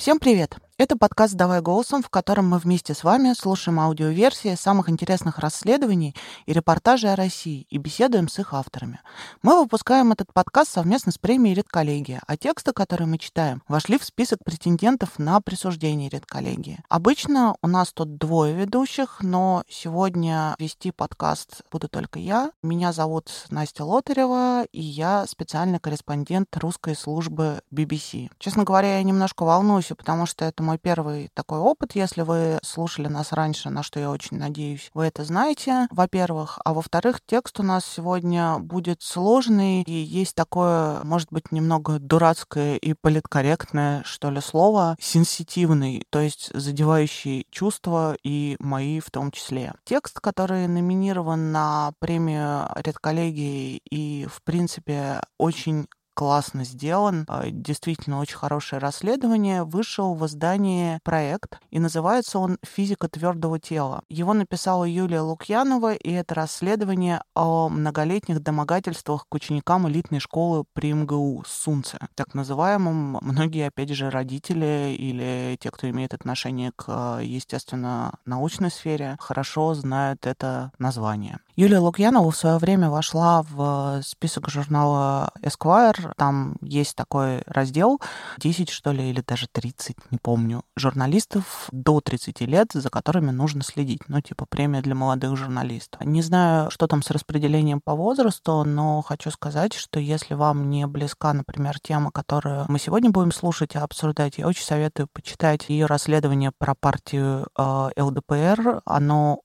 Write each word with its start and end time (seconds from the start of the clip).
Всем 0.00 0.18
привет! 0.18 0.56
Это 0.80 0.96
подкаст 0.96 1.34
«Давай 1.34 1.60
голосом», 1.60 2.02
в 2.02 2.08
котором 2.08 2.48
мы 2.48 2.56
вместе 2.56 2.94
с 2.94 3.04
вами 3.04 3.34
слушаем 3.34 3.78
аудиоверсии 3.78 4.54
самых 4.54 4.88
интересных 4.88 5.38
расследований 5.38 6.16
и 6.46 6.54
репортажей 6.54 7.12
о 7.12 7.16
России 7.16 7.66
и 7.68 7.76
беседуем 7.76 8.30
с 8.30 8.38
их 8.38 8.54
авторами. 8.54 9.02
Мы 9.42 9.60
выпускаем 9.60 10.10
этот 10.12 10.32
подкаст 10.32 10.72
совместно 10.72 11.12
с 11.12 11.18
премией 11.18 11.54
«Редколлегия», 11.54 12.22
а 12.26 12.38
тексты, 12.38 12.72
которые 12.72 13.06
мы 13.06 13.18
читаем, 13.18 13.62
вошли 13.68 13.98
в 13.98 14.04
список 14.04 14.38
претендентов 14.42 15.18
на 15.18 15.42
присуждение 15.42 16.08
«Редколлегии». 16.08 16.82
Обычно 16.88 17.56
у 17.60 17.68
нас 17.68 17.92
тут 17.92 18.16
двое 18.16 18.54
ведущих, 18.54 19.18
но 19.20 19.64
сегодня 19.68 20.54
вести 20.58 20.92
подкаст 20.92 21.60
буду 21.70 21.88
только 21.88 22.18
я. 22.18 22.52
Меня 22.62 22.94
зовут 22.94 23.30
Настя 23.50 23.84
Лотарева, 23.84 24.64
и 24.72 24.80
я 24.80 25.26
специальный 25.26 25.78
корреспондент 25.78 26.56
русской 26.56 26.96
службы 26.96 27.60
BBC. 27.70 28.30
Честно 28.38 28.64
говоря, 28.64 28.96
я 28.96 29.02
немножко 29.02 29.42
волнуюсь, 29.42 29.92
потому 29.94 30.24
что 30.24 30.46
это 30.46 30.69
мой 30.70 30.78
первый 30.78 31.30
такой 31.34 31.58
опыт. 31.58 31.96
Если 31.96 32.22
вы 32.22 32.60
слушали 32.62 33.08
нас 33.08 33.32
раньше, 33.32 33.70
на 33.70 33.82
что 33.82 33.98
я 33.98 34.08
очень 34.08 34.36
надеюсь, 34.36 34.88
вы 34.94 35.06
это 35.06 35.24
знаете, 35.24 35.88
во-первых. 35.90 36.60
А 36.64 36.74
во-вторых, 36.74 37.18
текст 37.26 37.58
у 37.58 37.64
нас 37.64 37.84
сегодня 37.84 38.60
будет 38.60 39.02
сложный, 39.02 39.82
и 39.82 39.92
есть 39.92 40.36
такое, 40.36 41.02
может 41.02 41.32
быть, 41.32 41.50
немного 41.50 41.98
дурацкое 41.98 42.76
и 42.76 42.94
политкорректное, 42.94 44.04
что 44.04 44.30
ли, 44.30 44.40
слово, 44.40 44.94
сенситивный, 45.00 46.04
то 46.08 46.20
есть 46.20 46.52
задевающий 46.54 47.48
чувства 47.50 48.16
и 48.22 48.54
мои 48.60 49.00
в 49.00 49.10
том 49.10 49.32
числе. 49.32 49.74
Текст, 49.82 50.20
который 50.20 50.68
номинирован 50.68 51.50
на 51.50 51.94
премию 51.98 52.68
редколлегии 52.76 53.80
и, 53.90 54.28
в 54.30 54.40
принципе, 54.44 55.20
очень 55.36 55.88
классно 56.20 56.66
сделан, 56.66 57.24
а, 57.28 57.48
действительно 57.50 58.20
очень 58.20 58.36
хорошее 58.36 58.78
расследование. 58.78 59.64
Вышел 59.64 60.12
в 60.12 60.26
издании 60.26 60.98
проект, 61.02 61.58
и 61.70 61.78
называется 61.78 62.38
он 62.38 62.58
«Физика 62.62 63.08
твердого 63.08 63.58
тела». 63.58 64.02
Его 64.10 64.34
написала 64.34 64.84
Юлия 64.84 65.22
Лукьянова, 65.22 65.94
и 65.94 66.12
это 66.12 66.34
расследование 66.34 67.22
о 67.34 67.70
многолетних 67.70 68.42
домогательствах 68.42 69.24
к 69.30 69.34
ученикам 69.34 69.88
элитной 69.88 70.20
школы 70.20 70.64
при 70.74 70.92
МГУ 70.92 71.42
«Сунце», 71.46 71.96
так 72.14 72.34
называемым. 72.34 73.16
Многие, 73.22 73.68
опять 73.68 73.88
же, 73.88 74.10
родители 74.10 74.94
или 74.98 75.56
те, 75.58 75.70
кто 75.70 75.88
имеет 75.88 76.12
отношение 76.12 76.72
к, 76.76 77.20
естественно, 77.22 78.12
научной 78.26 78.70
сфере, 78.70 79.16
хорошо 79.20 79.72
знают 79.72 80.26
это 80.26 80.70
название. 80.78 81.38
Юлия 81.56 81.78
Лукьянова 81.78 82.30
в 82.30 82.36
свое 82.36 82.58
время 82.58 82.90
вошла 82.90 83.42
в 83.42 84.00
список 84.04 84.48
журнала 84.48 85.30
Esquire 85.42 86.12
там 86.16 86.56
есть 86.60 86.96
такой 86.96 87.42
раздел, 87.46 88.00
10, 88.38 88.68
что 88.68 88.92
ли, 88.92 89.10
или 89.10 89.22
даже 89.26 89.46
30, 89.50 89.96
не 90.10 90.18
помню, 90.18 90.62
журналистов 90.76 91.68
до 91.72 92.00
30 92.00 92.40
лет, 92.42 92.68
за 92.72 92.90
которыми 92.90 93.30
нужно 93.30 93.62
следить. 93.62 94.00
Ну, 94.08 94.20
типа 94.20 94.46
премия 94.48 94.82
для 94.82 94.94
молодых 94.94 95.36
журналистов. 95.36 96.02
Не 96.04 96.22
знаю, 96.22 96.70
что 96.70 96.86
там 96.86 97.02
с 97.02 97.10
распределением 97.10 97.80
по 97.82 97.94
возрасту, 97.94 98.64
но 98.64 99.02
хочу 99.02 99.30
сказать, 99.30 99.72
что 99.72 100.00
если 100.00 100.34
вам 100.34 100.70
не 100.70 100.86
близка, 100.86 101.32
например, 101.32 101.78
тема, 101.80 102.10
которую 102.10 102.66
мы 102.68 102.78
сегодня 102.78 103.10
будем 103.10 103.32
слушать 103.32 103.74
и 103.74 103.78
обсуждать, 103.78 104.38
я 104.38 104.46
очень 104.46 104.64
советую 104.64 105.08
почитать 105.12 105.68
ее 105.68 105.86
расследование 105.86 106.52
про 106.58 106.74
партию 106.74 107.48
э, 107.56 107.88
ЛДПР. 107.96 108.82
Оно 108.84 109.40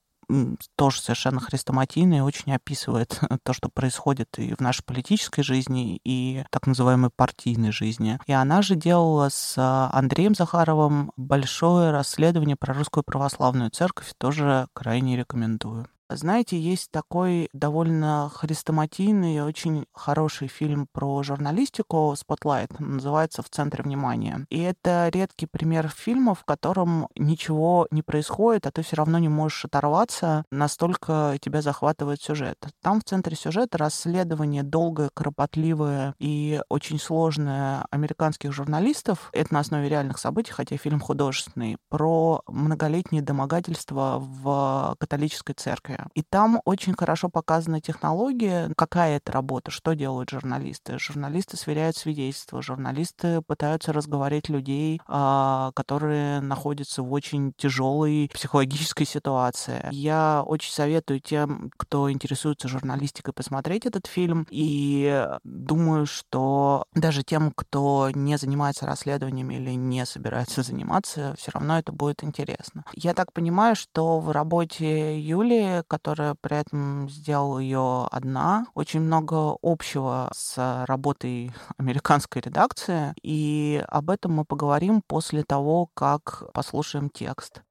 тоже 0.76 1.00
совершенно 1.00 1.40
хрестоматийный, 1.40 2.20
очень 2.20 2.52
описывает 2.52 3.20
то, 3.42 3.52
что 3.52 3.68
происходит 3.68 4.38
и 4.38 4.54
в 4.54 4.60
нашей 4.60 4.84
политической 4.84 5.42
жизни, 5.42 6.00
и 6.04 6.44
так 6.50 6.66
называемой 6.66 7.10
партийной 7.14 7.72
жизни. 7.72 8.18
И 8.26 8.32
она 8.32 8.62
же 8.62 8.74
делала 8.74 9.28
с 9.28 9.54
а, 9.56 9.90
Андреем 9.92 10.34
Захаровым 10.34 11.12
большое 11.16 11.90
расследование 11.90 12.56
про 12.56 12.74
русскую 12.74 13.04
православную 13.04 13.70
церковь, 13.70 14.12
тоже 14.18 14.68
крайне 14.74 15.16
рекомендую. 15.16 15.86
Знаете, 16.08 16.56
есть 16.56 16.92
такой 16.92 17.48
довольно 17.52 18.30
хрестоматийный 18.32 19.36
и 19.36 19.40
очень 19.40 19.86
хороший 19.92 20.46
фильм 20.46 20.86
про 20.92 21.24
журналистику 21.24 22.14
«Spotlight», 22.14 22.76
называется 22.78 23.42
«В 23.42 23.50
центре 23.50 23.82
внимания». 23.82 24.46
И 24.48 24.60
это 24.60 25.08
редкий 25.12 25.46
пример 25.46 25.88
фильма, 25.88 26.36
в 26.36 26.44
котором 26.44 27.08
ничего 27.16 27.88
не 27.90 28.02
происходит, 28.02 28.66
а 28.66 28.70
ты 28.70 28.82
все 28.82 28.94
равно 28.94 29.18
не 29.18 29.28
можешь 29.28 29.64
оторваться, 29.64 30.44
настолько 30.52 31.38
тебя 31.40 31.60
захватывает 31.60 32.22
сюжет. 32.22 32.56
Там 32.82 33.00
в 33.00 33.04
центре 33.04 33.34
сюжета 33.34 33.76
расследование 33.76 34.62
долгое, 34.62 35.10
кропотливое 35.12 36.14
и 36.20 36.60
очень 36.68 37.00
сложное 37.00 37.84
американских 37.90 38.52
журналистов, 38.52 39.28
это 39.32 39.52
на 39.52 39.60
основе 39.60 39.88
реальных 39.88 40.18
событий, 40.18 40.52
хотя 40.52 40.76
фильм 40.76 41.00
художественный, 41.00 41.78
про 41.88 42.42
многолетние 42.46 43.22
домогательства 43.22 44.18
в 44.20 44.94
католической 45.00 45.54
церкви 45.54 45.95
история. 45.96 46.08
И 46.14 46.22
там 46.22 46.60
очень 46.64 46.94
хорошо 46.94 47.28
показана 47.28 47.80
технология, 47.80 48.70
какая 48.76 49.16
это 49.16 49.32
работа, 49.32 49.70
что 49.70 49.94
делают 49.94 50.30
журналисты. 50.30 50.98
Журналисты 50.98 51.56
сверяют 51.56 51.96
свидетельства, 51.96 52.62
журналисты 52.62 53.42
пытаются 53.42 53.92
разговорить 53.92 54.48
людей, 54.48 55.00
а, 55.06 55.72
которые 55.74 56.40
находятся 56.40 57.02
в 57.02 57.12
очень 57.12 57.52
тяжелой 57.56 58.30
психологической 58.32 59.06
ситуации. 59.06 59.88
Я 59.90 60.42
очень 60.46 60.72
советую 60.72 61.20
тем, 61.20 61.70
кто 61.76 62.10
интересуется 62.10 62.68
журналистикой, 62.68 63.34
посмотреть 63.34 63.86
этот 63.86 64.06
фильм. 64.06 64.46
И 64.50 65.26
думаю, 65.44 66.06
что 66.06 66.84
даже 66.94 67.22
тем, 67.22 67.52
кто 67.54 68.10
не 68.14 68.36
занимается 68.38 68.86
расследованиями 68.86 69.54
или 69.54 69.70
не 69.70 70.04
собирается 70.06 70.62
заниматься, 70.62 71.34
все 71.38 71.50
равно 71.52 71.78
это 71.78 71.92
будет 71.92 72.22
интересно. 72.24 72.84
Я 72.94 73.14
так 73.14 73.32
понимаю, 73.32 73.76
что 73.76 74.20
в 74.20 74.30
работе 74.30 75.18
Юлии 75.20 75.82
которая 75.88 76.34
при 76.40 76.56
этом 76.56 77.08
сделала 77.08 77.58
ее 77.58 78.06
одна. 78.10 78.66
Очень 78.74 79.00
много 79.00 79.56
общего 79.62 80.30
с 80.34 80.84
работой 80.86 81.52
американской 81.78 82.42
редакции. 82.42 83.14
И 83.22 83.82
об 83.88 84.10
этом 84.10 84.32
мы 84.32 84.44
поговорим 84.44 85.02
после 85.06 85.42
того, 85.42 85.88
как 85.94 86.44
послушаем 86.52 87.10
текст. 87.10 87.62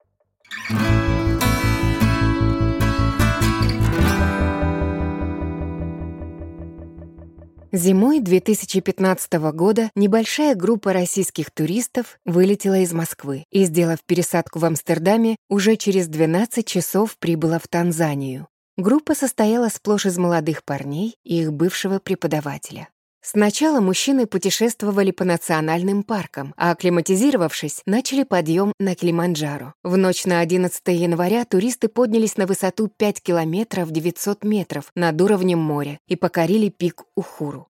Зимой 7.77 8.21
2015 8.21 9.33
года 9.53 9.91
небольшая 9.95 10.55
группа 10.55 10.93
российских 10.93 11.51
туристов 11.51 12.19
вылетела 12.23 12.79
из 12.79 12.93
Москвы 12.93 13.43
и, 13.51 13.65
сделав 13.65 13.97
пересадку 14.05 14.59
в 14.59 14.65
Амстердаме, 14.65 15.35
уже 15.49 15.75
через 15.75 16.07
12 16.07 16.65
часов 16.65 17.17
прибыла 17.17 17.59
в 17.59 17.67
Танзанию. 17.67 18.47
Группа 18.77 19.13
состояла 19.13 19.67
сплошь 19.67 20.05
из 20.05 20.17
молодых 20.17 20.63
парней 20.63 21.17
и 21.25 21.41
их 21.41 21.51
бывшего 21.51 21.99
преподавателя. 21.99 22.87
Сначала 23.27 23.79
мужчины 23.79 24.27
путешествовали 24.27 25.09
по 25.09 25.23
национальным 25.23 26.03
паркам, 26.03 26.53
а 26.57 26.69
акклиматизировавшись, 26.69 27.81
начали 27.87 28.21
подъем 28.21 28.71
на 28.79 28.93
Килиманджаро. 28.93 29.73
В 29.81 29.97
ночь 29.97 30.25
на 30.25 30.41
11 30.41 30.79
января 30.89 31.43
туристы 31.43 31.87
поднялись 31.87 32.37
на 32.37 32.45
высоту 32.45 32.87
5 32.87 33.23
километров 33.23 33.89
900 33.89 34.43
метров 34.43 34.91
над 34.93 35.19
уровнем 35.19 35.57
моря 35.57 35.97
и 36.07 36.15
покорили 36.15 36.69
пик 36.69 37.01
Ухуру. 37.15 37.67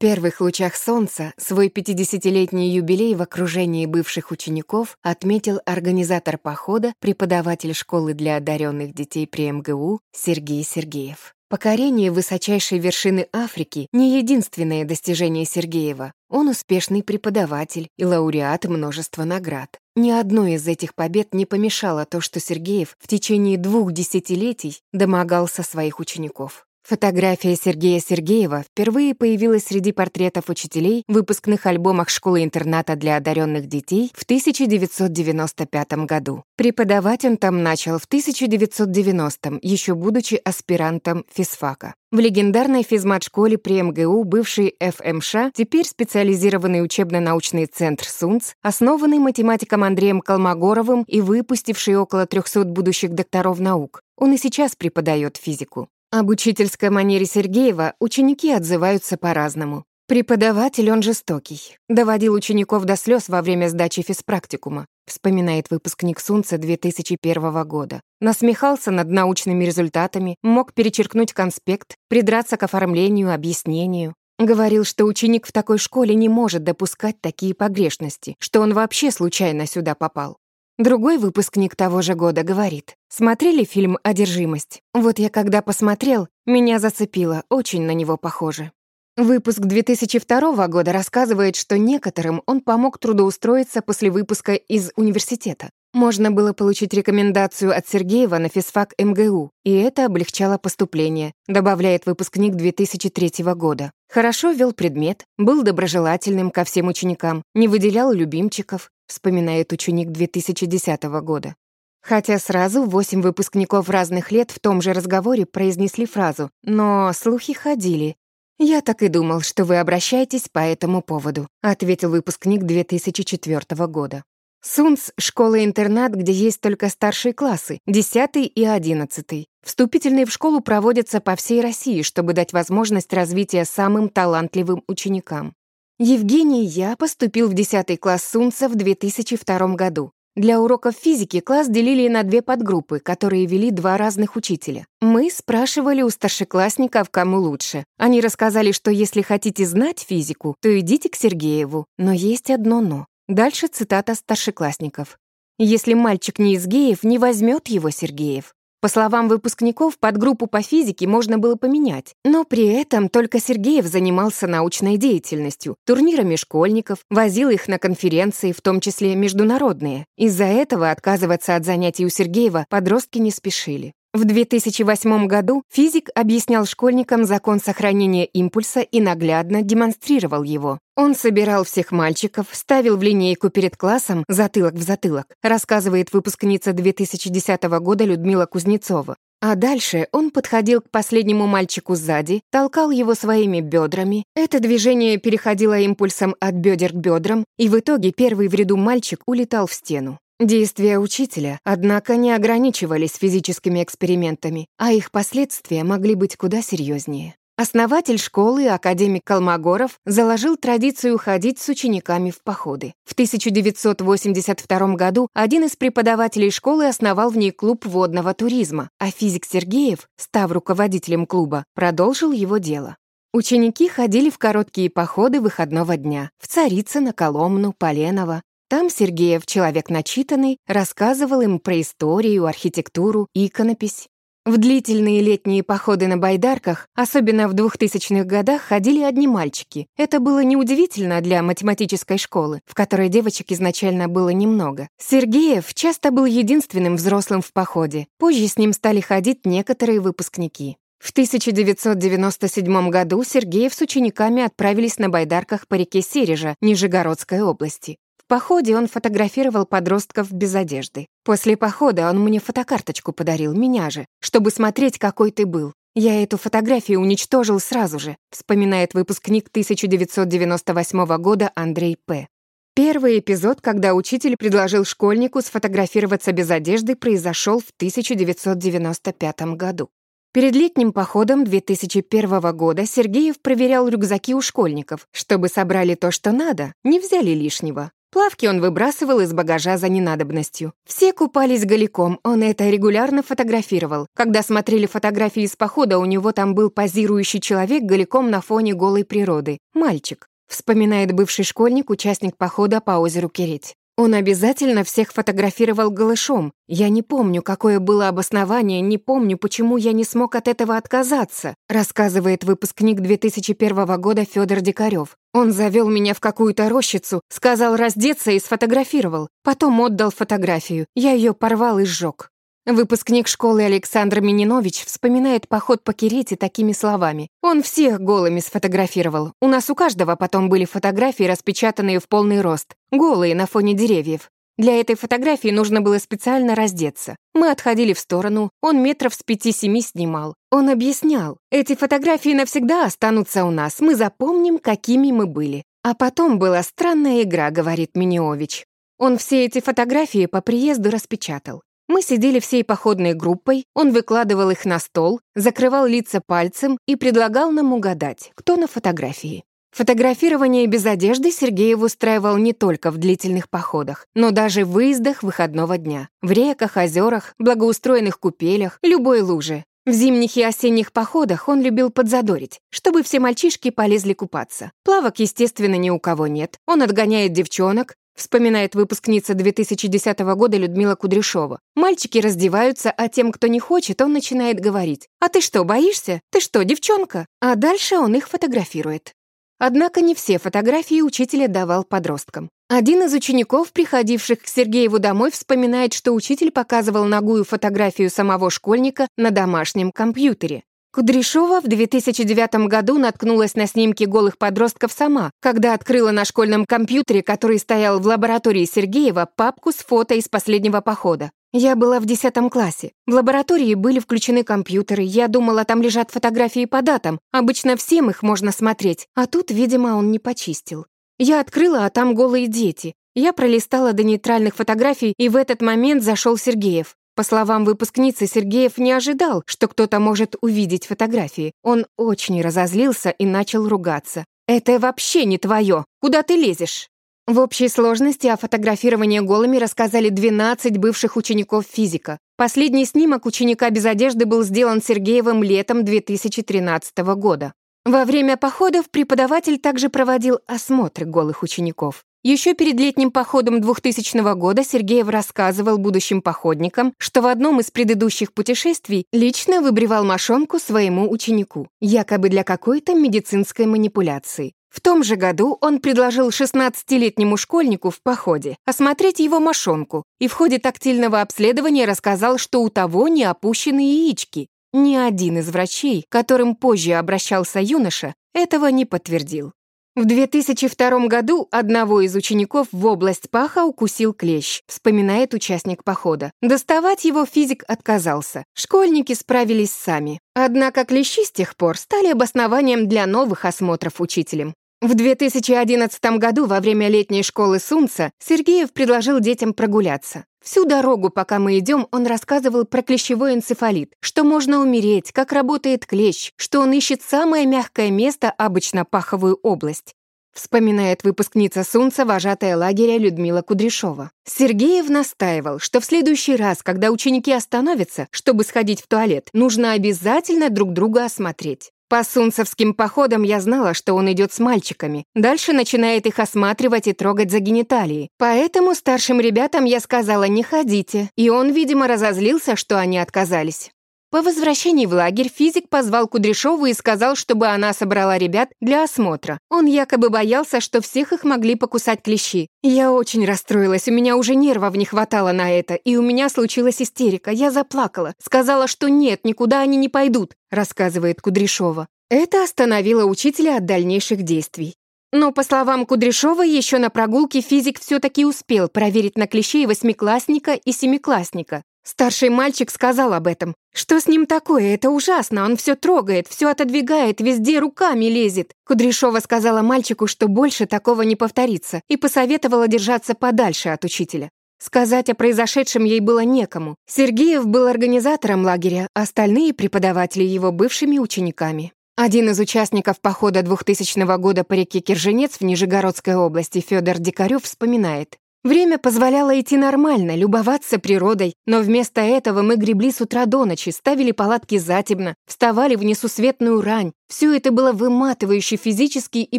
Первых 0.00 0.40
лучах 0.40 0.76
солнца 0.76 1.32
свой 1.36 1.66
50-летний 1.70 2.70
юбилей 2.70 3.16
в 3.16 3.22
окружении 3.22 3.84
бывших 3.84 4.30
учеников 4.30 4.96
отметил 5.02 5.58
организатор 5.66 6.38
похода, 6.38 6.94
преподаватель 7.00 7.74
школы 7.74 8.14
для 8.14 8.36
одаренных 8.36 8.94
детей 8.94 9.26
при 9.26 9.50
МГУ 9.50 10.00
Сергей 10.12 10.62
Сергеев. 10.62 11.34
Покорение 11.48 12.12
высочайшей 12.12 12.78
вершины 12.78 13.26
Африки— 13.32 13.88
не 13.92 14.18
единственное 14.18 14.84
достижение 14.84 15.44
Сергеева. 15.44 16.12
Он 16.30 16.46
успешный 16.46 17.02
преподаватель 17.02 17.88
и 17.96 18.04
лауреат 18.04 18.66
множества 18.66 19.24
наград. 19.24 19.80
Ни 19.96 20.12
одной 20.12 20.52
из 20.52 20.68
этих 20.68 20.94
побед 20.94 21.34
не 21.34 21.44
помешало 21.44 22.04
то, 22.04 22.20
что 22.20 22.38
Сергеев 22.38 22.96
в 23.00 23.08
течение 23.08 23.58
двух 23.58 23.90
десятилетий 23.90 24.78
домогался 24.92 25.64
своих 25.64 25.98
учеников. 25.98 26.67
Фотография 26.88 27.54
Сергея 27.54 28.00
Сергеева 28.00 28.62
впервые 28.62 29.14
появилась 29.14 29.64
среди 29.64 29.92
портретов 29.92 30.48
учителей 30.48 31.04
в 31.06 31.12
выпускных 31.12 31.66
альбомах 31.66 32.08
школы-интерната 32.08 32.96
для 32.96 33.18
одаренных 33.18 33.66
детей 33.66 34.10
в 34.14 34.22
1995 34.22 35.92
году. 36.06 36.44
Преподавать 36.56 37.26
он 37.26 37.36
там 37.36 37.62
начал 37.62 37.98
в 37.98 38.08
1990-м, 38.08 39.58
еще 39.60 39.94
будучи 39.94 40.40
аспирантом 40.42 41.26
физфака. 41.30 41.92
В 42.10 42.20
легендарной 42.20 42.84
физмат-школе 42.84 43.58
при 43.58 43.82
МГУ, 43.82 44.24
бывший 44.24 44.74
ФМШ, 44.80 45.52
теперь 45.52 45.84
специализированный 45.84 46.82
учебно-научный 46.82 47.66
центр 47.66 48.06
СУНЦ, 48.08 48.54
основанный 48.62 49.18
математиком 49.18 49.84
Андреем 49.84 50.22
Колмогоровым 50.22 51.04
и 51.06 51.20
выпустивший 51.20 51.96
около 51.96 52.24
300 52.24 52.64
будущих 52.64 53.10
докторов 53.10 53.60
наук. 53.60 54.00
Он 54.16 54.32
и 54.32 54.38
сейчас 54.38 54.74
преподает 54.74 55.36
физику. 55.36 55.90
Об 56.10 56.30
учительской 56.30 56.88
манере 56.88 57.26
Сергеева 57.26 57.92
ученики 58.00 58.50
отзываются 58.50 59.18
по-разному. 59.18 59.84
Преподаватель 60.06 60.90
он 60.90 61.02
жестокий. 61.02 61.76
Доводил 61.86 62.32
учеников 62.32 62.86
до 62.86 62.96
слез 62.96 63.28
во 63.28 63.42
время 63.42 63.68
сдачи 63.68 64.00
физпрактикума, 64.00 64.86
вспоминает 65.06 65.70
выпускник 65.70 66.18
Сунца 66.18 66.56
2001 66.56 67.68
года. 67.68 68.00
Насмехался 68.22 68.90
над 68.90 69.10
научными 69.10 69.66
результатами, 69.66 70.36
мог 70.42 70.72
перечеркнуть 70.72 71.34
конспект, 71.34 71.96
придраться 72.08 72.56
к 72.56 72.62
оформлению, 72.62 73.34
объяснению. 73.34 74.14
Говорил, 74.38 74.84
что 74.84 75.04
ученик 75.04 75.46
в 75.46 75.52
такой 75.52 75.76
школе 75.76 76.14
не 76.14 76.30
может 76.30 76.64
допускать 76.64 77.20
такие 77.20 77.54
погрешности, 77.54 78.34
что 78.38 78.62
он 78.62 78.72
вообще 78.72 79.10
случайно 79.10 79.66
сюда 79.66 79.94
попал. 79.94 80.38
Другой 80.78 81.18
выпускник 81.18 81.74
того 81.74 82.02
же 82.02 82.14
года 82.14 82.44
говорит, 82.44 82.94
смотрели 83.08 83.64
фильм 83.64 83.98
«Одержимость»? 84.04 84.80
Вот 84.94 85.18
я 85.18 85.28
когда 85.28 85.60
посмотрел, 85.60 86.28
меня 86.46 86.78
зацепило, 86.78 87.42
очень 87.50 87.82
на 87.82 87.94
него 87.94 88.16
похоже. 88.16 88.70
Выпуск 89.16 89.58
2002 89.58 90.68
года 90.68 90.92
рассказывает, 90.92 91.56
что 91.56 91.76
некоторым 91.76 92.42
он 92.46 92.60
помог 92.60 92.98
трудоустроиться 92.98 93.82
после 93.82 94.12
выпуска 94.12 94.54
из 94.54 94.92
университета. 94.94 95.70
Можно 95.92 96.30
было 96.30 96.52
получить 96.52 96.94
рекомендацию 96.94 97.76
от 97.76 97.88
Сергеева 97.88 98.38
на 98.38 98.48
физфак 98.48 98.94
МГУ, 98.98 99.50
и 99.64 99.72
это 99.72 100.06
облегчало 100.06 100.58
поступление, 100.58 101.32
добавляет 101.48 102.06
выпускник 102.06 102.54
2003 102.54 103.42
года. 103.54 103.90
Хорошо 104.08 104.52
вел 104.52 104.72
предмет, 104.72 105.24
был 105.38 105.64
доброжелательным 105.64 106.52
ко 106.52 106.62
всем 106.62 106.86
ученикам, 106.86 107.42
не 107.56 107.66
выделял 107.66 108.12
любимчиков, 108.12 108.92
вспоминает 109.08 109.72
ученик 109.72 110.10
2010 110.10 111.02
года. 111.22 111.56
Хотя 112.00 112.38
сразу 112.38 112.84
восемь 112.84 113.22
выпускников 113.22 113.90
разных 113.90 114.30
лет 114.30 114.50
в 114.50 114.60
том 114.60 114.80
же 114.80 114.92
разговоре 114.92 115.46
произнесли 115.46 116.06
фразу 116.06 116.50
«но 116.62 117.12
слухи 117.12 117.52
ходили», 117.52 118.16
«Я 118.60 118.80
так 118.80 119.02
и 119.02 119.08
думал, 119.08 119.40
что 119.40 119.64
вы 119.64 119.78
обращаетесь 119.78 120.48
по 120.48 120.58
этому 120.58 121.00
поводу», 121.00 121.46
ответил 121.62 122.10
выпускник 122.10 122.64
2004 122.64 123.86
года. 123.86 124.24
СУНС— 124.60 125.12
школа-интернат, 125.18 126.12
где 126.14 126.32
есть 126.32 126.60
только 126.60 126.88
старшие 126.88 127.32
классы, 127.32 127.78
10 127.86 128.50
и 128.52 128.64
11. 128.64 129.46
Вступительные 129.64 130.26
в 130.26 130.32
школу 130.32 130.60
проводятся 130.60 131.20
по 131.20 131.36
всей 131.36 131.60
России, 131.60 132.02
чтобы 132.02 132.32
дать 132.32 132.52
возможность 132.52 133.12
развития 133.12 133.64
самым 133.64 134.08
талантливым 134.08 134.82
ученикам. 134.88 135.54
Евгений 136.00 136.64
Я 136.64 136.94
поступил 136.94 137.48
в 137.48 137.54
10 137.54 137.98
класс 137.98 138.22
СУНСа 138.22 138.68
в 138.68 138.76
2002 138.76 139.74
году. 139.74 140.12
Для 140.36 140.60
уроков 140.60 140.94
физики 140.94 141.40
класс 141.40 141.66
делили 141.66 142.06
на 142.06 142.22
две 142.22 142.40
подгруппы, 142.40 143.00
которые 143.00 143.46
вели 143.46 143.72
два 143.72 143.96
разных 143.96 144.36
учителя. 144.36 144.86
Мы 145.00 145.28
спрашивали 145.28 146.02
у 146.02 146.10
старшеклассников, 146.10 147.10
кому 147.10 147.38
лучше. 147.38 147.84
Они 147.98 148.20
рассказали, 148.20 148.70
что 148.70 148.92
если 148.92 149.22
хотите 149.22 149.66
знать 149.66 150.06
физику, 150.08 150.54
то 150.62 150.78
идите 150.78 151.08
к 151.08 151.16
Сергееву, 151.16 151.86
но 151.98 152.12
есть 152.12 152.48
одно 152.52 152.80
«но». 152.80 153.06
Дальше 153.26 153.66
цитата 153.66 154.14
старшеклассников. 154.14 155.18
«Если 155.58 155.94
мальчик 155.94 156.38
не 156.38 156.54
из 156.54 156.68
геев, 156.68 157.02
не 157.02 157.18
возьмет 157.18 157.66
его 157.66 157.90
Сергеев. 157.90 158.54
По 158.80 158.86
словам 158.86 159.28
выпускников, 159.28 159.98
подгруппу 159.98 160.46
по 160.46 160.62
физике 160.62 161.08
можно 161.08 161.36
было 161.38 161.56
поменять, 161.56 162.14
но 162.24 162.44
при 162.44 162.66
этом 162.66 163.08
только 163.08 163.40
Сергеев 163.40 163.84
занимался 163.86 164.46
научной 164.46 164.96
деятельностью, 164.98 165.74
турнирами 165.84 166.36
школьников, 166.36 167.00
возил 167.10 167.50
их 167.50 167.66
на 167.66 167.80
конференции, 167.80 168.52
в 168.52 168.60
том 168.60 168.80
числе 168.80 169.16
международные. 169.16 170.06
Из-за 170.16 170.44
этого 170.44 170.92
отказываться 170.92 171.56
от 171.56 171.64
занятий 171.64 172.06
у 172.06 172.08
Сергеева 172.08 172.66
подростки 172.70 173.18
не 173.18 173.32
спешили. 173.32 173.94
В 174.18 174.24
2008 174.24 175.28
году 175.28 175.62
физик 175.72 176.08
объяснял 176.12 176.66
школьникам 176.66 177.24
закон 177.24 177.60
сохранения 177.60 178.24
импульса 178.24 178.80
и 178.80 179.00
наглядно 179.00 179.62
демонстрировал 179.62 180.42
его. 180.42 180.80
Он 180.96 181.14
собирал 181.14 181.62
всех 181.62 181.92
мальчиков, 181.92 182.46
ставил 182.50 182.96
в 182.96 183.02
линейку 183.04 183.48
перед 183.48 183.76
классом 183.76 184.24
затылок 184.26 184.74
в 184.74 184.82
затылок, 184.82 185.26
рассказывает 185.40 186.12
выпускница 186.12 186.72
2010 186.72 187.62
года 187.62 188.02
Людмила 188.02 188.46
Кузнецова. 188.46 189.14
А 189.40 189.54
дальше 189.54 190.08
он 190.10 190.32
подходил 190.32 190.80
к 190.80 190.90
последнему 190.90 191.46
мальчику 191.46 191.94
сзади, 191.94 192.40
толкал 192.50 192.90
его 192.90 193.14
своими 193.14 193.60
бедрами. 193.60 194.24
Это 194.34 194.58
движение 194.58 195.18
переходило 195.18 195.78
импульсом 195.78 196.34
от 196.40 196.56
бедер 196.56 196.90
к 196.90 196.96
бедрам, 196.96 197.44
и 197.56 197.68
в 197.68 197.78
итоге 197.78 198.10
первый 198.10 198.48
в 198.48 198.54
ряду 198.54 198.76
мальчик 198.76 199.20
улетал 199.26 199.68
в 199.68 199.72
стену. 199.72 200.18
Действия 200.40 201.00
учителя, 201.00 201.58
однако, 201.64 202.16
не 202.16 202.30
ограничивались 202.30 203.16
физическими 203.16 203.82
экспериментами, 203.82 204.68
а 204.78 204.92
их 204.92 205.10
последствия 205.10 205.82
могли 205.82 206.14
быть 206.14 206.36
куда 206.36 206.62
серьезнее. 206.62 207.34
Основатель 207.56 208.20
школы, 208.20 208.68
академик 208.68 209.24
Колмогоров, 209.24 209.98
заложил 210.06 210.56
традицию 210.56 211.18
ходить 211.18 211.58
с 211.58 211.68
учениками 211.68 212.30
в 212.30 212.40
походы. 212.44 212.94
В 213.04 213.14
1982 213.14 214.94
году 214.94 215.26
один 215.34 215.64
из 215.64 215.74
преподавателей 215.74 216.52
школы 216.52 216.86
основал 216.86 217.30
в 217.30 217.36
ней 217.36 217.50
клуб 217.50 217.84
водного 217.84 218.32
туризма, 218.32 218.90
а 219.00 219.10
физик 219.10 219.44
Сергеев, 219.44 220.08
став 220.16 220.52
руководителем 220.52 221.26
клуба, 221.26 221.64
продолжил 221.74 222.30
его 222.30 222.58
дело. 222.58 222.96
Ученики 223.34 223.88
ходили 223.88 224.30
в 224.30 224.38
короткие 224.38 224.88
походы 224.88 225.40
выходного 225.40 225.96
дня 225.96 226.30
в 226.38 226.46
Царицыно, 226.46 227.12
Коломну, 227.12 227.74
Поленово, 227.76 228.42
там 228.68 228.90
Сергеев, 228.90 229.46
человек 229.46 229.88
начитанный, 229.88 230.58
рассказывал 230.66 231.40
им 231.40 231.58
про 231.58 231.80
историю, 231.80 232.46
архитектуру, 232.46 233.28
иконопись. 233.34 234.08
В 234.44 234.56
длительные 234.56 235.20
летние 235.20 235.62
походы 235.62 236.06
на 236.06 236.16
байдарках, 236.16 236.86
особенно 236.94 237.48
в 237.48 237.54
2000-х 237.54 238.24
годах, 238.24 238.62
ходили 238.62 239.02
одни 239.02 239.26
мальчики. 239.26 239.88
Это 239.96 240.20
было 240.20 240.42
неудивительно 240.42 241.20
для 241.20 241.42
математической 241.42 242.16
школы, 242.16 242.60
в 242.64 242.74
которой 242.74 243.10
девочек 243.10 243.52
изначально 243.52 244.08
было 244.08 244.30
немного. 244.30 244.88
Сергеев 244.98 245.74
часто 245.74 246.10
был 246.10 246.24
единственным 246.24 246.96
взрослым 246.96 247.42
в 247.42 247.52
походе. 247.52 248.06
Позже 248.18 248.48
с 248.48 248.56
ним 248.56 248.72
стали 248.72 249.00
ходить 249.00 249.44
некоторые 249.44 250.00
выпускники. 250.00 250.76
В 250.98 251.10
1997 251.10 252.90
году 252.90 253.22
Сергеев 253.24 253.74
с 253.74 253.80
учениками 253.82 254.42
отправились 254.42 254.98
на 254.98 255.10
байдарках 255.10 255.68
по 255.68 255.74
реке 255.74 256.00
Сережа, 256.00 256.56
Нижегородской 256.60 257.42
области 257.42 257.98
походе 258.28 258.76
он 258.76 258.86
фотографировал 258.86 259.66
подростков 259.66 260.30
без 260.30 260.54
одежды. 260.54 261.06
После 261.24 261.56
похода 261.56 262.08
он 262.08 262.20
мне 262.20 262.38
фотокарточку 262.38 263.12
подарил, 263.12 263.54
меня 263.54 263.90
же, 263.90 264.06
чтобы 264.20 264.50
смотреть, 264.50 264.98
какой 264.98 265.32
ты 265.32 265.46
был. 265.46 265.72
Я 265.94 266.22
эту 266.22 266.36
фотографию 266.36 267.00
уничтожил 267.00 267.58
сразу 267.58 267.98
же, 267.98 268.16
вспоминает 268.30 268.94
выпускник 268.94 269.48
1998 269.48 271.16
года 271.16 271.50
Андрей 271.56 271.96
П. 272.06 272.28
Первый 272.76 273.18
эпизод, 273.18 273.60
когда 273.60 273.94
учитель 273.94 274.36
предложил 274.36 274.84
школьнику 274.84 275.42
сфотографироваться 275.42 276.30
без 276.30 276.48
одежды, 276.48 276.94
произошел 276.94 277.58
в 277.58 277.70
1995 277.76 279.40
году. 279.56 279.88
Перед 280.32 280.54
летним 280.54 280.92
походом 280.92 281.42
2001 281.42 282.56
года 282.56 282.86
Сергеев 282.86 283.40
проверял 283.40 283.88
рюкзаки 283.88 284.34
у 284.34 284.40
школьников, 284.40 285.08
чтобы 285.10 285.48
собрали 285.48 285.96
то, 285.96 286.12
что 286.12 286.30
надо, 286.30 286.72
не 286.84 287.00
взяли 287.00 287.30
лишнего. 287.30 287.90
Плавки 288.10 288.46
он 288.46 288.60
выбрасывал 288.60 289.20
из 289.20 289.34
багажа 289.34 289.76
за 289.76 289.88
ненадобностью. 289.88 290.72
Все 290.86 291.12
купались 291.12 291.66
голиком, 291.66 292.20
он 292.24 292.42
это 292.42 292.70
регулярно 292.70 293.22
фотографировал. 293.22 294.06
Когда 294.14 294.42
смотрели 294.42 294.86
фотографии 294.86 295.42
из 295.42 295.56
похода, 295.56 295.98
у 295.98 296.06
него 296.06 296.32
там 296.32 296.54
был 296.54 296.70
позирующий 296.70 297.40
человек 297.40 297.82
голиком 297.82 298.30
на 298.30 298.40
фоне 298.40 298.72
голой 298.72 299.04
природы. 299.04 299.58
Мальчик. 299.74 300.26
Вспоминает 300.48 301.12
бывший 301.12 301.44
школьник, 301.44 301.90
участник 301.90 302.38
похода 302.38 302.80
по 302.80 302.92
озеру 302.92 303.28
Кереть. 303.28 303.74
Он 303.98 304.14
обязательно 304.14 304.84
всех 304.84 305.12
фотографировал 305.12 305.90
голышом. 305.90 306.52
Я 306.68 306.88
не 306.88 307.02
помню, 307.02 307.42
какое 307.42 307.80
было 307.80 308.06
обоснование, 308.06 308.80
не 308.80 308.96
помню, 308.96 309.36
почему 309.36 309.76
я 309.76 309.90
не 309.90 310.04
смог 310.04 310.36
от 310.36 310.46
этого 310.46 310.76
отказаться, 310.76 311.56
рассказывает 311.68 312.44
выпускник 312.44 313.00
2001 313.00 314.00
года 314.00 314.24
Федор 314.24 314.60
Дикарев. 314.60 315.16
Он 315.34 315.50
завел 315.50 315.88
меня 315.88 316.14
в 316.14 316.20
какую-то 316.20 316.68
рощицу, 316.68 317.22
сказал 317.28 317.74
раздеться 317.74 318.30
и 318.30 318.38
сфотографировал. 318.38 319.30
Потом 319.42 319.80
отдал 319.80 320.12
фотографию. 320.12 320.86
Я 320.94 321.10
ее 321.14 321.34
порвал 321.34 321.80
и 321.80 321.84
сжег. 321.84 322.30
Выпускник 322.70 323.28
школы 323.28 323.62
Александр 323.62 324.20
Мининович 324.20 324.84
вспоминает 324.84 325.48
поход 325.48 325.82
по 325.82 325.94
Кирете 325.94 326.36
такими 326.36 326.72
словами. 326.72 327.30
«Он 327.40 327.62
всех 327.62 327.98
голыми 327.98 328.40
сфотографировал. 328.40 329.32
У 329.40 329.48
нас 329.48 329.70
у 329.70 329.74
каждого 329.74 330.16
потом 330.16 330.50
были 330.50 330.66
фотографии, 330.66 331.24
распечатанные 331.24 331.98
в 331.98 332.06
полный 332.08 332.42
рост, 332.42 332.74
голые 332.90 333.34
на 333.34 333.46
фоне 333.46 333.72
деревьев. 333.72 334.30
Для 334.58 334.78
этой 334.78 334.96
фотографии 334.96 335.48
нужно 335.48 335.80
было 335.80 335.96
специально 335.96 336.54
раздеться. 336.54 337.16
Мы 337.32 337.50
отходили 337.50 337.94
в 337.94 337.98
сторону, 337.98 338.50
он 338.60 338.82
метров 338.82 339.14
с 339.14 339.22
пяти-семи 339.22 339.80
снимал. 339.80 340.34
Он 340.50 340.68
объяснял, 340.68 341.38
эти 341.50 341.74
фотографии 341.74 342.34
навсегда 342.34 342.84
останутся 342.84 343.46
у 343.46 343.50
нас, 343.50 343.80
мы 343.80 343.94
запомним, 343.94 344.58
какими 344.58 345.10
мы 345.10 345.24
были. 345.24 345.62
А 345.82 345.94
потом 345.94 346.38
была 346.38 346.62
странная 346.62 347.22
игра, 347.22 347.50
говорит 347.50 347.92
Миниович. 347.94 348.66
Он 348.98 349.16
все 349.16 349.46
эти 349.46 349.62
фотографии 349.62 350.26
по 350.26 350.42
приезду 350.42 350.90
распечатал. 350.90 351.62
Мы 351.88 352.02
сидели 352.02 352.38
всей 352.38 352.64
походной 352.64 353.14
группой, 353.14 353.64
он 353.74 353.92
выкладывал 353.92 354.50
их 354.50 354.66
на 354.66 354.78
стол, 354.78 355.20
закрывал 355.34 355.86
лица 355.86 356.20
пальцем 356.24 356.78
и 356.86 356.96
предлагал 356.96 357.50
нам 357.50 357.72
угадать, 357.72 358.30
кто 358.34 358.56
на 358.56 358.66
фотографии. 358.66 359.44
Фотографирование 359.70 360.66
без 360.66 360.84
одежды 360.84 361.30
Сергеев 361.30 361.80
устраивал 361.80 362.36
не 362.36 362.52
только 362.52 362.90
в 362.90 362.98
длительных 362.98 363.48
походах, 363.48 364.06
но 364.14 364.32
даже 364.32 364.64
в 364.64 364.70
выездах 364.70 365.22
выходного 365.22 365.78
дня. 365.78 366.08
В 366.20 366.30
реках, 366.30 366.76
озерах, 366.76 367.34
благоустроенных 367.38 368.18
купелях, 368.20 368.78
любой 368.82 369.22
луже. 369.22 369.64
В 369.86 369.92
зимних 369.92 370.36
и 370.36 370.42
осенних 370.42 370.92
походах 370.92 371.48
он 371.48 371.62
любил 371.62 371.88
подзадорить, 371.88 372.60
чтобы 372.68 373.02
все 373.02 373.20
мальчишки 373.20 373.70
полезли 373.70 374.12
купаться. 374.12 374.72
Плавок, 374.84 375.18
естественно, 375.18 375.76
ни 375.76 375.88
у 375.88 375.98
кого 375.98 376.26
нет. 376.26 376.58
Он 376.66 376.82
отгоняет 376.82 377.32
девчонок, 377.32 377.94
вспоминает 378.18 378.74
выпускница 378.74 379.34
2010 379.34 380.18
года 380.20 380.56
Людмила 380.56 380.94
Кудряшова. 380.94 381.60
Мальчики 381.74 382.18
раздеваются, 382.18 382.90
а 382.90 383.08
тем, 383.08 383.32
кто 383.32 383.46
не 383.46 383.60
хочет, 383.60 384.00
он 384.00 384.12
начинает 384.12 384.60
говорить. 384.60 385.08
«А 385.20 385.28
ты 385.28 385.40
что, 385.40 385.64
боишься? 385.64 386.20
Ты 386.30 386.40
что, 386.40 386.64
девчонка?» 386.64 387.26
А 387.40 387.54
дальше 387.54 387.96
он 387.96 388.14
их 388.14 388.28
фотографирует. 388.28 389.12
Однако 389.58 390.00
не 390.00 390.14
все 390.14 390.38
фотографии 390.38 391.02
учителя 391.02 391.48
давал 391.48 391.82
подросткам. 391.82 392.48
Один 392.68 393.02
из 393.02 393.14
учеников, 393.14 393.72
приходивших 393.72 394.42
к 394.42 394.46
Сергееву 394.46 394.98
домой, 394.98 395.30
вспоминает, 395.30 395.94
что 395.94 396.12
учитель 396.12 396.50
показывал 396.50 397.04
ногую 397.06 397.44
фотографию 397.44 398.10
самого 398.10 398.50
школьника 398.50 399.08
на 399.16 399.30
домашнем 399.30 399.90
компьютере. 399.90 400.62
Кудряшова 400.90 401.60
в 401.60 401.68
2009 401.68 402.66
году 402.66 402.96
наткнулась 402.98 403.54
на 403.54 403.66
снимки 403.66 404.04
голых 404.04 404.38
подростков 404.38 404.90
сама, 404.90 405.30
когда 405.40 405.74
открыла 405.74 406.12
на 406.12 406.24
школьном 406.24 406.64
компьютере, 406.64 407.22
который 407.22 407.58
стоял 407.58 408.00
в 408.00 408.06
лаборатории 408.06 408.64
Сергеева, 408.64 409.28
папку 409.36 409.70
с 409.70 409.76
фото 409.76 410.14
из 410.14 410.28
последнего 410.28 410.80
похода. 410.80 411.30
Я 411.52 411.76
была 411.76 412.00
в 412.00 412.06
10 412.06 412.34
классе. 412.50 412.92
В 413.06 413.12
лаборатории 413.12 413.74
были 413.74 413.98
включены 413.98 414.44
компьютеры. 414.44 415.02
Я 415.02 415.28
думала, 415.28 415.64
там 415.64 415.82
лежат 415.82 416.10
фотографии 416.10 416.64
по 416.64 416.80
датам. 416.80 417.20
Обычно 417.32 417.76
всем 417.76 418.08
их 418.08 418.22
можно 418.22 418.50
смотреть. 418.50 419.08
А 419.14 419.26
тут, 419.26 419.50
видимо, 419.50 419.96
он 419.96 420.10
не 420.10 420.18
почистил. 420.18 420.86
Я 421.18 421.40
открыла, 421.40 421.84
а 421.84 421.90
там 421.90 422.14
голые 422.14 422.48
дети. 422.48 422.94
Я 423.14 423.32
пролистала 423.32 423.92
до 423.92 424.04
нейтральных 424.04 424.54
фотографий, 424.56 425.14
и 425.18 425.28
в 425.28 425.36
этот 425.36 425.60
момент 425.60 426.02
зашел 426.02 426.36
Сергеев. 426.36 426.94
По 427.18 427.24
словам 427.24 427.64
выпускницы, 427.64 428.28
Сергеев 428.28 428.78
не 428.78 428.92
ожидал, 428.92 429.42
что 429.44 429.66
кто-то 429.66 429.98
может 429.98 430.36
увидеть 430.40 430.86
фотографии. 430.86 431.50
Он 431.64 431.84
очень 431.96 432.40
разозлился 432.40 433.10
и 433.10 433.26
начал 433.26 433.68
ругаться. 433.68 434.24
«Это 434.46 434.78
вообще 434.78 435.24
не 435.24 435.36
твое! 435.36 435.84
Куда 436.00 436.22
ты 436.22 436.36
лезешь?» 436.36 436.86
В 437.26 437.40
общей 437.40 437.66
сложности 437.66 438.28
о 438.28 438.36
фотографировании 438.36 439.18
голыми 439.18 439.56
рассказали 439.56 440.10
12 440.10 440.78
бывших 440.78 441.16
учеников 441.16 441.64
физика. 441.68 442.18
Последний 442.36 442.84
снимок 442.84 443.26
ученика 443.26 443.68
без 443.70 443.84
одежды 443.84 444.24
был 444.24 444.44
сделан 444.44 444.80
Сергеевым 444.80 445.42
летом 445.42 445.84
2013 445.84 446.98
года. 447.16 447.52
Во 447.84 448.04
время 448.04 448.36
походов 448.36 448.90
преподаватель 448.90 449.58
также 449.58 449.88
проводил 449.88 450.38
осмотры 450.46 451.04
голых 451.04 451.42
учеников. 451.42 452.04
Еще 452.24 452.54
перед 452.54 452.80
летним 452.80 453.12
походом 453.12 453.60
2000 453.60 454.34
года 454.34 454.64
Сергеев 454.64 455.08
рассказывал 455.08 455.78
будущим 455.78 456.20
походникам, 456.20 456.92
что 456.98 457.22
в 457.22 457.26
одном 457.26 457.60
из 457.60 457.70
предыдущих 457.70 458.32
путешествий 458.32 459.06
лично 459.12 459.60
выбривал 459.60 460.04
мошонку 460.04 460.58
своему 460.58 461.08
ученику, 461.08 461.68
якобы 461.80 462.28
для 462.28 462.42
какой-то 462.42 462.94
медицинской 462.94 463.66
манипуляции. 463.66 464.52
В 464.68 464.80
том 464.80 465.02
же 465.02 465.16
году 465.16 465.58
он 465.60 465.78
предложил 465.78 466.28
16-летнему 466.28 467.36
школьнику 467.36 467.90
в 467.90 468.02
походе 468.02 468.56
осмотреть 468.66 469.20
его 469.20 469.40
мошонку 469.40 470.04
и 470.18 470.28
в 470.28 470.32
ходе 470.32 470.58
тактильного 470.58 471.20
обследования 471.20 471.86
рассказал, 471.86 472.36
что 472.38 472.62
у 472.62 472.68
того 472.68 473.08
не 473.08 473.24
опущены 473.24 473.80
яички. 473.80 474.48
Ни 474.72 474.96
один 474.96 475.38
из 475.38 475.48
врачей, 475.48 476.04
к 476.06 476.12
которым 476.12 476.54
позже 476.54 476.92
обращался 476.92 477.60
юноша, 477.60 478.14
этого 478.34 478.66
не 478.66 478.84
подтвердил. 478.84 479.52
В 479.98 480.04
2002 480.04 481.08
году 481.08 481.48
одного 481.50 482.02
из 482.02 482.14
учеников 482.14 482.68
в 482.70 482.86
область 482.86 483.30
паха 483.30 483.64
укусил 483.64 484.12
клещ, 484.12 484.62
вспоминает 484.68 485.34
участник 485.34 485.82
похода. 485.82 486.30
Доставать 486.40 487.04
его 487.04 487.26
физик 487.26 487.64
отказался. 487.66 488.44
Школьники 488.54 489.12
справились 489.14 489.72
сами. 489.72 490.20
Однако 490.36 490.84
клещи 490.84 491.24
с 491.24 491.32
тех 491.32 491.56
пор 491.56 491.76
стали 491.76 492.12
обоснованием 492.12 492.86
для 492.86 493.06
новых 493.06 493.44
осмотров 493.44 494.00
учителем. 494.00 494.54
В 494.80 494.94
2011 494.94 496.00
году 496.18 496.46
во 496.46 496.60
время 496.60 496.86
летней 496.86 497.24
школы 497.24 497.58
Сунца 497.58 498.12
Сергеев 498.20 498.72
предложил 498.72 499.18
детям 499.18 499.52
прогуляться. 499.52 500.26
Всю 500.50 500.64
дорогу, 500.64 501.10
пока 501.10 501.38
мы 501.38 501.58
идем, 501.58 501.88
он 501.90 502.06
рассказывал 502.06 502.64
про 502.64 502.80
клещевой 502.80 503.34
энцефалит, 503.34 503.92
что 504.00 504.24
можно 504.24 504.60
умереть, 504.60 505.12
как 505.12 505.32
работает 505.32 505.84
клещ, 505.84 506.32
что 506.36 506.60
он 506.60 506.72
ищет 506.72 507.02
самое 507.02 507.44
мягкое 507.44 507.90
место, 507.90 508.30
обычно 508.30 508.86
паховую 508.86 509.38
область. 509.42 509.92
Вспоминает 510.32 511.04
выпускница 511.04 511.64
Сунца, 511.64 512.06
вожатая 512.06 512.56
лагеря 512.56 512.96
Людмила 512.96 513.42
Кудряшова. 513.42 514.10
Сергеев 514.24 514.88
настаивал, 514.88 515.58
что 515.58 515.80
в 515.80 515.84
следующий 515.84 516.34
раз, 516.34 516.62
когда 516.62 516.92
ученики 516.92 517.30
остановятся, 517.30 518.08
чтобы 518.10 518.42
сходить 518.42 518.80
в 518.80 518.88
туалет, 518.88 519.28
нужно 519.34 519.72
обязательно 519.72 520.48
друг 520.48 520.72
друга 520.72 521.04
осмотреть. 521.04 521.72
По 521.88 522.04
сунцевским 522.04 522.74
походам 522.74 523.22
я 523.22 523.40
знала, 523.40 523.72
что 523.72 523.94
он 523.94 524.12
идет 524.12 524.30
с 524.32 524.40
мальчиками. 524.40 525.04
Дальше 525.14 525.54
начинает 525.54 526.04
их 526.04 526.18
осматривать 526.18 526.86
и 526.86 526.92
трогать 526.92 527.30
за 527.30 527.38
гениталии. 527.38 528.10
Поэтому 528.18 528.74
старшим 528.74 529.20
ребятам 529.20 529.64
я 529.64 529.80
сказала 529.80 530.24
«не 530.24 530.42
ходите». 530.42 531.08
И 531.16 531.30
он, 531.30 531.50
видимо, 531.52 531.88
разозлился, 531.88 532.56
что 532.56 532.78
они 532.78 532.98
отказались. 532.98 533.70
По 534.10 534.22
возвращении 534.22 534.86
в 534.86 534.94
лагерь 534.94 535.28
физик 535.28 535.68
позвал 535.68 536.08
Кудряшову 536.08 536.64
и 536.64 536.72
сказал, 536.72 537.14
чтобы 537.14 537.48
она 537.48 537.74
собрала 537.74 538.16
ребят 538.16 538.48
для 538.58 538.84
осмотра. 538.84 539.38
Он 539.50 539.66
якобы 539.66 540.08
боялся, 540.08 540.62
что 540.62 540.80
всех 540.80 541.12
их 541.12 541.24
могли 541.24 541.56
покусать 541.56 542.00
клещи. 542.00 542.48
Я 542.62 542.90
очень 542.90 543.26
расстроилась, 543.26 543.86
у 543.86 543.92
меня 543.92 544.16
уже 544.16 544.34
нервов 544.34 544.74
не 544.76 544.86
хватало 544.86 545.32
на 545.32 545.50
это, 545.50 545.74
и 545.74 545.96
у 545.96 546.02
меня 546.02 546.30
случилась 546.30 546.80
истерика. 546.80 547.30
Я 547.30 547.50
заплакала, 547.50 548.14
сказала, 548.18 548.66
что 548.66 548.88
нет, 548.88 549.26
никуда 549.26 549.60
они 549.60 549.76
не 549.76 549.90
пойдут, 549.90 550.32
рассказывает 550.50 551.20
Кудряшова. 551.20 551.86
Это 552.08 552.42
остановило 552.42 553.04
учителя 553.04 553.58
от 553.58 553.66
дальнейших 553.66 554.22
действий. 554.22 554.74
Но, 555.12 555.32
по 555.32 555.42
словам 555.42 555.84
Кудряшова, 555.84 556.42
еще 556.42 556.78
на 556.78 556.88
прогулке 556.88 557.42
физик 557.42 557.78
все-таки 557.78 558.24
успел 558.24 558.68
проверить 558.68 559.18
на 559.18 559.26
клещей 559.26 559.66
восьмиклассника 559.66 560.52
и 560.52 560.72
семиклассника. 560.72 561.62
Старший 561.90 562.28
мальчик 562.28 562.70
сказал 562.70 563.14
об 563.14 563.26
этом. 563.26 563.54
Что 563.72 563.98
с 563.98 564.06
ним 564.06 564.26
такое? 564.26 564.74
Это 564.74 564.90
ужасно. 564.90 565.46
Он 565.46 565.56
все 565.56 565.74
трогает, 565.74 566.28
все 566.28 566.50
отодвигает, 566.50 567.22
везде 567.22 567.60
руками 567.60 568.04
лезет. 568.04 568.52
Кудряшова 568.66 569.20
сказала 569.20 569.62
мальчику, 569.62 570.06
что 570.06 570.28
больше 570.28 570.66
такого 570.66 571.00
не 571.00 571.16
повторится, 571.16 571.80
и 571.88 571.96
посоветовала 571.96 572.68
держаться 572.68 573.14
подальше 573.14 573.70
от 573.70 573.84
учителя. 573.86 574.28
Сказать 574.62 575.08
о 575.08 575.14
произошедшем 575.14 575.84
ей 575.84 576.00
было 576.00 576.24
некому. 576.24 576.74
Сергеев 576.86 577.46
был 577.46 577.66
организатором 577.66 578.44
лагеря, 578.44 578.88
остальные 578.92 579.54
преподаватели 579.54 580.24
его 580.24 580.52
бывшими 580.52 580.98
учениками. 580.98 581.72
Один 581.96 582.28
из 582.28 582.38
участников 582.38 583.00
похода 583.00 583.42
2000 583.42 584.18
года 584.18 584.44
по 584.44 584.52
реке 584.52 584.80
Кирженец 584.80 585.38
в 585.38 585.40
Нижегородской 585.40 586.16
области 586.16 586.60
Федор 586.60 586.98
Дикарев 586.98 587.44
вспоминает. 587.44 588.18
Время 588.48 588.78
позволяло 588.78 589.38
идти 589.38 589.58
нормально, 589.58 590.16
любоваться 590.16 590.78
природой, 590.78 591.34
но 591.44 591.60
вместо 591.60 592.00
этого 592.00 592.40
мы 592.40 592.56
гребли 592.56 592.90
с 592.90 593.02
утра 593.02 593.26
до 593.26 593.44
ночи, 593.44 593.68
ставили 593.68 594.10
палатки 594.10 594.56
затемно, 594.56 595.16
вставали 595.26 595.76
в 595.76 595.84
несусветную 595.84 596.62
рань. 596.62 596.92
Все 597.08 597.36
это 597.36 597.50
было 597.50 597.72
выматывающе 597.72 598.56
физически 598.56 599.18
и 599.18 599.38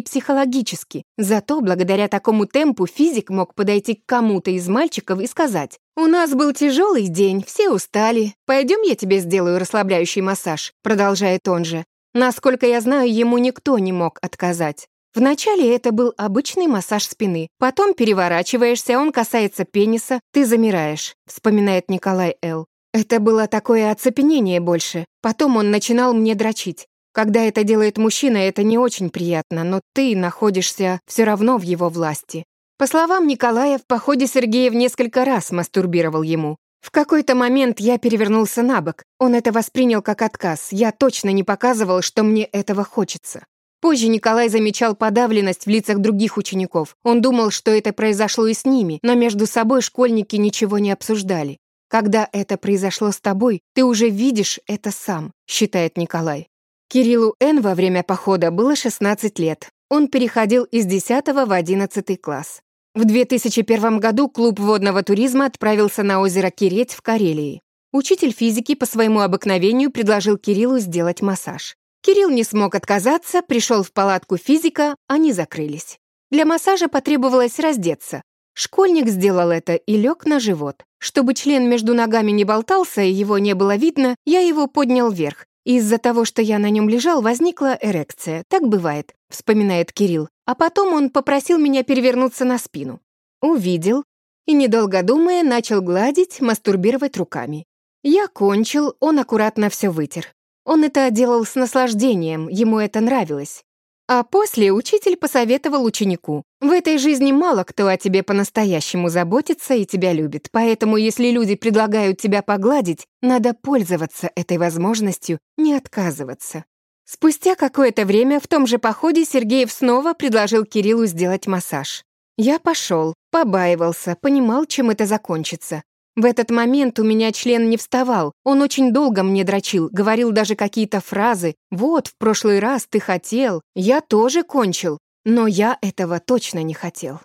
психологически. 0.00 1.02
Зато 1.18 1.60
благодаря 1.60 2.06
такому 2.06 2.46
темпу 2.46 2.86
физик 2.86 3.30
мог 3.30 3.56
подойти 3.56 3.96
к 3.96 4.06
кому-то 4.06 4.52
из 4.52 4.68
мальчиков 4.68 5.18
и 5.18 5.26
сказать, 5.26 5.80
«У 5.96 6.02
нас 6.02 6.30
был 6.30 6.52
тяжелый 6.52 7.08
день, 7.08 7.42
все 7.44 7.68
устали. 7.68 8.34
Пойдем 8.46 8.80
я 8.82 8.94
тебе 8.94 9.18
сделаю 9.18 9.58
расслабляющий 9.58 10.22
массаж», 10.22 10.72
продолжает 10.84 11.48
он 11.48 11.64
же. 11.64 11.84
Насколько 12.14 12.66
я 12.66 12.80
знаю, 12.80 13.12
ему 13.12 13.38
никто 13.38 13.76
не 13.80 13.92
мог 13.92 14.20
отказать. 14.22 14.86
Вначале 15.14 15.74
это 15.74 15.90
был 15.90 16.14
обычный 16.16 16.68
массаж 16.68 17.04
спины, 17.04 17.48
потом 17.58 17.94
переворачиваешься, 17.94 18.98
он 18.98 19.10
касается 19.10 19.64
пениса, 19.64 20.20
ты 20.32 20.44
замираешь, 20.44 21.14
вспоминает 21.26 21.88
Николай 21.88 22.36
Л. 22.42 22.66
Это 22.92 23.20
было 23.20 23.46
такое 23.46 23.90
оцепенение 23.90 24.60
больше. 24.60 25.04
Потом 25.22 25.56
он 25.56 25.70
начинал 25.70 26.12
мне 26.12 26.34
дрочить. 26.34 26.86
Когда 27.12 27.42
это 27.42 27.64
делает 27.64 27.98
мужчина, 27.98 28.36
это 28.36 28.62
не 28.62 28.78
очень 28.78 29.10
приятно, 29.10 29.64
но 29.64 29.80
ты 29.94 30.16
находишься 30.16 31.00
все 31.06 31.24
равно 31.24 31.58
в 31.58 31.62
его 31.62 31.88
власти. 31.88 32.44
По 32.78 32.86
словам 32.86 33.26
Николая, 33.26 33.78
в 33.78 33.86
походе 33.86 34.26
Сергеев 34.26 34.72
несколько 34.72 35.24
раз 35.24 35.50
мастурбировал 35.50 36.22
ему. 36.22 36.56
В 36.80 36.90
какой-то 36.90 37.34
момент 37.34 37.78
я 37.78 37.98
перевернулся 37.98 38.62
на 38.62 38.80
бок. 38.80 39.02
Он 39.18 39.34
это 39.34 39.52
воспринял 39.52 40.02
как 40.02 40.22
отказ. 40.22 40.68
Я 40.70 40.92
точно 40.92 41.30
не 41.30 41.42
показывал, 41.44 42.00
что 42.00 42.22
мне 42.22 42.44
этого 42.44 42.84
хочется. 42.84 43.44
Позже 43.80 44.08
Николай 44.08 44.48
замечал 44.48 44.94
подавленность 44.94 45.64
в 45.64 45.68
лицах 45.68 45.98
других 45.98 46.36
учеников. 46.36 46.96
Он 47.02 47.22
думал, 47.22 47.50
что 47.50 47.70
это 47.70 47.92
произошло 47.92 48.46
и 48.46 48.54
с 48.54 48.64
ними, 48.66 48.98
но 49.02 49.14
между 49.14 49.46
собой 49.46 49.80
школьники 49.80 50.36
ничего 50.36 50.78
не 50.78 50.92
обсуждали. 50.92 51.58
«Когда 51.88 52.28
это 52.32 52.56
произошло 52.56 53.10
с 53.10 53.20
тобой, 53.20 53.62
ты 53.74 53.84
уже 53.84 54.10
видишь 54.10 54.60
это 54.66 54.92
сам», 54.92 55.32
считает 55.48 55.96
Николай. 55.96 56.46
Кириллу 56.88 57.34
Н. 57.40 57.60
во 57.62 57.74
время 57.74 58.02
похода 58.02 58.50
было 58.50 58.76
16 58.76 59.38
лет. 59.38 59.70
он 59.88 60.06
переходил 60.06 60.64
из 60.64 60.86
10 60.86 61.26
в 61.28 61.52
11 61.52 62.20
класс. 62.20 62.60
В 62.94 63.04
2001 63.04 63.98
году 63.98 64.28
клуб 64.28 64.60
водного 64.60 65.02
туризма 65.02 65.46
отправился 65.46 66.02
на 66.02 66.20
озеро 66.20 66.50
Киреть 66.50 66.92
в 66.92 67.02
Карелии. 67.02 67.60
Учитель 67.92 68.32
физики 68.32 68.76
по 68.76 68.86
своему 68.86 69.20
обыкновению 69.20 69.90
предложил 69.90 70.36
Кириллу 70.36 70.78
сделать 70.78 71.22
массаж. 71.22 71.76
Кирилл 72.02 72.30
не 72.30 72.44
смог 72.44 72.74
отказаться, 72.74 73.42
пришел 73.42 73.82
в 73.82 73.92
палатку 73.92 74.36
физика, 74.36 74.96
они 75.06 75.32
закрылись. 75.32 75.98
Для 76.30 76.46
массажа 76.46 76.88
потребовалось 76.88 77.58
раздеться. 77.58 78.22
Школьник 78.54 79.08
сделал 79.08 79.50
это 79.50 79.74
и 79.74 79.96
лег 79.96 80.26
на 80.26 80.40
живот. 80.40 80.84
Чтобы 80.98 81.34
член 81.34 81.68
между 81.68 81.94
ногами 81.94 82.30
не 82.30 82.44
болтался 82.44 83.02
и 83.02 83.10
его 83.10 83.38
не 83.38 83.54
было 83.54 83.76
видно, 83.76 84.16
я 84.24 84.40
его 84.40 84.66
поднял 84.66 85.10
вверх. 85.10 85.46
Из-за 85.64 85.98
того, 85.98 86.24
что 86.24 86.40
я 86.40 86.58
на 86.58 86.70
нем 86.70 86.88
лежал, 86.88 87.20
возникла 87.20 87.78
эрекция. 87.80 88.44
Так 88.48 88.66
бывает, 88.66 89.14
вспоминает 89.28 89.92
Кирилл. 89.92 90.28
А 90.46 90.54
потом 90.54 90.94
он 90.94 91.10
попросил 91.10 91.58
меня 91.58 91.84
перевернуться 91.84 92.44
на 92.44 92.58
спину. 92.58 93.00
Увидел 93.42 94.04
и, 94.46 94.52
недолго 94.52 95.02
думая, 95.02 95.42
начал 95.42 95.82
гладить, 95.82 96.40
мастурбировать 96.40 97.16
руками. 97.16 97.66
Я 98.02 98.26
кончил, 98.26 98.96
он 99.00 99.18
аккуратно 99.18 99.68
все 99.68 99.90
вытер. 99.90 100.34
Он 100.64 100.84
это 100.84 101.10
делал 101.10 101.44
с 101.44 101.54
наслаждением, 101.54 102.48
ему 102.48 102.78
это 102.78 103.00
нравилось. 103.00 103.62
А 104.08 104.24
после 104.24 104.72
учитель 104.72 105.16
посоветовал 105.16 105.84
ученику. 105.84 106.42
В 106.60 106.70
этой 106.70 106.98
жизни 106.98 107.30
мало 107.30 107.62
кто 107.62 107.86
о 107.86 107.96
тебе 107.96 108.24
по-настоящему 108.24 109.08
заботится 109.08 109.74
и 109.74 109.84
тебя 109.86 110.12
любит, 110.12 110.48
поэтому 110.50 110.96
если 110.96 111.30
люди 111.30 111.54
предлагают 111.54 112.18
тебя 112.18 112.42
погладить, 112.42 113.06
надо 113.22 113.54
пользоваться 113.54 114.30
этой 114.34 114.58
возможностью, 114.58 115.38
не 115.56 115.74
отказываться. 115.74 116.64
Спустя 117.04 117.54
какое-то 117.54 118.04
время 118.04 118.40
в 118.40 118.48
том 118.48 118.66
же 118.66 118.78
походе 118.78 119.24
Сергеев 119.24 119.70
снова 119.70 120.12
предложил 120.14 120.64
Кириллу 120.64 121.06
сделать 121.06 121.46
массаж. 121.46 122.04
Я 122.36 122.58
пошел, 122.58 123.14
побаивался, 123.30 124.16
понимал, 124.20 124.64
чем 124.64 124.90
это 124.90 125.06
закончится. 125.06 125.82
В 126.16 126.24
этот 126.24 126.50
момент 126.50 126.98
у 126.98 127.04
меня 127.04 127.32
член 127.32 127.70
не 127.70 127.76
вставал, 127.76 128.32
он 128.44 128.62
очень 128.62 128.92
долго 128.92 129.22
мне 129.22 129.44
дрочил, 129.44 129.88
говорил 129.92 130.32
даже 130.32 130.56
какие-то 130.56 131.00
фразы. 131.00 131.54
«Вот, 131.70 132.08
в 132.08 132.16
прошлый 132.18 132.58
раз 132.58 132.86
ты 132.88 133.00
хотел, 133.00 133.62
я 133.74 134.00
тоже 134.00 134.42
кончил, 134.42 134.98
но 135.24 135.46
я 135.46 135.78
этого 135.80 136.20
точно 136.20 136.62
не 136.62 136.74
хотел». 136.74 137.20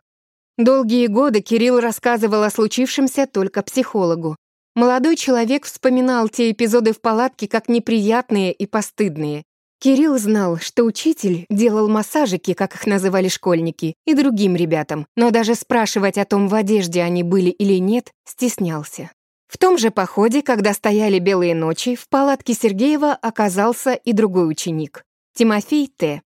Долгие 0.58 1.08
годы 1.08 1.42
Кирилл 1.42 1.80
рассказывал 1.80 2.44
о 2.44 2.50
случившемся 2.50 3.28
только 3.28 3.62
психологу. 3.64 4.38
Молодой 4.76 5.16
человек 5.16 5.66
вспоминал 5.66 6.30
те 6.30 6.52
эпизоды 6.52 6.94
в 6.94 7.02
палатке 7.02 7.48
как 7.48 7.68
неприятные 7.68 8.54
и 8.54 8.66
постыдные. 8.66 9.44
Кирилл 9.80 10.18
знал, 10.18 10.58
что 10.58 10.84
учитель 10.84 11.46
делал 11.50 11.88
массажики, 11.90 12.54
как 12.54 12.76
их 12.76 12.88
называли 12.88 13.28
школьники, 13.28 13.96
и 14.06 14.14
другим 14.14 14.56
ребятам, 14.56 15.06
но 15.16 15.32
даже 15.32 15.56
спрашивать 15.56 16.18
о 16.18 16.26
том, 16.26 16.48
в 16.48 16.56
одежде 16.56 17.02
они 17.02 17.24
были 17.24 17.50
или 17.50 17.80
нет, 17.80 18.12
стеснялся. 18.26 19.12
В 19.48 19.58
том 19.58 19.78
же 19.78 19.92
походе, 19.92 20.42
когда 20.42 20.74
стояли 20.74 21.20
белые 21.20 21.54
ночи, 21.54 21.96
в 21.96 22.10
палатке 22.10 22.54
Сергеева 22.54 23.14
оказался 23.14 23.94
и 23.94 24.12
другой 24.12 24.50
ученик— 24.50 25.04
Тимофей 25.36 25.88
Т. 25.88 26.22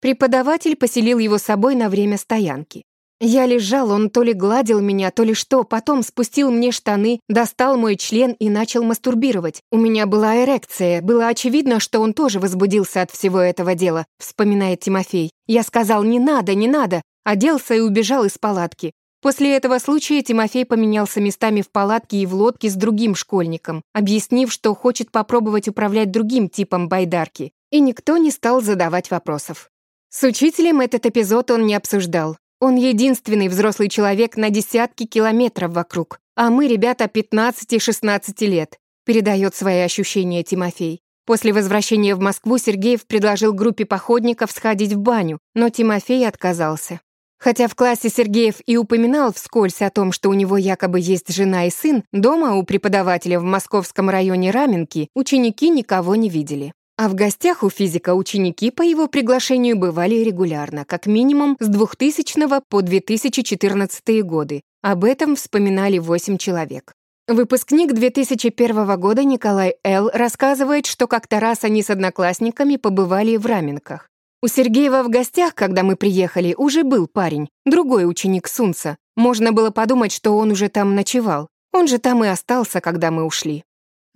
Преподаватель 0.00 0.76
поселил 0.76 1.18
его 1.18 1.38
с 1.38 1.42
собой 1.42 1.74
на 1.74 1.88
время 1.88 2.18
стоянки. 2.18 2.84
Я 3.20 3.46
лежал, 3.46 3.90
он 3.90 4.10
то 4.10 4.22
ли 4.22 4.34
гладил 4.34 4.80
меня, 4.80 5.10
то 5.10 5.22
ли 5.22 5.32
что, 5.32 5.64
потом 5.64 6.02
спустил 6.02 6.50
мне 6.50 6.70
штаны, 6.70 7.20
достал 7.28 7.78
мой 7.78 7.96
член 7.96 8.32
и 8.32 8.50
начал 8.50 8.84
мастурбировать. 8.84 9.62
У 9.72 9.78
меня 9.78 10.04
была 10.06 10.44
эрекция, 10.44 11.00
было 11.00 11.28
очевидно, 11.28 11.80
что 11.80 12.00
он 12.00 12.12
тоже 12.12 12.40
возбудился 12.40 13.00
от 13.00 13.10
всего 13.10 13.40
этого 13.40 13.74
дела, 13.74 14.04
вспоминает 14.18 14.80
Тимофей. 14.80 15.30
Я 15.46 15.62
сказал 15.62 16.04
«не 16.04 16.18
надо, 16.18 16.54
не 16.54 16.68
надо», 16.68 17.00
оделся 17.24 17.74
и 17.74 17.80
убежал 17.80 18.24
из 18.24 18.36
палатки. 18.36 18.92
После 19.22 19.56
этого 19.56 19.78
случая 19.78 20.22
Тимофей 20.22 20.66
поменялся 20.66 21.20
местами 21.20 21.62
в 21.62 21.70
палатке 21.70 22.18
и 22.18 22.26
в 22.26 22.34
лодке 22.34 22.68
с 22.68 22.74
другим 22.74 23.14
школьником, 23.14 23.82
объяснив, 23.94 24.52
что 24.52 24.74
хочет 24.74 25.10
попробовать 25.10 25.68
управлять 25.68 26.10
другим 26.10 26.50
типом 26.50 26.88
байдарки. 26.88 27.52
И 27.70 27.80
никто 27.80 28.18
не 28.18 28.30
стал 28.30 28.60
задавать 28.60 29.10
вопросов. 29.10 29.70
С 30.10 30.22
учителем 30.22 30.80
этот 30.80 31.06
эпизод 31.06 31.50
он 31.50 31.66
не 31.66 31.74
обсуждал. 31.74 32.36
Он 32.58 32.76
единственный 32.76 33.48
взрослый 33.48 33.88
человек 33.88 34.36
на 34.36 34.48
десятки 34.48 35.04
километров 35.04 35.72
вокруг, 35.72 36.20
а 36.36 36.48
мы, 36.48 36.68
ребята, 36.68 37.04
15-16 37.04 38.46
лет, 38.46 38.78
передает 39.04 39.54
свои 39.54 39.80
ощущения 39.80 40.42
Тимофей. 40.42 41.02
После 41.26 41.52
возвращения 41.52 42.14
в 42.14 42.20
Москву 42.20 42.56
Сергеев 42.56 43.06
предложил 43.06 43.52
группе 43.52 43.84
походников 43.84 44.52
сходить 44.52 44.92
в 44.92 44.98
баню, 44.98 45.38
но 45.54 45.68
Тимофей 45.68 46.26
отказался. 46.26 47.00
Хотя 47.38 47.68
в 47.68 47.74
классе 47.74 48.08
Сергеев 48.08 48.56
и 48.64 48.78
упоминал 48.78 49.32
вскользь 49.32 49.82
о 49.82 49.90
том, 49.90 50.12
что 50.12 50.30
у 50.30 50.34
него 50.34 50.56
якобы 50.56 50.98
есть 51.00 51.34
жена 51.34 51.66
и 51.66 51.70
сын, 51.70 52.04
дома 52.12 52.54
у 52.54 52.62
преподавателя 52.62 53.38
в 53.38 53.42
московском 53.42 54.08
районе 54.08 54.50
Раменки 54.50 55.08
ученики 55.14 55.68
никого 55.68 56.14
не 56.14 56.30
видели. 56.30 56.72
А 56.98 57.10
в 57.10 57.14
гостях 57.14 57.62
у 57.62 57.68
физика 57.68 58.14
ученики 58.14 58.70
по 58.70 58.80
его 58.80 59.06
приглашению 59.06 59.76
бывали 59.76 60.14
регулярно, 60.14 60.86
как 60.86 61.04
минимум 61.04 61.58
с 61.60 61.68
2000 61.68 62.62
по 62.70 62.80
2014 62.80 64.22
годы. 64.22 64.62
Об 64.82 65.04
этом 65.04 65.36
вспоминали 65.36 65.98
8 65.98 66.38
человек. 66.38 66.94
Выпускник 67.28 67.92
2001 67.92 68.98
года 68.98 69.24
Николай 69.24 69.76
Л. 69.84 70.08
рассказывает, 70.14 70.86
что 70.86 71.06
как-то 71.06 71.38
раз 71.38 71.64
они 71.64 71.82
с 71.82 71.90
одноклассниками 71.90 72.76
побывали 72.76 73.36
в 73.36 73.44
Раменках. 73.44 74.08
У 74.42 74.48
Сергеева 74.48 75.02
в 75.02 75.10
гостях, 75.10 75.54
когда 75.54 75.82
мы 75.82 75.96
приехали, 75.96 76.54
уже 76.56 76.82
был 76.82 77.08
парень, 77.08 77.48
другой 77.66 78.08
ученик 78.08 78.48
Сунца. 78.48 78.96
Можно 79.16 79.52
было 79.52 79.70
подумать, 79.70 80.12
что 80.12 80.36
он 80.38 80.52
уже 80.52 80.70
там 80.70 80.94
ночевал. 80.94 81.48
Он 81.72 81.88
же 81.88 81.98
там 81.98 82.24
и 82.24 82.28
остался, 82.28 82.80
когда 82.80 83.10
мы 83.10 83.24
ушли. 83.24 83.64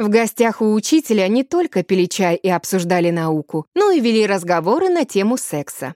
В 0.01 0.09
гостях 0.09 0.63
у 0.63 0.73
учителя 0.73 1.29
не 1.29 1.45
только 1.45 1.83
пили 1.83 2.07
чай 2.07 2.35
и 2.35 2.49
обсуждали 2.49 3.11
науку, 3.11 3.67
но 3.75 3.91
и 3.91 4.01
вели 4.01 4.27
разговоры 4.27 4.89
на 4.89 5.05
тему 5.05 5.37
секса. 5.37 5.95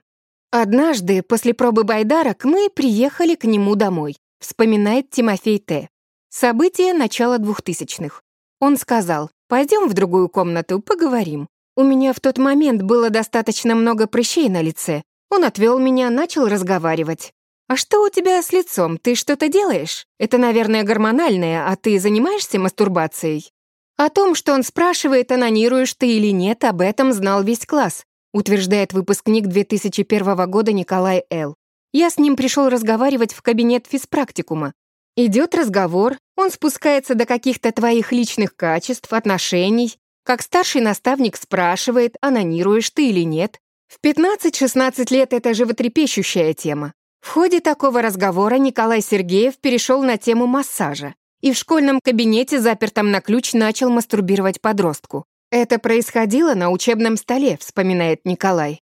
Однажды, 0.51 1.23
после 1.23 1.55
пробы 1.55 1.85
байдарок, 1.85 2.45
мы 2.45 2.69
приехали 2.69 3.33
к 3.33 3.45
нему 3.45 3.73
домой, 3.73 4.15
вспоминает 4.39 5.09
Тимофей 5.09 5.57
Т. 5.57 5.89
Событие 6.29 6.93
начала 6.93 7.39
двухтысячных. 7.39 8.21
Он 8.59 8.77
сказал, 8.77 9.31
пойдем 9.47 9.89
в 9.89 9.93
другую 9.95 10.29
комнату, 10.29 10.81
поговорим. 10.81 11.47
У 11.75 11.81
меня 11.81 12.13
в 12.13 12.19
тот 12.19 12.37
момент 12.37 12.83
было 12.83 13.09
достаточно 13.09 13.73
много 13.73 14.05
прыщей 14.05 14.49
на 14.49 14.61
лице. 14.61 15.01
Он 15.31 15.43
отвел 15.43 15.79
меня, 15.79 16.11
начал 16.11 16.47
разговаривать. 16.47 17.33
«А 17.67 17.75
что 17.75 18.03
у 18.03 18.09
тебя 18.09 18.43
с 18.43 18.51
лицом? 18.53 18.99
Ты 18.99 19.15
что-то 19.15 19.47
делаешь? 19.47 20.05
Это, 20.19 20.37
наверное, 20.37 20.83
гормональное, 20.83 21.67
а 21.67 21.75
ты 21.75 21.99
занимаешься 21.99 22.59
мастурбацией?» 22.59 23.49
О 23.97 24.09
том, 24.09 24.35
что 24.35 24.53
он 24.53 24.63
спрашивает, 24.63 25.31
анонируешь 25.31 25.93
ты 25.93 26.17
или 26.17 26.27
нет, 26.27 26.65
об 26.65 26.81
этом 26.81 27.13
знал 27.13 27.43
весь 27.43 27.65
класс, 27.65 28.03
утверждает 28.33 28.91
выпускник 28.91 29.47
2001 29.47 30.51
года 30.51 30.73
Николай 30.73 31.23
Л. 31.29 31.55
Я 31.93 32.09
с 32.09 32.17
ним 32.17 32.35
пришел 32.35 32.67
разговаривать 32.67 33.33
в 33.33 33.41
кабинет 33.41 33.87
физпрактикума. 33.87 34.73
Идет 35.15 35.55
разговор, 35.55 36.17
он 36.35 36.51
спускается 36.51 37.15
до 37.15 37.25
каких-то 37.25 37.71
твоих 37.71 38.11
личных 38.11 38.57
качеств, 38.57 39.13
отношений. 39.13 39.95
Как 40.25 40.41
старший 40.41 40.81
наставник 40.81 41.37
спрашивает, 41.37 42.17
анонируешь 42.19 42.89
ты 42.89 43.07
или 43.07 43.21
нет. 43.21 43.61
В 43.87 44.05
15-16 44.05 45.13
лет 45.13 45.31
это 45.31 45.53
животрепещущая 45.53 46.53
тема. 46.53 46.91
В 47.21 47.29
ходе 47.29 47.61
такого 47.61 48.01
разговора 48.01 48.55
Николай 48.55 49.01
Сергеев 49.01 49.57
перешел 49.59 50.03
на 50.03 50.17
тему 50.17 50.47
массажа 50.47 51.15
и 51.45 51.51
в 51.53 51.57
школьном 51.57 51.99
кабинете, 52.03 52.59
запертом 52.59 53.11
на 53.11 53.21
ключ, 53.21 53.53
начал 53.53 53.91
мастурбировать 53.91 54.59
подростку. 54.61 55.25
Это 55.51 55.77
происходило 55.77 56.55
на 56.55 56.71
учебном 56.71 57.17
столе, 57.17 57.55
вспоминает 57.61 58.21
Николай. 58.25 58.81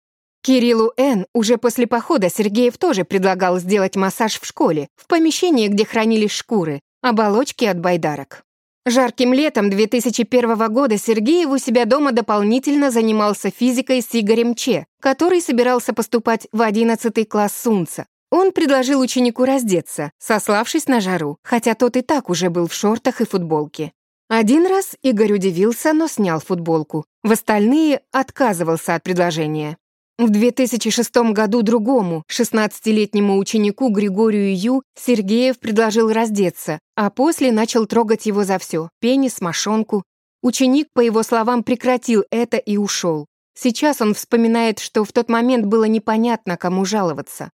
Кириллу 0.40 0.92
Н. 0.96 1.26
уже 1.34 1.58
после 1.58 1.88
похода 1.88 2.30
Сергеев 2.30 2.78
тоже 2.78 3.04
предлагал 3.04 3.58
сделать 3.58 3.96
массаж 3.96 4.38
в 4.38 4.46
школе, 4.46 4.86
в 4.94 5.08
помещении, 5.08 5.66
где 5.66 5.84
хранились 5.84 6.30
шкуры, 6.30 6.78
оболочки 7.02 7.64
от 7.64 7.80
байдарок. 7.80 8.44
Жарким 8.86 9.32
летом 9.32 9.68
2001 9.68 10.72
года 10.72 10.96
Сергеев 10.96 11.48
у 11.48 11.58
себя 11.58 11.86
дома 11.86 12.12
дополнительно 12.12 12.92
занимался 12.92 13.50
физикой 13.50 14.00
с 14.00 14.10
Игорем 14.12 14.54
Че, 14.54 14.86
который 15.00 15.40
собирался 15.40 15.92
поступать 15.92 16.46
в 16.52 16.62
11 16.62 17.28
класс 17.28 17.52
Сунца. 17.60 18.06
Он 18.36 18.50
предложил 18.50 19.00
ученику 19.00 19.44
раздеться, 19.44 20.10
сославшись 20.18 20.88
на 20.88 21.00
жару, 21.00 21.38
хотя 21.44 21.76
тот 21.76 21.96
и 21.96 22.00
так 22.02 22.28
уже 22.28 22.50
был 22.50 22.66
в 22.66 22.74
шортах 22.74 23.20
и 23.20 23.24
футболке. 23.24 23.92
Один 24.28 24.66
раз 24.66 24.96
Игорь 25.02 25.34
удивился, 25.34 25.92
но 25.92 26.08
снял 26.08 26.40
футболку. 26.40 27.04
В 27.22 27.30
остальные 27.30 28.00
отказывался 28.10 28.96
от 28.96 29.04
предложения. 29.04 29.76
В 30.18 30.30
2006 30.30 31.16
году 31.32 31.62
другому, 31.62 32.24
16-летнему 32.28 33.38
ученику 33.38 33.88
Григорию 33.90 34.52
Ю, 34.58 34.82
Сергеев 34.98 35.60
предложил 35.60 36.10
раздеться, 36.10 36.80
а 36.96 37.10
после 37.10 37.52
начал 37.52 37.86
трогать 37.86 38.26
его 38.26 38.42
за 38.42 38.58
все— 38.58 38.88
пенис, 39.00 39.40
мошонку. 39.40 40.02
Ученик, 40.42 40.88
по 40.92 40.98
его 40.98 41.22
словам, 41.22 41.62
прекратил 41.62 42.24
это 42.32 42.56
и 42.56 42.78
ушел. 42.78 43.26
Сейчас 43.56 44.00
он 44.00 44.12
вспоминает, 44.12 44.80
что 44.80 45.04
в 45.04 45.12
тот 45.12 45.28
момент 45.28 45.66
было 45.66 45.84
непонятно, 45.84 46.56
кому 46.56 46.84
жаловаться. 46.84 47.52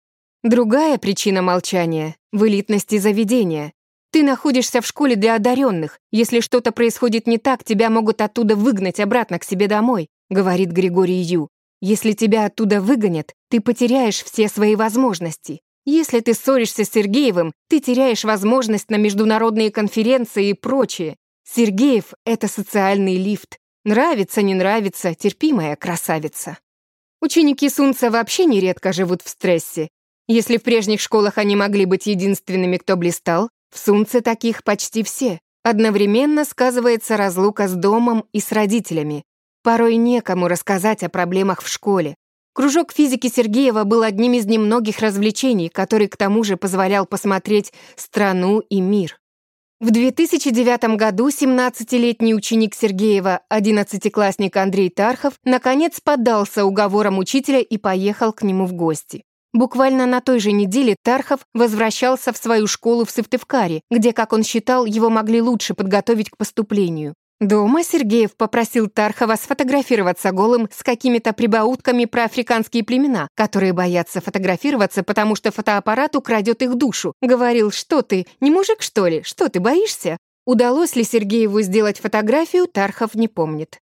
Другая 0.44 0.98
причина 0.98 1.40
молчания— 1.40 2.16
в 2.32 2.46
элитности 2.46 2.98
заведения. 2.98 3.72
Ты 4.12 4.22
находишься 4.22 4.82
в 4.82 4.86
школе 4.86 5.16
для 5.16 5.36
одаренных. 5.36 5.98
Если 6.12 6.40
что-то 6.40 6.70
происходит 6.70 7.26
не 7.26 7.38
так, 7.38 7.64
тебя 7.64 7.88
могут 7.88 8.20
оттуда 8.20 8.54
выгнать 8.54 9.00
обратно 9.00 9.38
к 9.38 9.44
себе 9.44 9.68
домой, 9.68 10.10
говорит 10.28 10.68
Григорий 10.68 11.22
Ю. 11.22 11.48
Если 11.80 12.12
тебя 12.12 12.44
оттуда 12.44 12.82
выгонят, 12.82 13.32
ты 13.48 13.62
потеряешь 13.62 14.22
все 14.22 14.48
свои 14.48 14.76
возможности. 14.76 15.62
Если 15.86 16.20
ты 16.20 16.34
ссоришься 16.34 16.84
с 16.84 16.90
Сергеевым, 16.90 17.54
ты 17.70 17.80
теряешь 17.80 18.24
возможность 18.24 18.90
на 18.90 18.96
международные 18.96 19.70
конференции 19.70 20.50
и 20.50 20.52
прочее. 20.52 21.16
Сергеев— 21.48 22.12
это 22.26 22.48
социальный 22.48 23.16
лифт. 23.16 23.56
Нравится, 23.86 24.42
не 24.42 24.52
нравится, 24.52 25.14
терпимая 25.14 25.74
красавица. 25.76 26.58
Ученики 27.22 27.70
Сунца 27.70 28.10
вообще 28.10 28.44
нередко 28.44 28.92
живут 28.92 29.22
в 29.22 29.28
стрессе. 29.30 29.88
Если 30.26 30.56
в 30.56 30.62
прежних 30.62 31.00
школах 31.00 31.36
они 31.36 31.54
могли 31.54 31.84
быть 31.84 32.06
единственными, 32.06 32.78
кто 32.78 32.96
блистал, 32.96 33.50
в 33.70 33.78
Сунце 33.78 34.22
таких 34.22 34.64
почти 34.64 35.02
все. 35.02 35.40
Одновременно 35.62 36.44
сказывается 36.44 37.16
разлука 37.16 37.68
с 37.68 37.74
домом 37.74 38.24
и 38.32 38.40
с 38.40 38.52
родителями. 38.52 39.24
Порой 39.62 39.96
некому 39.96 40.48
рассказать 40.48 41.02
о 41.02 41.08
проблемах 41.08 41.62
в 41.62 41.68
школе. 41.68 42.14
Кружок 42.54 42.92
физики 42.92 43.26
Сергеева 43.28 43.84
был 43.84 44.02
одним 44.02 44.34
из 44.34 44.46
немногих 44.46 45.00
развлечений, 45.00 45.68
который 45.68 46.06
к 46.08 46.16
тому 46.16 46.44
же 46.44 46.56
позволял 46.56 47.04
посмотреть 47.04 47.72
страну 47.96 48.60
и 48.60 48.80
мир. 48.80 49.18
В 49.80 49.90
2009 49.90 50.96
году 50.96 51.28
17-летний 51.28 52.34
ученик 52.34 52.74
Сергеева, 52.74 53.40
11-классник 53.52 54.56
Андрей 54.56 54.88
Тархов, 54.88 55.34
наконец 55.44 56.00
поддался 56.00 56.64
уговорам 56.64 57.18
учителя 57.18 57.60
и 57.60 57.76
поехал 57.76 58.32
к 58.32 58.42
нему 58.42 58.66
в 58.66 58.72
гости. 58.72 59.24
Буквально 59.54 60.06
на 60.06 60.20
той 60.20 60.40
же 60.40 60.50
неделе 60.50 60.96
Тархов 61.04 61.40
возвращался 61.54 62.32
в 62.32 62.36
свою 62.36 62.66
школу 62.66 63.04
в 63.04 63.10
Сыктывкаре, 63.12 63.82
где, 63.88 64.12
как 64.12 64.32
он 64.32 64.42
считал, 64.42 64.84
его 64.84 65.10
могли 65.10 65.40
лучше 65.40 65.74
подготовить 65.74 66.28
к 66.28 66.36
поступлению. 66.36 67.14
Дома 67.40 67.84
Сергеев 67.84 68.36
попросил 68.36 68.88
Тархова 68.88 69.36
сфотографироваться 69.36 70.32
голым 70.32 70.68
с 70.72 70.82
какими-то 70.82 71.32
прибаутками 71.32 72.04
про 72.04 72.24
африканские 72.24 72.82
племена, 72.82 73.28
которые 73.36 73.72
боятся 73.72 74.20
фотографироваться, 74.20 75.04
потому 75.04 75.36
что 75.36 75.52
фотоаппарат 75.52 76.16
украдет 76.16 76.60
их 76.62 76.74
душу. 76.74 77.12
Говорил, 77.22 77.70
что 77.70 78.02
ты, 78.02 78.26
не 78.40 78.50
мужик 78.50 78.82
что 78.82 79.06
ли, 79.06 79.22
что 79.22 79.48
ты 79.48 79.60
боишься? 79.60 80.16
Удалось 80.46 80.96
ли 80.96 81.04
Сергееву 81.04 81.60
сделать 81.60 82.00
фотографию, 82.00 82.66
Тархов 82.66 83.14
не 83.14 83.28
помнит. 83.28 83.78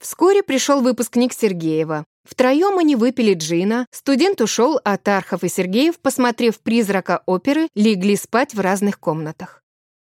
Вскоре 0.00 0.42
пришел 0.42 0.80
выпускник 0.80 1.32
Сергеева. 1.32 2.04
Втроем 2.24 2.78
они 2.78 2.96
выпили 2.96 3.34
джина, 3.34 3.86
студент 3.90 4.40
ушел, 4.40 4.80
а 4.84 4.96
Тархов 4.96 5.42
и 5.44 5.48
Сергеев, 5.48 5.98
посмотрев 5.98 6.60
«Призрака» 6.60 7.22
оперы, 7.26 7.68
легли 7.74 8.16
спать 8.16 8.54
в 8.54 8.60
разных 8.60 9.00
комнатах. 9.00 9.62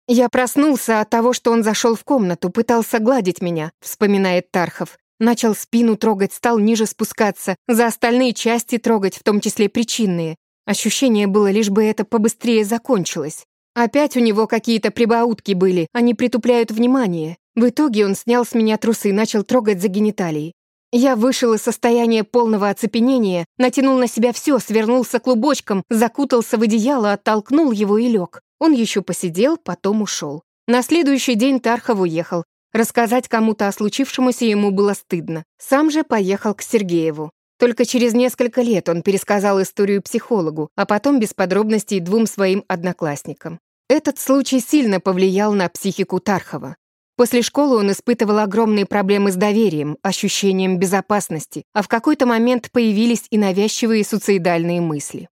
«Я 0.07 0.31
проснулся 0.31 1.01
от 1.01 1.11
того, 1.11 1.35
что 1.35 1.53
он 1.53 1.63
зашел 1.63 1.95
в 1.95 2.05
комнату, 2.05 2.49
пытался 2.49 2.99
гладить 2.99 3.43
меня»,— 3.43 3.73
вспоминает 3.81 4.51
Тархов. 4.51 4.99
Начал 5.21 5.55
спину 5.55 5.97
трогать, 5.97 6.33
стал 6.33 6.59
ниже 6.59 6.87
спускаться, 6.87 7.57
за 7.67 7.87
остальные 7.87 8.33
части 8.33 8.79
трогать, 8.79 9.17
в 9.17 9.23
том 9.23 9.41
числе 9.41 9.69
причинные. 9.69 10.37
Ощущение 10.65 11.27
было, 11.27 11.51
лишь 11.51 11.71
бы 11.71 11.85
это 11.85 12.05
побыстрее 12.05 12.65
закончилось. 12.65 13.45
Опять 13.75 14.17
у 14.17 14.21
него 14.21 14.47
какие-то 14.47 14.91
прибаутки 14.91 15.53
были, 15.53 15.89
они 15.93 16.15
притупляют 16.15 16.71
внимание. 16.71 17.37
В 17.55 17.69
итоге 17.69 18.07
он 18.07 18.15
снял 18.15 18.45
с 18.45 18.55
меня 18.55 18.77
трусы 18.77 19.11
и 19.11 19.13
начал 19.13 19.43
трогать 19.43 19.81
за 19.81 19.89
гениталии. 19.89 20.53
Я 20.91 21.17
вышел 21.17 21.53
из 21.53 21.61
состояния 21.61 22.25
полного 22.25 22.71
оцепенения, 22.71 23.45
натянул 23.59 23.99
на 23.99 24.09
себя 24.09 24.33
все, 24.33 24.59
свернулся 24.59 25.19
клубочком, 25.21 25.83
закутался 25.91 26.57
в 26.57 26.63
одеяло, 26.63 27.13
оттолкнул 27.13 27.73
его 27.73 27.99
и 27.99 28.09
лег. 28.09 28.41
Он 28.59 28.73
еще 28.73 29.03
посидел, 29.03 29.59
потом 29.59 30.01
ушел. 30.01 30.43
На 30.67 30.83
следующий 30.83 31.35
день 31.35 31.61
Тархов 31.61 32.01
уехал. 32.01 32.45
Рассказать 32.73 33.29
кому-то 33.29 33.69
о 33.69 33.73
случившемуся 33.73 34.47
ему 34.47 34.71
было 34.71 34.95
стыдно. 34.95 35.45
Сам 35.59 35.91
же 35.91 36.05
поехал 36.05 36.55
к 36.55 36.63
Сергееву. 36.63 37.31
Только 37.59 37.85
через 37.85 38.15
несколько 38.15 38.63
лет 38.63 38.89
он 38.89 39.03
пересказал 39.03 39.61
историю 39.61 40.01
психологу, 40.01 40.71
а 40.75 40.87
потом 40.87 41.21
без 41.21 41.35
подробностей 41.35 42.01
двум 42.01 42.27
своим 42.27 42.65
одноклассникам. 42.67 43.59
Этот 43.89 44.19
случай 44.19 44.61
сильно 44.61 45.01
повлиял 45.01 45.53
на 45.53 45.69
психику 45.69 46.21
Тархова. 46.21 46.77
После 47.19 47.43
школы 47.43 47.77
он 47.79 47.91
испытывал 47.91 48.39
огромные 48.39 48.87
проблемы 48.87 49.33
с 49.33 49.35
доверием, 49.35 49.99
ощущением 50.03 50.79
безопасности, 50.79 51.65
а 51.75 51.83
в 51.83 51.89
какой-то 51.89 52.27
момент 52.27 52.71
появились 52.71 53.25
и 53.31 53.39
навязчивые 53.39 54.05
суицидальные 54.05 54.81
мысли. 54.81 55.29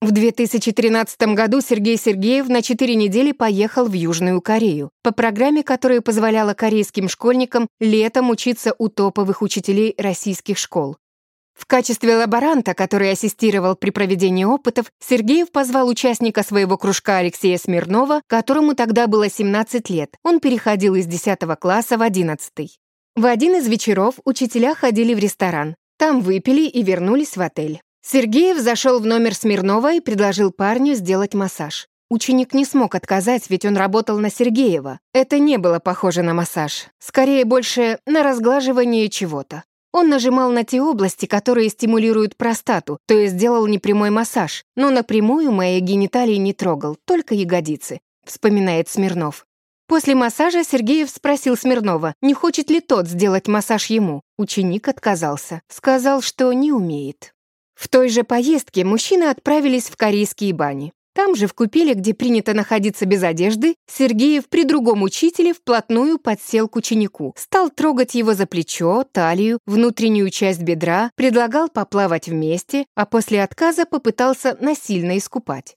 В 0.00 0.10
2013 0.10 1.20
году 1.34 1.60
Сергей 1.60 1.96
Сергеев 1.98 2.48
на 2.48 2.62
4 2.62 2.96
недели 2.96 3.30
поехал 3.30 3.84
в 3.84 3.92
Южную 3.92 4.40
Корею 4.40 4.90
по 5.04 5.12
программе, 5.12 5.62
которая 5.62 6.00
позволяла 6.00 6.54
корейским 6.54 7.08
школьникам 7.08 7.68
летом 7.78 8.28
учиться 8.30 8.74
у 8.76 8.88
топовых 8.88 9.40
учителей 9.40 9.94
российских 9.98 10.58
школ. 10.58 10.96
В 11.60 11.66
качестве 11.66 12.16
лаборанта, 12.16 12.72
который 12.72 13.12
ассистировал 13.12 13.76
при 13.76 13.90
проведении 13.90 14.44
опытов, 14.44 14.86
Сергеев 14.98 15.52
позвал 15.52 15.88
участника 15.88 16.42
своего 16.42 16.78
кружка 16.78 17.18
Алексея 17.18 17.58
Смирнова, 17.58 18.22
которому 18.26 18.74
тогда 18.74 19.06
было 19.06 19.28
17 19.28 19.90
лет. 19.90 20.16
Он 20.24 20.40
переходил 20.40 20.94
из 20.94 21.04
10 21.04 21.38
класса 21.60 21.98
в 21.98 22.02
11. 22.02 22.78
В 23.14 23.26
один 23.26 23.56
из 23.56 23.68
вечеров 23.68 24.14
учителя 24.24 24.74
ходили 24.74 25.12
в 25.12 25.18
ресторан. 25.18 25.74
Там 25.98 26.22
выпили 26.22 26.62
и 26.62 26.82
вернулись 26.82 27.36
в 27.36 27.42
отель. 27.42 27.82
Сергеев 28.00 28.56
зашел 28.58 28.98
в 28.98 29.04
номер 29.04 29.34
Смирнова 29.34 29.92
и 29.92 30.00
предложил 30.00 30.52
парню 30.52 30.94
сделать 30.94 31.34
массаж. 31.34 31.88
Ученик 32.08 32.54
не 32.54 32.64
смог 32.64 32.94
отказать, 32.94 33.50
ведь 33.50 33.66
он 33.66 33.76
работал 33.76 34.18
на 34.18 34.30
Сергеева. 34.30 34.98
Это 35.12 35.38
не 35.38 35.58
было 35.58 35.78
похоже 35.78 36.22
на 36.22 36.32
массаж. 36.32 36.86
Скорее, 36.98 37.44
больше 37.44 37.98
на 38.06 38.22
разглаживание 38.22 39.10
чего-то. 39.10 39.62
Он 39.92 40.08
нажимал 40.08 40.52
на 40.52 40.64
те 40.64 40.80
области, 40.80 41.26
которые 41.26 41.68
стимулируют 41.68 42.36
простату, 42.36 42.98
то 43.06 43.14
есть 43.14 43.36
делал 43.36 43.66
непрямой 43.66 44.10
массаж, 44.10 44.64
но 44.76 44.90
напрямую 44.90 45.50
мои 45.50 45.80
гениталии 45.80 46.36
не 46.36 46.52
трогал, 46.52 46.96
только 47.04 47.34
ягодицы, 47.34 48.00
вспоминает 48.24 48.88
Смирнов. 48.88 49.46
После 49.88 50.14
массажа 50.14 50.62
Сергеев 50.62 51.10
спросил 51.10 51.56
Смирнова, 51.56 52.14
не 52.22 52.32
хочет 52.32 52.70
ли 52.70 52.80
тот 52.80 53.08
сделать 53.08 53.48
массаж 53.48 53.86
ему. 53.86 54.22
Ученик 54.38 54.86
отказался, 54.86 55.62
сказал, 55.66 56.22
что 56.22 56.52
не 56.52 56.70
умеет. 56.70 57.34
В 57.74 57.88
той 57.88 58.08
же 58.08 58.22
поездке 58.22 58.84
мужчины 58.84 59.24
отправились 59.24 59.88
в 59.88 59.96
корейские 59.96 60.52
бани. 60.52 60.92
Там 61.20 61.36
же, 61.36 61.46
в 61.46 61.52
купеле, 61.52 61.92
где 61.92 62.14
принято 62.14 62.54
находиться 62.54 63.04
без 63.04 63.22
одежды, 63.22 63.74
Сергеев 63.86 64.48
при 64.48 64.64
другом 64.64 65.02
учителе 65.02 65.52
вплотную 65.52 66.18
подсел 66.18 66.66
к 66.66 66.76
ученику, 66.76 67.34
стал 67.36 67.68
трогать 67.68 68.14
его 68.14 68.32
за 68.32 68.46
плечо, 68.46 69.04
талию, 69.12 69.58
внутреннюю 69.66 70.30
часть 70.30 70.62
бедра, 70.62 71.10
предлагал 71.16 71.68
поплавать 71.68 72.28
вместе, 72.28 72.86
а 72.94 73.04
после 73.04 73.42
отказа 73.42 73.84
попытался 73.84 74.56
насильно 74.62 75.18
искупать. 75.18 75.76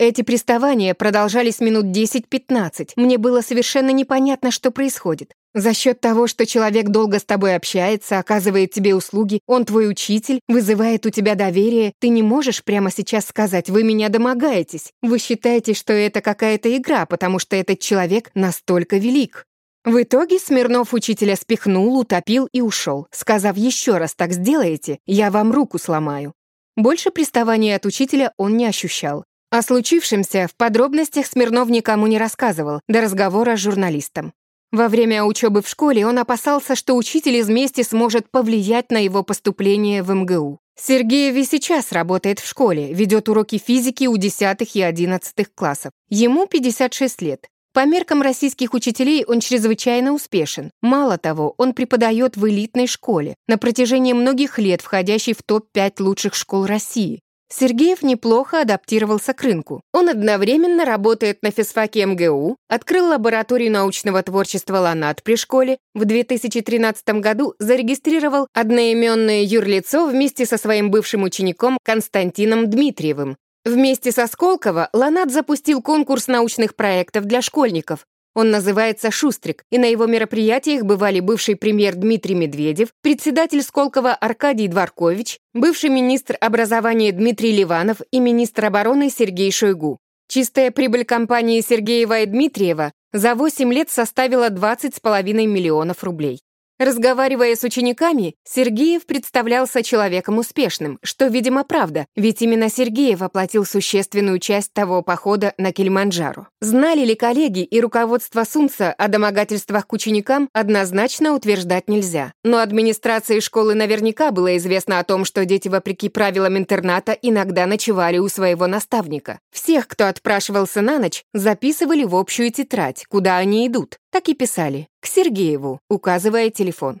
Эти 0.00 0.22
приставания 0.22 0.94
продолжались 0.94 1.60
минут 1.60 1.84
10-15. 1.84 2.94
Мне 2.96 3.16
было 3.16 3.42
совершенно 3.42 3.90
непонятно, 3.90 4.50
что 4.50 4.72
происходит. 4.72 5.34
За 5.52 5.74
счет 5.74 6.00
того, 6.00 6.28
что 6.28 6.46
человек 6.46 6.88
долго 6.88 7.18
с 7.18 7.24
тобой 7.24 7.56
общается, 7.56 8.20
оказывает 8.20 8.70
тебе 8.70 8.94
услуги, 8.94 9.40
он 9.46 9.64
твой 9.64 9.90
учитель, 9.90 10.40
вызывает 10.46 11.06
у 11.06 11.10
тебя 11.10 11.34
доверие, 11.34 11.92
ты 11.98 12.08
не 12.08 12.22
можешь 12.22 12.62
прямо 12.62 12.92
сейчас 12.92 13.26
сказать 13.26 13.68
«вы 13.68 13.82
меня 13.82 14.10
домогаетесь». 14.10 14.92
Вы 15.02 15.18
считаете, 15.18 15.74
что 15.74 15.92
это 15.92 16.20
какая-то 16.20 16.76
игра, 16.76 17.04
потому 17.04 17.40
что 17.40 17.56
этот 17.56 17.80
человек 17.80 18.30
настолько 18.34 18.96
велик. 18.96 19.44
В 19.84 20.02
итоге 20.02 20.38
Смирнов 20.38 20.94
учителя 20.94 21.34
спихнул, 21.34 21.98
утопил 21.98 22.48
и 22.52 22.60
ушел, 22.60 23.08
сказав 23.10 23.56
«еще 23.56 23.96
раз 23.96 24.14
так 24.14 24.32
сделаете, 24.32 24.98
я 25.06 25.32
вам 25.32 25.50
руку 25.50 25.78
сломаю». 25.78 26.32
Больше 26.76 27.10
приставания 27.10 27.74
от 27.74 27.86
учителя 27.86 28.32
он 28.36 28.56
не 28.56 28.66
ощущал. 28.66 29.24
О 29.50 29.62
случившемся 29.62 30.46
в 30.46 30.54
подробностях 30.54 31.26
Смирнов 31.26 31.68
никому 31.70 32.06
не 32.06 32.18
рассказывал, 32.18 32.82
до 32.88 33.00
разговора 33.00 33.56
с 33.56 33.60
журналистом. 33.60 34.32
Во 34.72 34.88
время 34.88 35.24
учебы 35.24 35.62
в 35.62 35.68
школе 35.68 36.06
он 36.06 36.18
опасался, 36.18 36.76
что 36.76 36.96
учитель 36.96 37.36
из 37.36 37.48
мести 37.48 37.82
сможет 37.82 38.30
повлиять 38.30 38.92
на 38.92 38.98
его 38.98 39.24
поступление 39.24 40.04
в 40.04 40.14
МГУ. 40.14 40.60
Сергеев 40.76 41.34
и 41.34 41.44
сейчас 41.44 41.90
работает 41.90 42.38
в 42.38 42.46
школе, 42.46 42.92
ведет 42.92 43.28
уроки 43.28 43.58
физики 43.58 44.06
у 44.06 44.16
10 44.16 44.76
и 44.76 44.80
11 44.80 45.46
классов. 45.56 45.90
Ему 46.08 46.46
56 46.46 47.20
лет. 47.20 47.48
По 47.72 47.84
меркам 47.84 48.22
российских 48.22 48.72
учителей 48.72 49.24
он 49.24 49.40
чрезвычайно 49.40 50.12
успешен. 50.12 50.70
Мало 50.82 51.18
того, 51.18 51.54
он 51.58 51.72
преподает 51.72 52.36
в 52.36 52.48
элитной 52.48 52.86
школе, 52.86 53.34
на 53.48 53.58
протяжении 53.58 54.12
многих 54.12 54.58
лет 54.58 54.82
входящей 54.82 55.34
в 55.34 55.42
топ-5 55.42 56.02
лучших 56.02 56.34
школ 56.34 56.66
России. 56.66 57.20
Сергеев 57.52 58.02
неплохо 58.02 58.60
адаптировался 58.60 59.34
к 59.34 59.42
рынку. 59.42 59.82
Он 59.92 60.08
одновременно 60.08 60.84
работает 60.84 61.42
на 61.42 61.50
физфаке 61.50 62.06
МГУ, 62.06 62.56
открыл 62.68 63.08
лабораторию 63.08 63.72
научного 63.72 64.22
творчества 64.22 64.78
«Ланат» 64.78 65.22
при 65.24 65.36
школе, 65.36 65.78
в 65.94 66.04
2013 66.04 67.20
году 67.20 67.54
зарегистрировал 67.58 68.46
одноименное 68.54 69.42
юрлицо 69.42 70.06
вместе 70.06 70.46
со 70.46 70.58
своим 70.58 70.90
бывшим 70.90 71.24
учеником 71.24 71.76
Константином 71.82 72.70
Дмитриевым. 72.70 73.36
Вместе 73.64 74.12
со 74.12 74.26
Сколково 74.26 74.88
Ланат 74.92 75.30
запустил 75.30 75.82
конкурс 75.82 76.28
научных 76.28 76.76
проектов 76.76 77.24
для 77.24 77.42
школьников, 77.42 78.06
он 78.34 78.50
называется 78.50 79.10
«Шустрик», 79.10 79.64
и 79.70 79.78
на 79.78 79.86
его 79.86 80.06
мероприятиях 80.06 80.84
бывали 80.84 81.20
бывший 81.20 81.56
премьер 81.56 81.94
Дмитрий 81.96 82.34
Медведев, 82.34 82.88
председатель 83.02 83.62
Сколково 83.62 84.12
Аркадий 84.12 84.68
Дворкович, 84.68 85.38
бывший 85.52 85.90
министр 85.90 86.36
образования 86.40 87.12
Дмитрий 87.12 87.52
Ливанов 87.52 87.98
и 88.10 88.20
министр 88.20 88.66
обороны 88.66 89.10
Сергей 89.10 89.50
Шойгу. 89.50 89.98
Чистая 90.28 90.70
прибыль 90.70 91.04
компании 91.04 91.60
Сергеева 91.60 92.20
и 92.20 92.26
Дмитриева 92.26 92.92
за 93.12 93.34
8 93.34 93.72
лет 93.72 93.90
составила 93.90 94.48
20,5 94.48 95.32
миллионов 95.46 96.04
рублей. 96.04 96.40
Разговаривая 96.80 97.56
с 97.56 97.62
учениками, 97.62 98.36
Сергеев 98.42 99.04
представлялся 99.04 99.82
человеком 99.82 100.38
успешным, 100.38 100.98
что, 101.02 101.26
видимо, 101.26 101.62
правда, 101.62 102.06
ведь 102.16 102.40
именно 102.40 102.70
Сергеев 102.70 103.20
оплатил 103.20 103.66
существенную 103.66 104.38
часть 104.38 104.72
того 104.72 105.02
похода 105.02 105.52
на 105.58 105.72
Килиманджаро. 105.72 106.48
Знали 106.62 107.04
ли 107.04 107.14
коллеги 107.14 107.64
и 107.64 107.82
руководство 107.82 108.44
Сунца 108.44 108.94
о 108.94 109.08
домогательствах 109.08 109.86
к 109.86 109.92
ученикам, 109.92 110.48
однозначно 110.54 111.34
утверждать 111.34 111.86
нельзя. 111.86 112.32
Но 112.44 112.60
администрации 112.60 113.40
школы 113.40 113.74
наверняка 113.74 114.30
было 114.30 114.56
известно 114.56 115.00
о 115.00 115.04
том, 115.04 115.26
что 115.26 115.44
дети, 115.44 115.68
вопреки 115.68 116.08
правилам 116.08 116.56
интерната, 116.56 117.12
иногда 117.12 117.66
ночевали 117.66 118.16
у 118.16 118.28
своего 118.30 118.66
наставника. 118.66 119.40
Всех, 119.52 119.86
кто 119.86 120.06
отпрашивался 120.06 120.80
на 120.80 120.98
ночь, 120.98 121.24
записывали 121.34 122.04
в 122.04 122.16
общую 122.16 122.50
тетрадь, 122.50 123.04
куда 123.10 123.36
они 123.36 123.66
идут. 123.66 123.98
Так 124.12 124.28
и 124.28 124.34
писали. 124.34 124.88
К 125.00 125.06
Сергееву, 125.06 125.78
указывая 125.88 126.50
телефон. 126.50 127.00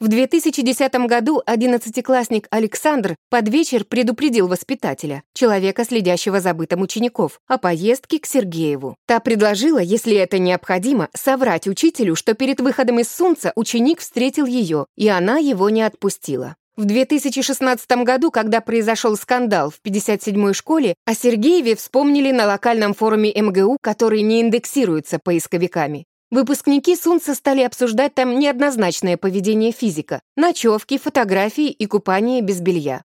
В 0.00 0.08
2010 0.08 0.94
году 1.06 1.42
одиннадцатиклассник 1.44 2.48
Александр 2.50 3.16
под 3.30 3.48
вечер 3.48 3.84
предупредил 3.84 4.48
воспитателя, 4.48 5.22
человека, 5.34 5.84
следящего 5.84 6.40
за 6.40 6.54
бытом 6.54 6.80
учеников, 6.80 7.40
о 7.46 7.58
поездке 7.58 8.18
к 8.18 8.26
Сергееву. 8.26 8.96
Та 9.06 9.20
предложила, 9.20 9.78
если 9.78 10.14
это 10.16 10.38
необходимо, 10.38 11.08
соврать 11.14 11.66
учителю, 11.66 12.14
что 12.14 12.32
перед 12.34 12.60
выходом 12.60 13.00
из 13.00 13.08
Сунца 13.08 13.52
ученик 13.54 14.00
встретил 14.00 14.46
ее, 14.46 14.86
и 14.96 15.08
она 15.08 15.38
его 15.38 15.68
не 15.68 15.82
отпустила. 15.82 16.56
В 16.76 16.84
2016 16.84 17.90
году, 18.02 18.30
когда 18.30 18.60
произошел 18.60 19.16
скандал 19.16 19.70
в 19.70 19.80
57-й 19.82 20.52
школе, 20.52 20.94
о 21.06 21.14
Сергееве 21.14 21.74
вспомнили 21.74 22.32
на 22.32 22.46
локальном 22.46 22.92
форуме 22.92 23.32
МГУ, 23.34 23.78
который 23.80 24.20
не 24.20 24.42
индексируется 24.42 25.18
поисковиками. 25.18 26.04
Выпускники 26.36 26.94
Сунца 26.96 27.34
стали 27.34 27.62
обсуждать 27.62 28.14
там 28.14 28.38
неоднозначное 28.38 29.16
поведение 29.16 29.72
физика, 29.72 30.20
ночевки, 30.36 30.98
фотографии 30.98 31.70
и 31.70 31.86
купание 31.86 32.42
без 32.42 32.60
белья. 32.60 33.04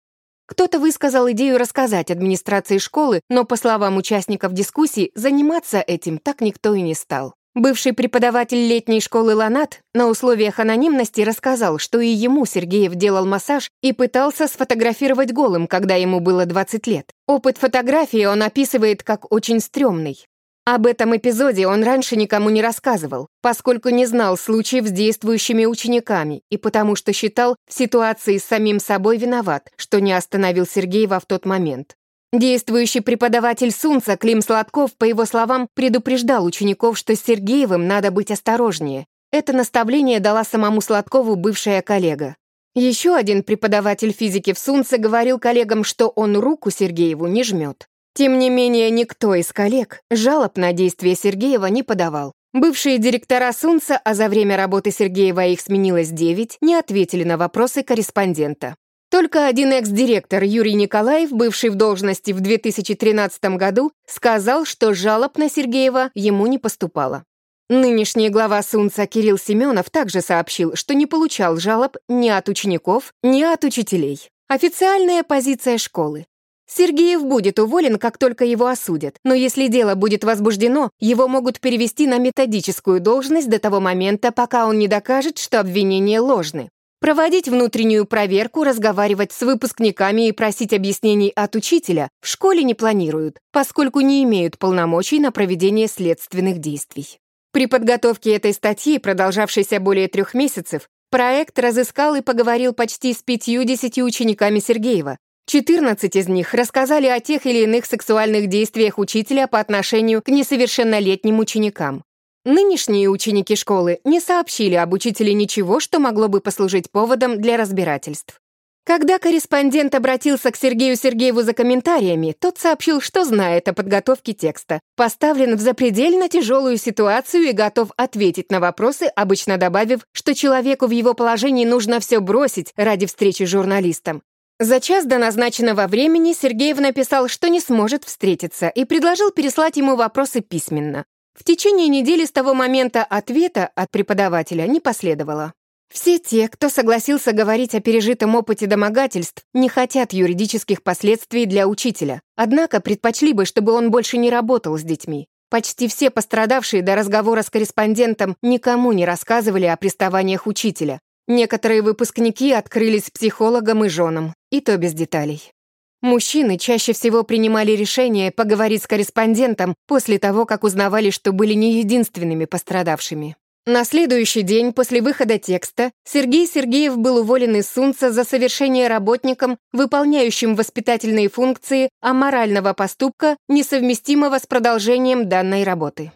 Кто-то 0.46 0.78
высказал 0.78 1.30
идею 1.30 1.56
рассказать 1.56 2.10
администрации 2.10 2.76
школы, 2.76 3.22
но, 3.30 3.44
по 3.44 3.56
словам 3.56 3.96
участников 3.96 4.52
дискуссии, 4.52 5.10
заниматься 5.14 5.80
этим 5.80 6.18
так 6.18 6.42
никто 6.42 6.74
и 6.74 6.82
не 6.82 6.94
стал. 6.94 7.32
Бывший 7.54 7.94
преподаватель 7.94 8.68
летней 8.68 9.00
школы 9.00 9.34
Ланат 9.34 9.80
на 9.94 10.08
условиях 10.08 10.60
анонимности 10.60 11.22
рассказал, 11.22 11.78
что 11.78 12.00
и 12.00 12.08
ему 12.08 12.44
Сергеев 12.44 12.94
делал 12.94 13.24
массаж 13.24 13.70
и 13.80 13.94
пытался 13.94 14.48
сфотографировать 14.48 15.32
голым, 15.32 15.66
когда 15.66 15.94
ему 15.94 16.20
было 16.20 16.44
20 16.44 16.86
лет. 16.88 17.06
Опыт 17.26 17.56
фотографии 17.56 18.26
он 18.26 18.42
описывает 18.42 19.02
как 19.02 19.32
очень 19.32 19.60
стрёмный. 19.60 20.26
Об 20.66 20.86
этом 20.86 21.14
эпизоде 21.14 21.66
он 21.66 21.84
раньше 21.84 22.16
никому 22.16 22.48
не 22.48 22.62
рассказывал, 22.62 23.28
поскольку 23.42 23.90
не 23.90 24.06
знал 24.06 24.38
случаев 24.38 24.86
с 24.86 24.90
действующими 24.90 25.66
учениками 25.66 26.42
и 26.48 26.56
потому 26.56 26.96
что 26.96 27.12
считал 27.12 27.56
в 27.68 27.74
ситуации 27.74 28.38
с 28.38 28.44
самим 28.44 28.80
собой 28.80 29.18
виноват, 29.18 29.70
что 29.76 30.00
не 30.00 30.14
остановил 30.14 30.66
Сергеева 30.66 31.20
в 31.20 31.26
тот 31.26 31.44
момент. 31.44 31.96
Действующий 32.32 33.00
преподаватель 33.00 33.72
Сунца 33.72 34.16
Клим 34.16 34.40
Сладков, 34.40 34.96
по 34.96 35.04
его 35.04 35.26
словам, 35.26 35.68
предупреждал 35.74 36.46
учеников, 36.46 36.96
что 36.96 37.14
с 37.14 37.20
Сергеевым 37.20 37.86
надо 37.86 38.10
быть 38.10 38.30
осторожнее. 38.30 39.06
Это 39.30 39.52
наставление 39.52 40.18
дала 40.18 40.44
самому 40.44 40.80
Сладкову 40.80 41.36
бывшая 41.36 41.82
коллега. 41.82 42.36
Еще 42.74 43.14
один 43.14 43.42
преподаватель 43.42 44.12
физики 44.12 44.54
в 44.54 44.58
Сунце 44.58 44.96
говорил 44.96 45.38
коллегам, 45.38 45.84
что 45.84 46.08
он 46.08 46.38
руку 46.38 46.70
Сергееву 46.70 47.26
не 47.26 47.44
жмет. 47.44 47.86
Тем 48.14 48.38
не 48.38 48.48
менее, 48.48 48.90
никто 48.90 49.34
из 49.34 49.52
коллег 49.52 50.00
жалоб 50.08 50.56
на 50.56 50.72
действия 50.72 51.16
Сергеева 51.16 51.66
не 51.66 51.82
подавал. 51.82 52.32
Бывшие 52.52 52.98
директора 52.98 53.52
Сунца, 53.52 54.00
а 54.04 54.14
за 54.14 54.28
время 54.28 54.56
работы 54.56 54.92
Сергеева 54.92 55.44
их 55.46 55.60
сменилось 55.60 56.10
9, 56.10 56.58
не 56.60 56.76
ответили 56.76 57.24
на 57.24 57.36
вопросы 57.36 57.82
корреспондента. 57.82 58.76
Только 59.10 59.48
один 59.48 59.72
экс-директор 59.72 60.44
Юрий 60.44 60.74
Николаев, 60.74 61.32
бывший 61.32 61.70
в 61.70 61.74
должности 61.74 62.30
в 62.30 62.40
2013 62.40 63.44
году, 63.56 63.90
сказал, 64.06 64.64
что 64.64 64.94
жалоб 64.94 65.36
на 65.36 65.50
Сергеева 65.50 66.10
ему 66.14 66.46
не 66.46 66.58
поступало. 66.58 67.24
Нынешний 67.68 68.28
глава 68.28 68.62
Сунца 68.62 69.06
Кирилл 69.06 69.38
Семенов 69.38 69.90
также 69.90 70.20
сообщил, 70.20 70.76
что 70.76 70.94
не 70.94 71.06
получал 71.06 71.56
жалоб 71.56 71.96
ни 72.08 72.28
от 72.28 72.48
учеников, 72.48 73.12
ни 73.24 73.42
от 73.42 73.64
учителей. 73.64 74.28
Официальная 74.48 75.24
позиция 75.24 75.78
школы. 75.78 76.26
Сергеев 76.66 77.24
будет 77.24 77.58
уволен, 77.58 77.98
как 77.98 78.18
только 78.18 78.44
его 78.44 78.66
осудят, 78.66 79.16
но 79.24 79.34
если 79.34 79.68
дело 79.68 79.94
будет 79.94 80.24
возбуждено, 80.24 80.90
его 80.98 81.28
могут 81.28 81.60
перевести 81.60 82.06
на 82.06 82.18
методическую 82.18 83.00
должность 83.00 83.50
до 83.50 83.58
того 83.58 83.80
момента, 83.80 84.32
пока 84.32 84.66
он 84.66 84.78
не 84.78 84.88
докажет, 84.88 85.38
что 85.38 85.60
обвинения 85.60 86.20
ложны. 86.20 86.70
Проводить 87.00 87.48
внутреннюю 87.48 88.06
проверку, 88.06 88.64
разговаривать 88.64 89.30
с 89.30 89.42
выпускниками 89.42 90.28
и 90.28 90.32
просить 90.32 90.72
объяснений 90.72 91.30
от 91.36 91.54
учителя 91.54 92.08
в 92.22 92.26
школе 92.26 92.62
не 92.62 92.72
планируют, 92.72 93.40
поскольку 93.52 94.00
не 94.00 94.24
имеют 94.24 94.58
полномочий 94.58 95.20
на 95.20 95.30
проведение 95.30 95.86
следственных 95.86 96.60
действий. 96.60 97.18
При 97.52 97.66
подготовке 97.66 98.34
этой 98.34 98.54
статьи, 98.54 98.98
продолжавшейся 98.98 99.80
более 99.80 100.08
трех 100.08 100.32
месяцев, 100.32 100.88
проект 101.10 101.58
разыскал 101.58 102.14
и 102.14 102.22
поговорил 102.22 102.72
почти 102.72 103.12
с 103.12 103.22
50 103.22 103.98
учениками 103.98 104.58
Сергеева, 104.58 105.18
14 105.46 106.16
из 106.16 106.28
них 106.28 106.54
рассказали 106.54 107.06
о 107.06 107.20
тех 107.20 107.44
или 107.46 107.64
иных 107.64 107.84
сексуальных 107.86 108.48
действиях 108.48 108.98
учителя 108.98 109.46
по 109.46 109.60
отношению 109.60 110.22
к 110.22 110.28
несовершеннолетним 110.28 111.38
ученикам. 111.38 112.02
Нынешние 112.46 113.08
ученики 113.08 113.54
школы 113.56 114.00
не 114.04 114.20
сообщили 114.20 114.74
об 114.74 114.92
учителе 114.92 115.34
ничего, 115.34 115.80
что 115.80 115.98
могло 115.98 116.28
бы 116.28 116.40
послужить 116.40 116.90
поводом 116.90 117.40
для 117.40 117.56
разбирательств. 117.56 118.40
Когда 118.86 119.18
корреспондент 119.18 119.94
обратился 119.94 120.50
к 120.50 120.56
Сергею 120.56 120.96
Сергееву 120.96 121.40
за 121.40 121.54
комментариями, 121.54 122.36
тот 122.38 122.58
сообщил, 122.58 123.00
что 123.00 123.24
знает 123.24 123.66
о 123.66 123.72
подготовке 123.72 124.34
текста, 124.34 124.80
поставлен 124.94 125.56
в 125.56 125.60
запредельно 125.60 126.28
тяжелую 126.28 126.76
ситуацию 126.76 127.44
и 127.44 127.52
готов 127.52 127.92
ответить 127.96 128.50
на 128.50 128.60
вопросы, 128.60 129.04
обычно 129.16 129.56
добавив, 129.56 130.00
что 130.12 130.34
человеку 130.34 130.86
в 130.86 130.90
его 130.90 131.14
положении 131.14 131.64
нужно 131.64 131.98
все 131.98 132.20
бросить 132.20 132.74
ради 132.76 133.06
встречи 133.06 133.44
с 133.44 133.48
журналистом. 133.48 134.22
За 134.60 134.78
час 134.78 135.04
до 135.04 135.18
назначенного 135.18 135.88
времени 135.88 136.32
Сергеев 136.32 136.78
написал, 136.78 137.26
что 137.26 137.48
не 137.48 137.58
сможет 137.58 138.04
встретиться, 138.04 138.68
и 138.68 138.84
предложил 138.84 139.32
переслать 139.32 139.76
ему 139.76 139.96
вопросы 139.96 140.42
письменно. 140.42 141.06
В 141.36 141.42
течение 141.42 141.88
недели 141.88 142.24
с 142.24 142.30
того 142.30 142.54
момента 142.54 143.02
ответа 143.02 143.68
от 143.74 143.90
преподавателя 143.90 144.68
не 144.68 144.78
последовало. 144.78 145.54
Все 145.92 146.20
те, 146.20 146.46
кто 146.46 146.68
согласился 146.68 147.32
говорить 147.32 147.74
о 147.74 147.80
пережитом 147.80 148.36
опыте 148.36 148.66
домогательств, 148.66 149.42
не 149.54 149.68
хотят 149.68 150.12
юридических 150.12 150.84
последствий 150.84 151.46
для 151.46 151.66
учителя, 151.66 152.22
однако 152.36 152.80
предпочли 152.80 153.32
бы, 153.32 153.46
чтобы 153.46 153.72
он 153.72 153.90
больше 153.90 154.18
не 154.18 154.30
работал 154.30 154.78
с 154.78 154.82
детьми. 154.82 155.26
Почти 155.50 155.88
все 155.88 156.10
пострадавшие 156.10 156.82
до 156.82 156.94
разговора 156.94 157.42
с 157.42 157.50
корреспондентом 157.50 158.36
никому 158.40 158.92
не 158.92 159.04
рассказывали 159.04 159.66
о 159.66 159.76
приставаниях 159.76 160.46
учителя, 160.46 161.00
Некоторые 161.26 161.80
выпускники 161.80 162.52
открылись 162.52 163.10
психологам 163.10 163.84
и 163.84 163.88
женам, 163.88 164.34
и 164.54 164.60
то 164.60 164.76
без 164.76 164.92
деталей. 164.94 165.52
Мужчины 166.00 166.58
чаще 166.58 166.92
всего 166.92 167.24
принимали 167.24 167.72
решение 167.72 168.30
поговорить 168.30 168.82
с 168.82 168.86
корреспондентом 168.86 169.74
после 169.88 170.18
того, 170.18 170.44
как 170.44 170.62
узнавали, 170.62 171.10
что 171.10 171.32
были 171.32 171.54
не 171.54 171.78
единственными 171.78 172.44
пострадавшими. 172.44 173.36
На 173.66 173.84
следующий 173.84 174.42
день 174.42 174.74
после 174.74 175.00
выхода 175.00 175.38
текста 175.38 175.90
Сергей 176.04 176.46
Сергеев 176.46 176.98
был 176.98 177.16
уволен 177.16 177.56
из 177.56 177.66
Сунца 177.66 178.12
за 178.12 178.22
совершение 178.22 178.86
работником, 178.86 179.56
выполняющим 179.72 180.54
воспитательные 180.54 181.30
функции 181.30 181.88
аморального 182.02 182.74
поступка, 182.74 183.36
несовместимого 183.48 184.38
с 184.38 184.46
продолжением 184.46 185.28
данной 185.30 185.64
работы. 185.64 186.12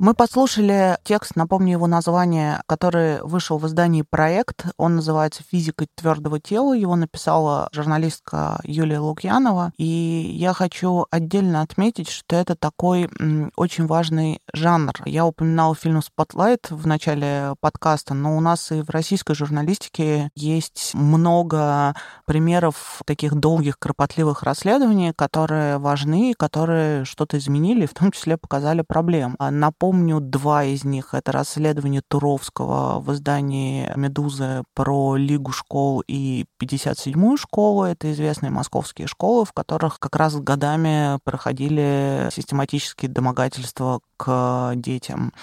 Мы 0.00 0.12
послушали 0.14 0.98
текст, 1.04 1.36
напомню 1.36 1.72
его 1.72 1.86
название, 1.86 2.60
который 2.66 3.22
вышел 3.22 3.58
в 3.58 3.66
издании 3.66 4.02
«Проект». 4.02 4.66
Он 4.76 4.96
называется 4.96 5.44
«Физика 5.48 5.86
твердого 5.94 6.40
тела». 6.40 6.74
Его 6.74 6.96
написала 6.96 7.68
журналистка 7.72 8.58
Юлия 8.64 8.98
Лукьянова. 8.98 9.72
И 9.78 9.84
я 9.84 10.52
хочу 10.52 11.06
отдельно 11.10 11.62
отметить, 11.62 12.10
что 12.10 12.34
это 12.34 12.56
такой 12.56 13.08
очень 13.56 13.86
важный 13.86 14.40
жанр. 14.52 14.94
Я 15.04 15.26
упоминала 15.26 15.76
фильм 15.76 16.02
«Спотлайт» 16.02 16.70
в 16.70 16.86
начале 16.88 17.54
подкаста, 17.60 18.14
но 18.14 18.36
у 18.36 18.40
нас 18.40 18.72
и 18.72 18.82
в 18.82 18.90
российской 18.90 19.34
журналистике 19.34 20.30
есть 20.34 20.90
много 20.94 21.94
примеров 22.26 23.00
таких 23.06 23.34
долгих, 23.36 23.78
кропотливых 23.78 24.42
расследований, 24.42 25.12
которые 25.14 25.78
важны, 25.78 26.34
которые 26.36 27.04
что-то 27.04 27.38
изменили, 27.38 27.86
в 27.86 27.94
том 27.94 28.10
числе 28.10 28.36
показали 28.36 28.82
проблем. 28.82 29.36
А 29.38 29.52
Напомню, 29.84 30.18
два 30.18 30.64
из 30.64 30.84
них. 30.84 31.12
Это 31.12 31.30
расследование 31.30 32.00
Туровского 32.08 33.00
в 33.00 33.12
издании 33.12 33.92
«Медузы» 33.96 34.62
про 34.72 35.16
Лигу 35.16 35.52
школ 35.52 36.02
и 36.08 36.46
57-ю 36.58 37.36
школу. 37.36 37.84
Это 37.84 38.10
известные 38.10 38.48
московские 38.48 39.08
школы, 39.08 39.44
в 39.44 39.52
которых 39.52 39.98
как 39.98 40.16
раз 40.16 40.36
годами 40.36 41.18
проходили 41.22 42.30
систематические 42.32 43.10
домогательства 43.10 44.00
к 44.16 44.72
детям. 44.76 45.34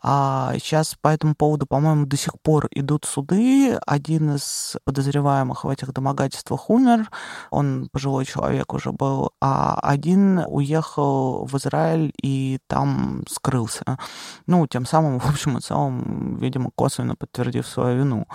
А 0.00 0.52
сейчас 0.58 0.94
по 1.00 1.08
этому 1.08 1.34
поводу, 1.34 1.66
по-моему, 1.66 2.06
до 2.06 2.16
сих 2.16 2.34
пор 2.40 2.68
идут 2.70 3.04
суды. 3.04 3.76
Один 3.84 4.36
из 4.36 4.76
подозреваемых 4.84 5.64
в 5.64 5.68
этих 5.68 5.92
домогательствах 5.92 6.70
умер, 6.70 7.10
он 7.50 7.88
пожилой 7.90 8.26
человек 8.26 8.72
уже 8.74 8.92
был, 8.92 9.32
а 9.40 9.76
один 9.82 10.44
уехал 10.46 11.46
в 11.46 11.56
Израиль 11.56 12.12
и 12.22 12.60
там 12.68 13.24
скрылся. 13.28 13.87
Ну, 14.46 14.66
тем 14.66 14.86
самым, 14.86 15.18
в 15.20 15.28
общем 15.28 15.58
и 15.58 15.60
целом, 15.60 16.36
видимо, 16.36 16.70
косвенно 16.74 17.16
подтвердив 17.16 17.66
свою 17.66 17.98
вину. 17.98 18.26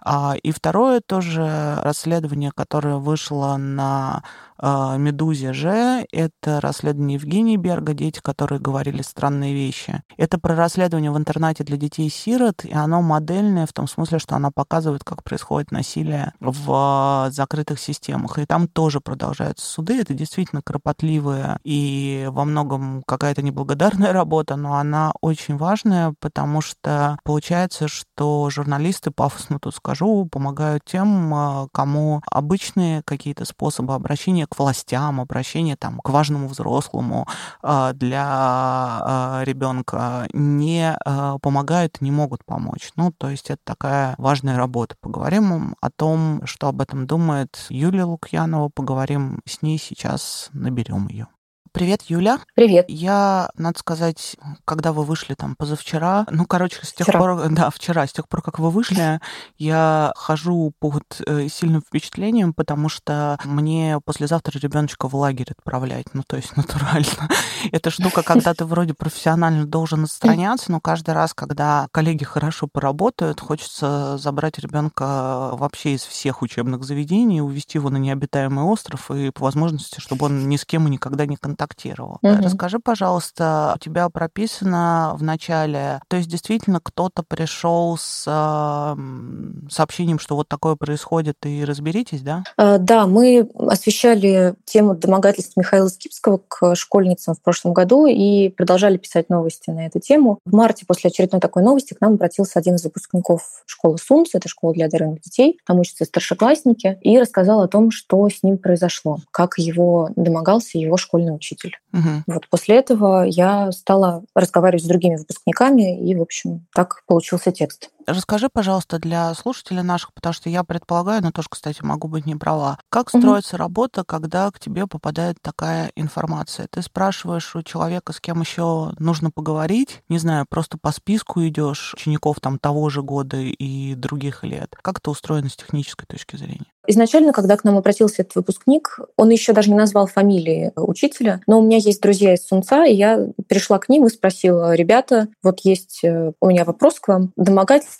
А, 0.00 0.34
и 0.42 0.50
второе 0.50 1.00
тоже 1.00 1.78
расследование, 1.82 2.50
которое 2.52 2.96
вышло 2.96 3.56
на 3.56 4.22
а, 4.55 4.55
«Медузе» 4.60 5.52
же 5.52 6.06
это 6.12 6.60
расследование 6.60 7.16
Евгении 7.16 7.56
Берга 7.56 7.94
«Дети, 7.94 8.20
которые 8.22 8.60
говорили 8.60 9.02
странные 9.02 9.54
вещи». 9.54 10.02
Это 10.16 10.38
про 10.38 10.54
расследование 10.54 11.10
в 11.10 11.18
интернате 11.18 11.64
для 11.64 11.76
детей-сирот, 11.76 12.64
и 12.64 12.72
оно 12.72 13.02
модельное 13.02 13.66
в 13.66 13.72
том 13.72 13.86
смысле, 13.88 14.18
что 14.18 14.36
оно 14.36 14.50
показывает, 14.50 15.04
как 15.04 15.22
происходит 15.22 15.70
насилие 15.70 16.32
в 16.40 17.28
закрытых 17.30 17.78
системах. 17.78 18.38
И 18.38 18.46
там 18.46 18.68
тоже 18.68 19.00
продолжаются 19.00 19.66
суды. 19.66 20.00
Это 20.00 20.14
действительно 20.14 20.62
кропотливая 20.62 21.58
и 21.64 22.26
во 22.30 22.44
многом 22.44 23.02
какая-то 23.06 23.42
неблагодарная 23.42 24.12
работа, 24.12 24.56
но 24.56 24.74
она 24.74 25.12
очень 25.20 25.56
важная, 25.56 26.14
потому 26.20 26.60
что 26.60 27.18
получается, 27.24 27.88
что 27.88 28.48
журналисты, 28.50 29.10
пафосно 29.10 29.58
тут 29.58 29.74
скажу, 29.74 30.26
помогают 30.30 30.82
тем, 30.84 31.34
а, 31.34 31.66
кому 31.72 32.22
обычные 32.30 33.02
какие-то 33.04 33.44
способы 33.44 33.94
обращения 33.94 34.45
к 34.46 34.58
властям, 34.58 35.20
обращение 35.20 35.76
там, 35.76 36.00
к 36.00 36.08
важному 36.10 36.48
взрослому 36.48 37.26
а, 37.62 37.92
для 37.92 38.24
а, 38.26 39.42
ребенка 39.44 40.28
не 40.32 40.96
а, 41.04 41.38
помогают, 41.38 42.00
не 42.00 42.10
могут 42.10 42.44
помочь. 42.44 42.90
Ну, 42.96 43.12
то 43.12 43.30
есть 43.30 43.50
это 43.50 43.60
такая 43.64 44.14
важная 44.18 44.56
работа. 44.56 44.96
Поговорим 45.00 45.76
о 45.80 45.90
том, 45.90 46.42
что 46.44 46.68
об 46.68 46.80
этом 46.80 47.06
думает 47.06 47.66
Юлия 47.68 48.04
Лукьянова, 48.04 48.68
поговорим 48.68 49.40
с 49.46 49.62
ней 49.62 49.78
сейчас, 49.78 50.50
наберем 50.52 51.08
ее. 51.08 51.28
Привет, 51.76 52.04
Юля. 52.08 52.40
Привет. 52.54 52.86
Я, 52.88 53.50
надо 53.54 53.78
сказать, 53.78 54.38
когда 54.64 54.94
вы 54.94 55.04
вышли 55.04 55.34
там 55.34 55.54
позавчера, 55.56 56.24
ну, 56.30 56.46
короче, 56.46 56.78
с 56.82 56.94
тех 56.94 57.06
вчера. 57.06 57.18
пор, 57.18 57.50
да, 57.50 57.68
вчера, 57.68 58.06
с 58.06 58.12
тех 58.14 58.26
пор, 58.30 58.40
как 58.40 58.58
вы 58.58 58.70
вышли, 58.70 59.20
я 59.58 60.10
хожу 60.16 60.72
под 60.78 61.02
э, 61.26 61.48
сильным 61.48 61.82
впечатлением, 61.82 62.54
потому 62.54 62.88
что 62.88 63.38
мне 63.44 64.00
послезавтра 64.02 64.58
ребеночка 64.58 65.06
в 65.06 65.14
лагерь 65.16 65.50
отправлять, 65.50 66.06
ну, 66.14 66.22
то 66.26 66.36
есть 66.36 66.56
натурально. 66.56 67.28
Это 67.72 67.90
штука, 67.90 68.22
когда 68.22 68.54
ты 68.54 68.64
вроде 68.64 68.94
профессионально 68.94 69.66
должен 69.66 70.04
отстраняться, 70.04 70.72
но 70.72 70.80
каждый 70.80 71.12
раз, 71.12 71.34
когда 71.34 71.88
коллеги 71.90 72.24
хорошо 72.24 72.68
поработают, 72.72 73.42
хочется 73.42 74.16
забрать 74.16 74.58
ребенка 74.58 75.50
вообще 75.52 75.92
из 75.92 76.04
всех 76.04 76.40
учебных 76.40 76.84
заведений, 76.84 77.42
увезти 77.42 77.76
его 77.76 77.90
на 77.90 77.98
необитаемый 77.98 78.64
остров 78.64 79.10
и 79.10 79.28
по 79.30 79.44
возможности, 79.44 80.00
чтобы 80.00 80.24
он 80.24 80.48
ни 80.48 80.56
с 80.56 80.64
кем 80.64 80.88
и 80.88 80.90
никогда 80.90 81.26
не 81.26 81.36
контактировал 81.36 81.65
контактировал. 81.66 82.18
Угу. 82.22 82.42
Расскажи, 82.42 82.78
пожалуйста, 82.78 83.74
у 83.76 83.78
тебя 83.78 84.08
прописано 84.08 85.14
в 85.16 85.22
начале, 85.22 86.00
то 86.08 86.16
есть 86.16 86.28
действительно 86.28 86.80
кто-то 86.82 87.22
пришел 87.22 87.96
с 87.98 88.24
э, 88.26 89.70
сообщением, 89.70 90.18
что 90.18 90.36
вот 90.36 90.48
такое 90.48 90.76
происходит, 90.76 91.36
и 91.44 91.64
разберитесь, 91.64 92.22
да? 92.22 92.44
Э, 92.56 92.78
да, 92.78 93.06
мы 93.06 93.48
освещали 93.58 94.54
тему 94.64 94.94
домогательств 94.94 95.56
Михаила 95.56 95.88
Скипского 95.88 96.40
к 96.48 96.74
школьницам 96.74 97.34
в 97.34 97.42
прошлом 97.42 97.72
году 97.72 98.06
и 98.06 98.48
продолжали 98.48 98.96
писать 98.96 99.28
новости 99.28 99.70
на 99.70 99.86
эту 99.86 100.00
тему. 100.00 100.38
В 100.44 100.54
марте 100.54 100.84
после 100.86 101.08
очередной 101.08 101.40
такой 101.40 101.62
новости 101.62 101.94
к 101.94 102.00
нам 102.00 102.14
обратился 102.14 102.58
один 102.58 102.76
из 102.76 102.84
выпускников 102.84 103.62
школы 103.66 103.98
СУНС, 103.98 104.30
это 104.34 104.48
школа 104.48 104.72
для 104.72 104.86
одаренных 104.86 105.20
детей, 105.20 105.58
там 105.66 105.80
учатся 105.80 106.04
старшеклассники, 106.04 106.98
и 107.02 107.18
рассказал 107.18 107.62
о 107.62 107.68
том, 107.68 107.90
что 107.90 108.28
с 108.28 108.42
ним 108.42 108.58
произошло, 108.58 109.18
как 109.30 109.58
его 109.58 110.10
домогался 110.16 110.78
его 110.78 110.96
школьный 110.96 111.34
учитель 111.34 111.45
учитель. 111.46 111.78
Угу. 111.92 112.24
Вот 112.26 112.48
после 112.48 112.76
этого 112.76 113.24
я 113.24 113.70
стала 113.72 114.24
разговаривать 114.34 114.84
с 114.84 114.88
другими 114.88 115.16
выпускниками, 115.16 116.08
и, 116.08 116.14
в 116.14 116.22
общем, 116.22 116.66
так 116.74 117.04
получился 117.06 117.52
текст. 117.52 117.90
Расскажи, 118.06 118.48
пожалуйста, 118.52 118.98
для 118.98 119.34
слушателей 119.34 119.82
наших, 119.82 120.14
потому 120.14 120.32
что 120.32 120.48
я 120.48 120.62
предполагаю, 120.62 121.22
но 121.22 121.32
тоже, 121.32 121.48
кстати, 121.50 121.82
могу 121.82 122.06
быть 122.06 122.24
не 122.24 122.36
права, 122.36 122.78
как 122.88 123.08
строится 123.08 123.56
угу. 123.56 123.60
работа, 123.60 124.04
когда 124.04 124.50
к 124.50 124.60
тебе 124.60 124.86
попадает 124.86 125.38
такая 125.42 125.90
информация? 125.96 126.68
Ты 126.70 126.82
спрашиваешь 126.82 127.56
у 127.56 127.62
человека, 127.62 128.12
с 128.12 128.20
кем 128.20 128.40
еще 128.40 128.92
нужно 128.98 129.30
поговорить, 129.30 130.02
не 130.08 130.18
знаю, 130.18 130.46
просто 130.48 130.78
по 130.78 130.92
списку 130.92 131.44
идешь 131.46 131.94
учеников 131.94 132.38
там 132.40 132.58
того 132.58 132.88
же 132.90 133.02
года 133.02 133.38
и 133.38 133.94
других 133.94 134.44
лет. 134.44 134.74
Как 134.82 134.98
это 134.98 135.10
устроено 135.10 135.48
с 135.48 135.56
технической 135.56 136.06
точки 136.06 136.36
зрения? 136.36 136.66
Изначально, 136.86 137.32
когда 137.32 137.56
к 137.56 137.64
нам 137.64 137.76
обратился 137.76 138.22
этот 138.22 138.36
выпускник, 138.36 139.00
он 139.16 139.30
еще 139.30 139.52
даже 139.52 139.70
не 139.70 139.76
назвал 139.76 140.06
фамилии 140.06 140.72
учителя, 140.76 141.40
но 141.46 141.58
у 141.58 141.62
меня 141.62 141.78
есть 141.78 142.00
друзья 142.00 142.34
из 142.34 142.46
Сунца, 142.46 142.84
и 142.84 142.94
я 142.94 143.26
пришла 143.48 143.78
к 143.78 143.88
ним 143.88 144.06
и 144.06 144.10
спросила, 144.10 144.74
ребята, 144.74 145.28
вот 145.42 145.60
есть 145.64 146.00
э, 146.04 146.32
у 146.40 146.46
меня 146.46 146.64
вопрос 146.64 147.00
к 147.00 147.08
вам. 147.08 147.32
Домогательство, 147.36 147.95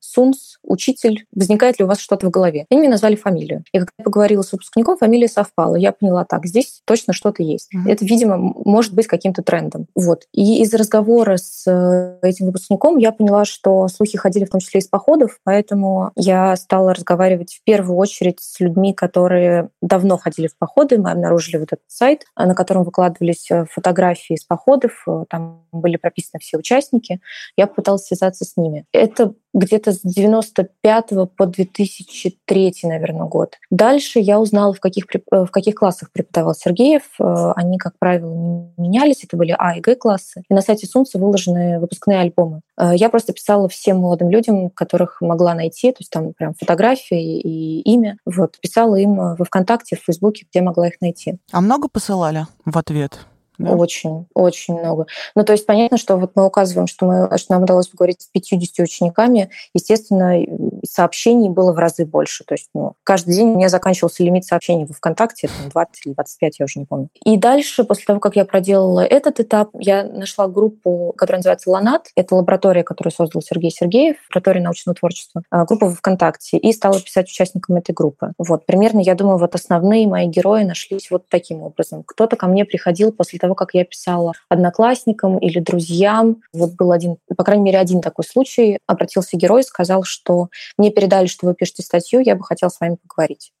Сунц, 0.00 0.56
учитель, 0.62 1.26
возникает 1.32 1.78
ли 1.78 1.84
у 1.84 1.88
вас 1.88 1.98
что-то 1.98 2.26
в 2.26 2.30
голове? 2.30 2.66
Они 2.70 2.80
мне 2.80 2.88
назвали 2.88 3.16
фамилию. 3.16 3.64
И 3.72 3.78
когда 3.78 3.92
я 3.98 4.04
поговорила 4.04 4.42
с 4.42 4.52
выпускником, 4.52 4.96
фамилия 4.96 5.28
совпала. 5.28 5.76
Я 5.76 5.92
поняла, 5.92 6.24
так, 6.24 6.46
здесь 6.46 6.80
точно 6.84 7.12
что-то 7.12 7.42
есть. 7.42 7.68
Mm-hmm. 7.74 7.90
Это, 7.90 8.04
видимо, 8.04 8.36
может 8.36 8.94
быть 8.94 9.06
каким-то 9.06 9.42
трендом. 9.42 9.86
Вот. 9.94 10.26
И 10.32 10.62
из 10.62 10.72
разговора 10.74 11.36
с 11.36 11.64
э, 11.66 12.18
этим 12.26 12.46
выпускником 12.46 12.98
я 12.98 13.12
поняла, 13.12 13.44
что 13.44 13.88
слухи 13.88 14.18
ходили 14.18 14.44
в 14.44 14.50
том 14.50 14.60
числе 14.60 14.80
из 14.80 14.88
походов, 14.88 15.38
поэтому 15.44 16.12
я 16.16 16.56
стала 16.56 16.94
разговаривать 16.94 17.54
в 17.54 17.64
первую 17.64 17.96
очередь 17.96 18.40
с 18.40 18.60
людьми, 18.60 18.94
которые 18.94 19.68
давно 19.82 20.16
ходили 20.16 20.46
в 20.46 20.56
походы. 20.56 20.98
Мы 20.98 21.10
обнаружили 21.10 21.58
вот 21.58 21.72
этот 21.72 21.84
сайт, 21.88 22.24
на 22.36 22.54
котором 22.54 22.84
выкладывались 22.84 23.50
э, 23.50 23.66
фотографии 23.70 24.34
из 24.34 24.44
походов, 24.44 25.04
э, 25.06 25.24
там 25.28 25.64
были 25.72 25.96
прописаны 25.96 26.40
все 26.40 26.58
участники. 26.58 27.20
Я 27.56 27.66
попыталась 27.66 28.06
связаться 28.06 28.44
с 28.44 28.56
ними. 28.56 28.86
Это 28.92 29.33
где-то 29.54 29.92
с 29.92 30.00
95 30.02 31.10
по 31.36 31.46
2003, 31.46 32.74
наверное, 32.82 33.26
год. 33.26 33.54
Дальше 33.70 34.18
я 34.18 34.40
узнала, 34.40 34.74
в 34.74 34.80
каких, 34.80 35.06
э, 35.14 35.44
в 35.44 35.50
каких 35.50 35.76
классах 35.76 36.10
преподавал 36.10 36.54
Сергеев. 36.54 37.02
Э, 37.20 37.52
они, 37.54 37.78
как 37.78 37.98
правило, 37.98 38.32
не 38.32 38.72
менялись. 38.76 39.22
Это 39.24 39.36
были 39.36 39.54
А 39.56 39.76
и 39.76 39.80
Г 39.80 39.94
классы. 39.94 40.42
И 40.48 40.54
на 40.54 40.60
сайте 40.60 40.86
Сунца 40.86 41.18
выложены 41.18 41.78
выпускные 41.78 42.20
альбомы. 42.20 42.60
Э, 42.76 42.92
я 42.94 43.08
просто 43.08 43.32
писала 43.32 43.68
всем 43.68 43.98
молодым 43.98 44.30
людям, 44.30 44.70
которых 44.70 45.20
могла 45.20 45.54
найти, 45.54 45.92
то 45.92 45.98
есть 46.00 46.10
там 46.10 46.32
прям 46.34 46.54
фотографии 46.54 47.40
и 47.40 47.80
имя. 47.82 48.18
Вот, 48.26 48.58
писала 48.60 48.96
им 48.96 49.16
во 49.16 49.44
ВКонтакте, 49.44 49.96
в 49.96 50.04
Фейсбуке, 50.04 50.46
где 50.50 50.62
могла 50.62 50.88
их 50.88 51.00
найти. 51.00 51.38
А 51.52 51.60
много 51.60 51.88
посылали 51.88 52.46
в 52.64 52.76
ответ? 52.76 53.20
Да? 53.58 53.70
Очень, 53.72 54.26
очень 54.34 54.74
много. 54.74 55.06
Ну, 55.34 55.44
то 55.44 55.52
есть 55.52 55.66
понятно, 55.66 55.96
что 55.96 56.16
вот 56.16 56.32
мы 56.34 56.46
указываем, 56.46 56.86
что, 56.86 57.06
мы, 57.06 57.38
что 57.38 57.52
нам 57.52 57.62
удалось 57.62 57.88
поговорить 57.88 58.22
с 58.22 58.26
50 58.26 58.80
учениками. 58.80 59.50
Естественно, 59.74 60.44
сообщений 60.88 61.48
было 61.48 61.72
в 61.72 61.78
разы 61.78 62.04
больше. 62.04 62.44
То 62.44 62.54
есть 62.54 62.68
ну, 62.74 62.94
каждый 63.04 63.34
день 63.34 63.50
у 63.50 63.56
меня 63.56 63.68
заканчивался 63.68 64.22
лимит 64.22 64.44
сообщений 64.44 64.86
в 64.86 64.92
ВКонтакте, 64.92 65.48
там 65.48 65.70
20 65.70 66.06
или 66.06 66.12
25, 66.14 66.58
я 66.58 66.64
уже 66.64 66.80
не 66.80 66.86
помню. 66.86 67.08
И 67.24 67.36
дальше, 67.36 67.84
после 67.84 68.04
того, 68.06 68.20
как 68.20 68.36
я 68.36 68.44
проделала 68.44 69.00
этот 69.00 69.40
этап, 69.40 69.70
я 69.78 70.04
нашла 70.04 70.48
группу, 70.48 71.14
которая 71.16 71.38
называется 71.38 71.70
«Ланат». 71.70 72.08
Это 72.16 72.34
лаборатория, 72.34 72.82
которую 72.82 73.12
создал 73.12 73.42
Сергей 73.42 73.70
Сергеев, 73.70 74.16
лаборатория 74.30 74.60
научного 74.60 74.96
творчества, 74.96 75.42
а, 75.50 75.64
группа 75.64 75.86
в 75.86 75.96
ВКонтакте, 75.96 76.58
и 76.58 76.72
стала 76.72 77.00
писать 77.00 77.26
участникам 77.26 77.76
этой 77.76 77.92
группы. 77.92 78.32
Вот, 78.38 78.66
примерно, 78.66 79.00
я 79.00 79.14
думаю, 79.14 79.38
вот 79.38 79.54
основные 79.54 80.06
мои 80.06 80.26
герои 80.26 80.64
нашлись 80.64 81.10
вот 81.10 81.24
таким 81.28 81.62
образом. 81.62 82.02
Кто-то 82.04 82.36
ко 82.36 82.46
мне 82.46 82.64
приходил 82.64 83.12
после 83.12 83.38
того, 83.44 83.54
как 83.54 83.74
я 83.74 83.84
писала 83.84 84.32
одноклассникам 84.48 85.38
или 85.38 85.58
друзьям. 85.58 86.42
Вот 86.54 86.72
был 86.72 86.92
один, 86.92 87.18
по 87.36 87.44
крайней 87.44 87.64
мере, 87.64 87.78
один 87.78 88.00
такой 88.00 88.24
случай. 88.24 88.78
Обратился 88.86 89.36
герой 89.36 89.62
сказал, 89.64 90.02
что 90.02 90.48
мне 90.78 90.90
передали, 90.90 91.26
что 91.26 91.46
вы 91.46 91.54
пишете 91.54 91.82
статью, 91.82 92.20
я 92.20 92.36
бы 92.36 92.44
хотел 92.44 92.70
с 92.70 92.80
вами 92.80 92.96
поговорить. 93.06 93.52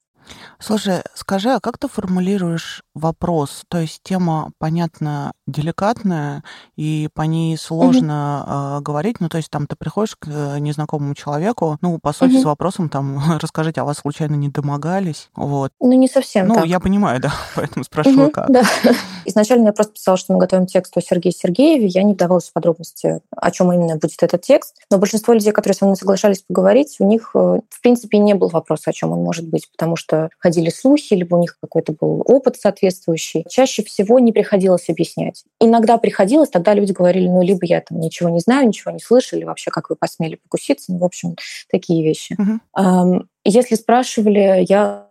Слушай, 0.58 1.02
скажи, 1.14 1.50
а 1.50 1.60
как 1.60 1.78
ты 1.78 1.88
формулируешь 1.88 2.82
вопрос? 2.94 3.64
То 3.68 3.78
есть 3.78 4.00
тема, 4.02 4.52
понятно, 4.58 5.32
деликатная, 5.46 6.42
и 6.76 7.08
по 7.12 7.22
ней 7.22 7.56
сложно 7.58 8.42
угу. 8.42 8.78
э, 8.78 8.80
говорить. 8.82 9.20
Ну, 9.20 9.28
то 9.28 9.36
есть 9.36 9.50
там 9.50 9.66
ты 9.66 9.76
приходишь 9.76 10.16
к 10.16 10.26
э, 10.28 10.58
незнакомому 10.58 11.14
человеку, 11.14 11.76
ну, 11.80 11.98
по 11.98 12.12
сути, 12.12 12.34
угу. 12.34 12.42
с 12.42 12.44
вопросом 12.44 12.88
там, 12.88 13.38
расскажите, 13.40 13.80
а 13.80 13.84
вас 13.84 13.98
случайно 13.98 14.34
не 14.34 14.48
домогались? 14.48 15.28
Вот. 15.36 15.72
Ну, 15.80 15.92
не 15.92 16.08
совсем 16.08 16.48
Ну, 16.48 16.54
так. 16.54 16.66
я 16.66 16.80
понимаю, 16.80 17.20
да, 17.22 17.32
поэтому 17.54 17.84
спрашиваю, 17.84 18.26
угу, 18.26 18.32
как. 18.32 18.50
Да. 18.50 18.62
Изначально 19.26 19.66
я 19.66 19.72
просто 19.72 19.94
писала, 19.94 20.16
что 20.16 20.32
мы 20.32 20.38
готовим 20.38 20.66
текст 20.66 20.96
о 20.96 21.00
Сергее 21.00 21.32
Сергееве. 21.32 21.86
Я 21.86 22.02
не 22.02 22.14
вдавалась 22.14 22.48
в 22.48 22.52
подробности, 22.52 23.20
о 23.30 23.50
чем 23.50 23.72
именно 23.72 23.96
будет 23.96 24.22
этот 24.22 24.42
текст. 24.42 24.76
Но 24.90 24.98
большинство 24.98 25.34
людей, 25.34 25.52
которые 25.52 25.74
со 25.74 25.84
мной 25.84 25.96
соглашались 25.96 26.42
поговорить, 26.46 26.96
у 26.98 27.06
них, 27.06 27.30
э, 27.34 27.60
в 27.68 27.82
принципе, 27.82 28.18
не 28.18 28.34
был 28.34 28.48
вопроса, 28.48 28.90
о 28.90 28.92
чем 28.92 29.12
он 29.12 29.20
может 29.20 29.46
быть, 29.46 29.70
потому 29.70 29.96
что 29.96 30.13
ходили 30.38 30.70
слухи, 30.70 31.14
либо 31.14 31.36
у 31.36 31.40
них 31.40 31.58
какой-то 31.60 31.92
был 31.92 32.22
опыт 32.26 32.56
соответствующий. 32.56 33.44
Чаще 33.48 33.82
всего 33.82 34.18
не 34.18 34.32
приходилось 34.32 34.88
объяснять. 34.88 35.44
Иногда 35.60 35.98
приходилось, 35.98 36.50
тогда 36.50 36.74
люди 36.74 36.92
говорили, 36.92 37.28
ну, 37.28 37.42
либо 37.42 37.60
я 37.62 37.80
там 37.80 38.00
ничего 38.00 38.28
не 38.28 38.40
знаю, 38.40 38.68
ничего 38.68 38.92
не 38.92 39.00
слышали, 39.00 39.44
вообще, 39.44 39.70
как 39.70 39.90
вы 39.90 39.96
посмели 39.96 40.36
покуситься, 40.36 40.92
ну, 40.92 40.98
в 40.98 41.04
общем, 41.04 41.36
такие 41.70 42.04
вещи. 42.04 42.36
Uh-huh. 42.76 43.24
Если 43.46 43.74
спрашивали, 43.74 44.64
я 44.66 45.08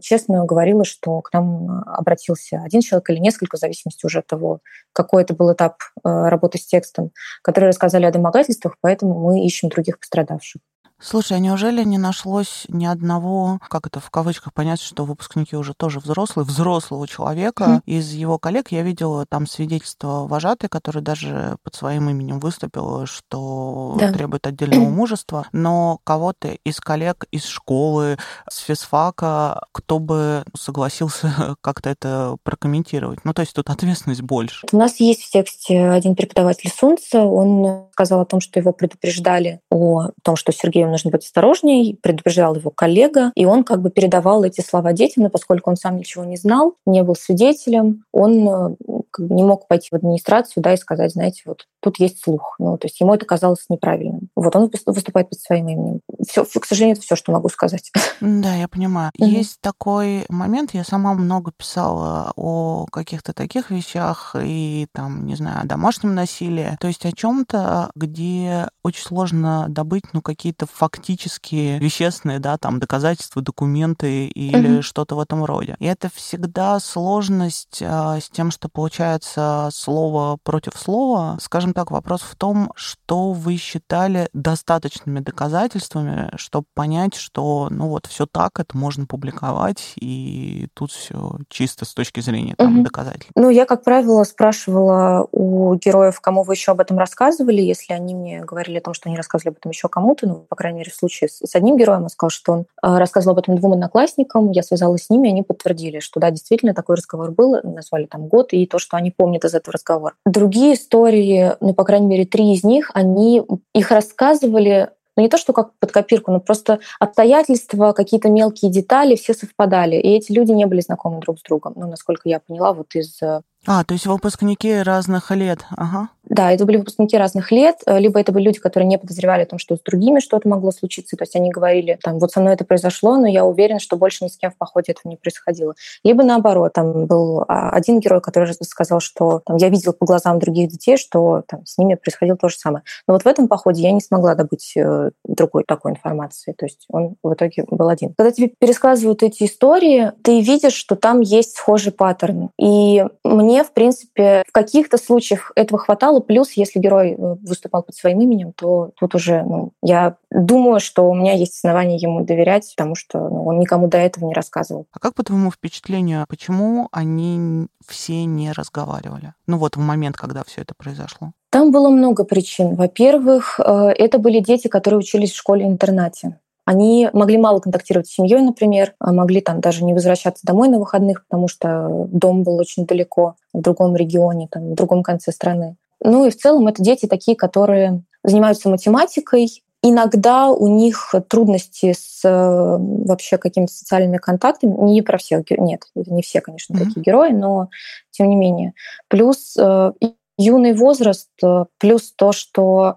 честно 0.00 0.46
говорила, 0.46 0.84
что 0.84 1.20
к 1.20 1.30
нам 1.34 1.84
обратился 1.86 2.62
один 2.64 2.80
человек 2.80 3.10
или 3.10 3.18
несколько, 3.18 3.58
в 3.58 3.60
зависимости 3.60 4.06
уже 4.06 4.20
от 4.20 4.26
того, 4.26 4.60
какой 4.94 5.22
это 5.22 5.34
был 5.34 5.52
этап 5.52 5.76
э, 6.02 6.08
работы 6.28 6.56
с 6.56 6.64
текстом, 6.64 7.10
которые 7.42 7.68
рассказали 7.68 8.06
о 8.06 8.10
домогательствах, 8.10 8.76
поэтому 8.80 9.20
мы 9.20 9.44
ищем 9.44 9.68
других 9.68 10.00
пострадавших. 10.00 10.62
Слушай, 11.04 11.36
а 11.36 11.38
неужели 11.38 11.84
не 11.84 11.98
нашлось 11.98 12.64
ни 12.68 12.86
одного, 12.86 13.58
как 13.68 13.86
это 13.86 14.00
в 14.00 14.08
кавычках 14.08 14.54
понять, 14.54 14.80
что 14.80 15.04
выпускники 15.04 15.54
уже 15.54 15.74
тоже 15.74 16.00
взрослые, 16.00 16.46
взрослого 16.46 17.06
человека? 17.06 17.64
Mm. 17.64 17.80
Из 17.84 18.12
его 18.12 18.38
коллег 18.38 18.72
я 18.72 18.82
видела 18.82 19.26
там 19.26 19.46
свидетельство 19.46 20.26
вожатой, 20.26 20.70
который 20.70 21.02
даже 21.02 21.58
под 21.62 21.74
своим 21.74 22.08
именем 22.08 22.40
выступил, 22.40 23.04
что 23.04 23.96
да. 24.00 24.12
требует 24.12 24.46
отдельного 24.46 24.88
мужества, 24.88 25.46
но 25.52 25.98
кого-то 26.04 26.56
из 26.64 26.80
коллег 26.80 27.26
из 27.30 27.44
школы, 27.44 28.16
с 28.48 28.60
физфака, 28.60 29.66
кто 29.72 29.98
бы 29.98 30.44
согласился 30.58 31.56
как-то 31.60 31.90
это 31.90 32.36
прокомментировать? 32.44 33.18
Ну, 33.24 33.34
то 33.34 33.42
есть 33.42 33.52
тут 33.52 33.68
ответственность 33.68 34.22
больше. 34.22 34.66
У 34.72 34.78
нас 34.78 34.98
есть 35.00 35.24
в 35.24 35.30
тексте 35.30 35.90
один 35.90 36.16
преподаватель 36.16 36.70
Солнца, 36.74 37.20
он 37.20 37.88
сказал 37.92 38.22
о 38.22 38.26
том, 38.26 38.40
что 38.40 38.58
его 38.58 38.72
предупреждали 38.72 39.60
о 39.70 40.08
том, 40.22 40.36
что 40.36 40.50
Сергею 40.50 40.93
нужно 40.94 41.10
быть 41.10 41.24
осторожнее, 41.24 41.96
предупреждал 41.96 42.54
его 42.54 42.70
коллега, 42.70 43.32
и 43.34 43.44
он 43.44 43.64
как 43.64 43.82
бы 43.82 43.90
передавал 43.90 44.44
эти 44.44 44.60
слова 44.60 44.92
детям, 44.92 45.24
но 45.24 45.30
поскольку 45.30 45.70
он 45.70 45.76
сам 45.76 45.96
ничего 45.96 46.24
не 46.24 46.36
знал, 46.36 46.74
не 46.86 47.02
был 47.02 47.16
свидетелем, 47.16 48.04
он 48.12 48.48
э, 48.48 48.76
не 49.18 49.42
мог 49.42 49.68
пойти 49.68 49.88
в 49.90 49.94
администрацию 49.94 50.62
да, 50.62 50.74
и 50.74 50.76
сказать, 50.76 51.12
знаете, 51.12 51.42
вот 51.46 51.66
тут 51.80 51.98
есть 51.98 52.22
слух. 52.22 52.56
Ну, 52.58 52.78
то 52.78 52.86
есть 52.86 53.00
ему 53.00 53.14
это 53.14 53.26
казалось 53.26 53.66
неправильным. 53.68 54.28
Вот 54.34 54.54
он 54.56 54.70
выступает 54.86 55.28
под 55.28 55.38
своим 55.38 55.68
именем. 55.68 56.00
Все, 56.26 56.44
к 56.44 56.64
сожалению, 56.64 56.96
это 56.96 57.04
все, 57.04 57.16
что 57.16 57.32
могу 57.32 57.48
сказать. 57.48 57.92
Да, 58.20 58.54
я 58.54 58.68
понимаю. 58.68 59.10
Mm-hmm. 59.20 59.26
Есть 59.26 59.60
такой 59.60 60.24
момент, 60.28 60.70
я 60.72 60.84
сама 60.84 61.14
много 61.14 61.52
писала 61.52 62.32
о 62.36 62.86
каких-то 62.90 63.32
таких 63.32 63.70
вещах 63.70 64.34
и 64.40 64.86
там, 64.92 65.26
не 65.26 65.36
знаю, 65.36 65.62
о 65.62 65.66
домашнем 65.66 66.14
насилии. 66.14 66.76
То 66.80 66.88
есть 66.88 67.04
о 67.04 67.12
чем-то, 67.12 67.90
где 67.94 68.68
очень 68.82 69.02
сложно 69.02 69.66
добыть, 69.68 70.04
ну, 70.12 70.22
какие-то 70.22 70.66
фактические 70.84 71.78
вещественные, 71.78 72.40
да, 72.40 72.58
там, 72.58 72.78
доказательства, 72.78 73.40
документы 73.40 74.26
или 74.26 74.78
mm-hmm. 74.78 74.82
что-то 74.82 75.16
в 75.16 75.20
этом 75.20 75.42
роде. 75.44 75.76
И 75.78 75.86
это 75.86 76.10
всегда 76.14 76.78
сложность 76.78 77.82
а, 77.82 78.20
с 78.20 78.28
тем, 78.28 78.50
что 78.50 78.68
получается 78.68 79.70
слово 79.72 80.36
против 80.42 80.74
слова. 80.76 81.38
Скажем 81.40 81.72
так, 81.72 81.90
вопрос 81.90 82.20
в 82.20 82.36
том, 82.36 82.70
что 82.76 83.32
вы 83.32 83.56
считали 83.56 84.28
достаточными 84.34 85.20
доказательствами, 85.20 86.30
чтобы 86.36 86.66
понять, 86.74 87.14
что, 87.14 87.68
ну 87.70 87.88
вот, 87.88 88.06
все 88.06 88.26
так, 88.26 88.60
это 88.60 88.76
можно 88.76 89.06
публиковать, 89.06 89.94
и 89.96 90.68
тут 90.74 90.90
все 90.90 91.38
чисто 91.48 91.86
с 91.86 91.94
точки 91.94 92.20
зрения 92.20 92.54
там, 92.58 92.74
угу. 92.74 92.84
доказательств. 92.84 93.32
Ну, 93.34 93.48
я, 93.48 93.64
как 93.64 93.84
правило, 93.84 94.22
спрашивала 94.24 95.26
у 95.32 95.74
героев, 95.76 96.20
кому 96.20 96.42
вы 96.42 96.54
еще 96.54 96.72
об 96.72 96.80
этом 96.80 96.98
рассказывали, 96.98 97.62
если 97.62 97.94
они 97.94 98.14
мне 98.14 98.44
говорили 98.44 98.78
о 98.78 98.82
том, 98.82 98.92
что 98.92 99.08
они 99.08 99.16
рассказывали 99.16 99.54
об 99.54 99.58
этом 99.58 99.70
еще 99.70 99.88
кому-то, 99.88 100.26
ну, 100.26 100.34
по 100.48 100.56
крайней 100.64 100.78
мере, 100.78 100.90
в 100.90 100.94
случае 100.94 101.28
с, 101.28 101.40
с 101.40 101.54
одним 101.54 101.76
героем, 101.76 102.04
он 102.04 102.08
сказал, 102.08 102.30
что 102.30 102.52
он 102.52 102.60
э, 102.60 102.98
рассказывал 102.98 103.34
об 103.34 103.38
этом 103.40 103.56
двум 103.56 103.74
одноклассникам, 103.74 104.50
я 104.50 104.62
связалась 104.62 105.04
с 105.04 105.10
ними, 105.10 105.28
они 105.28 105.42
подтвердили, 105.42 106.00
что 106.00 106.20
да, 106.20 106.30
действительно, 106.30 106.72
такой 106.72 106.96
разговор 106.96 107.32
был, 107.32 107.60
назвали 107.62 108.06
там 108.06 108.28
год 108.28 108.54
и 108.54 108.66
то, 108.66 108.78
что 108.78 108.96
они 108.96 109.10
помнят 109.10 109.44
из 109.44 109.54
этого 109.54 109.74
разговора. 109.74 110.14
Другие 110.24 110.74
истории, 110.74 111.52
ну, 111.60 111.74
по 111.74 111.84
крайней 111.84 112.06
мере, 112.06 112.24
три 112.24 112.54
из 112.54 112.64
них, 112.64 112.90
они 112.94 113.42
их 113.74 113.90
рассказывали 113.90 114.88
ну 115.16 115.22
не 115.22 115.28
то, 115.28 115.38
что 115.38 115.52
как 115.52 115.74
под 115.78 115.92
копирку, 115.92 116.32
но 116.32 116.40
просто 116.40 116.80
обстоятельства, 116.98 117.92
какие-то 117.92 118.30
мелкие 118.30 118.70
детали, 118.70 119.14
все 119.14 119.32
совпадали. 119.32 119.94
И 119.96 120.08
эти 120.08 120.32
люди 120.32 120.50
не 120.50 120.66
были 120.66 120.80
знакомы 120.80 121.20
друг 121.20 121.38
с 121.38 121.42
другом, 121.42 121.74
ну, 121.76 121.86
насколько 121.88 122.28
я 122.28 122.40
поняла, 122.40 122.72
вот 122.72 122.94
из 122.94 123.22
э, 123.22 123.42
а, 123.66 123.84
то 123.84 123.94
есть 123.94 124.06
выпускники 124.06 124.82
разных 124.82 125.30
лет, 125.30 125.60
ага. 125.70 126.08
Да, 126.28 126.52
это 126.52 126.64
были 126.64 126.78
выпускники 126.78 127.16
разных 127.16 127.52
лет, 127.52 127.76
э, 127.86 127.98
либо 127.98 128.18
это 128.18 128.32
были 128.32 128.44
люди, 128.44 128.58
которые 128.58 128.88
не 128.88 128.98
подозревали 128.98 129.42
о 129.42 129.46
том, 129.46 129.58
что 129.58 129.76
с 129.76 129.80
другими 129.80 130.20
что-то 130.20 130.48
могло 130.48 130.72
случиться, 130.72 131.16
то 131.16 131.22
есть 131.22 131.36
они 131.36 131.50
говорили, 131.50 131.98
там, 132.02 132.18
вот 132.18 132.32
со 132.32 132.40
мной 132.40 132.54
это 132.54 132.64
произошло, 132.64 133.16
но 133.16 133.26
я 133.26 133.44
уверен, 133.44 133.78
что 133.78 133.96
больше 133.96 134.24
ни 134.24 134.28
с 134.28 134.36
кем 134.36 134.50
в 134.50 134.56
походе 134.56 134.92
этого 134.92 135.10
не 135.10 135.16
происходило. 135.16 135.74
Либо 136.02 136.22
наоборот, 136.22 136.72
там 136.72 137.06
был 137.06 137.44
а, 137.46 137.70
один 137.70 138.00
герой, 138.00 138.20
который 138.20 138.52
сказал, 138.62 139.00
что 139.00 139.42
там, 139.44 139.56
я 139.56 139.68
видел 139.68 139.92
по 139.92 140.06
глазам 140.06 140.38
других 140.38 140.70
детей, 140.70 140.96
что 140.96 141.42
там, 141.46 141.64
с 141.66 141.76
ними 141.76 141.94
происходило 141.94 142.38
то 142.38 142.48
же 142.48 142.56
самое. 142.56 142.84
Но 143.06 143.14
вот 143.14 143.24
в 143.24 143.26
этом 143.26 143.46
походе 143.46 143.82
я 143.82 143.92
не 143.92 144.00
смогла 144.00 144.34
добыть 144.34 144.72
э, 144.76 145.10
другой 145.24 145.64
такой 145.64 145.92
информации, 145.92 146.52
то 146.52 146.64
есть 146.64 146.86
он 146.88 147.16
в 147.22 147.34
итоге 147.34 147.64
был 147.70 147.88
один. 147.88 148.14
Когда 148.16 148.32
тебе 148.32 148.48
пересказывают 148.48 149.22
эти 149.22 149.44
истории, 149.44 150.12
ты 150.22 150.40
видишь, 150.40 150.74
что 150.74 150.96
там 150.96 151.20
есть 151.20 151.56
схожий 151.56 151.92
паттерн. 151.92 152.50
И 152.58 153.04
мне, 153.24 153.53
в 153.62 153.72
принципе, 153.72 154.42
в 154.48 154.52
каких-то 154.52 154.98
случаях 154.98 155.52
этого 155.54 155.78
хватало. 155.78 156.20
Плюс, 156.20 156.52
если 156.52 156.80
герой 156.80 157.12
э, 157.12 157.16
выступал 157.42 157.82
под 157.82 157.94
своим 157.94 158.20
именем, 158.20 158.52
то 158.52 158.90
тут 158.98 159.14
уже 159.14 159.42
ну, 159.42 159.72
я 159.82 160.16
думаю, 160.30 160.80
что 160.80 161.08
у 161.08 161.14
меня 161.14 161.34
есть 161.34 161.54
основания 161.54 161.96
ему 161.96 162.24
доверять, 162.24 162.72
потому 162.76 162.94
что 162.94 163.18
ну, 163.18 163.44
он 163.44 163.58
никому 163.58 163.86
до 163.86 163.98
этого 163.98 164.26
не 164.26 164.34
рассказывал. 164.34 164.86
А 164.92 164.98
как 164.98 165.14
по 165.14 165.22
твоему 165.22 165.50
впечатлению, 165.50 166.24
почему 166.28 166.88
они 166.90 167.68
все 167.86 168.24
не 168.24 168.50
разговаривали? 168.52 169.34
Ну 169.46 169.58
вот 169.58 169.76
в 169.76 169.80
момент, 169.80 170.16
когда 170.16 170.42
все 170.44 170.62
это 170.62 170.74
произошло. 170.74 171.32
Там 171.50 171.70
было 171.70 171.88
много 171.88 172.24
причин. 172.24 172.74
Во-первых, 172.74 173.60
э, 173.60 173.90
это 173.96 174.18
были 174.18 174.40
дети, 174.40 174.66
которые 174.66 174.98
учились 174.98 175.30
в 175.30 175.36
школе-интернате. 175.36 176.40
Они 176.64 177.10
могли 177.12 177.36
мало 177.36 177.60
контактировать 177.60 178.06
с 178.06 178.14
семьей, 178.14 178.40
например, 178.40 178.94
а 178.98 179.12
могли 179.12 179.40
там 179.40 179.60
даже 179.60 179.84
не 179.84 179.92
возвращаться 179.92 180.46
домой 180.46 180.68
на 180.68 180.78
выходных, 180.78 181.26
потому 181.26 181.46
что 181.48 182.06
дом 182.10 182.42
был 182.42 182.56
очень 182.56 182.86
далеко, 182.86 183.36
в 183.52 183.60
другом 183.60 183.94
регионе, 183.96 184.48
там, 184.50 184.70
в 184.70 184.74
другом 184.74 185.02
конце 185.02 185.30
страны. 185.30 185.76
Ну 186.02 186.26
и 186.26 186.30
в 186.30 186.36
целом 186.36 186.66
это 186.66 186.82
дети 186.82 187.06
такие, 187.06 187.36
которые 187.36 188.02
занимаются 188.22 188.68
математикой. 188.68 189.62
Иногда 189.82 190.48
у 190.48 190.66
них 190.66 191.14
трудности 191.28 191.92
с 191.92 192.20
э, 192.24 192.76
вообще 192.78 193.36
какими-то 193.36 193.72
социальными 193.72 194.16
контактами. 194.16 194.74
Не 194.90 195.02
про 195.02 195.18
всех, 195.18 195.44
нет, 195.50 195.82
не 195.94 196.22
все, 196.22 196.40
конечно, 196.40 196.74
mm-hmm. 196.74 196.84
такие 196.84 197.02
герои, 197.02 197.32
но 197.32 197.68
тем 198.10 198.30
не 198.30 198.36
менее. 198.36 198.72
Плюс 199.08 199.54
э, 199.58 199.92
юный 200.38 200.72
возраст, 200.72 201.28
э, 201.42 201.64
плюс 201.78 202.12
то, 202.16 202.32
что 202.32 202.96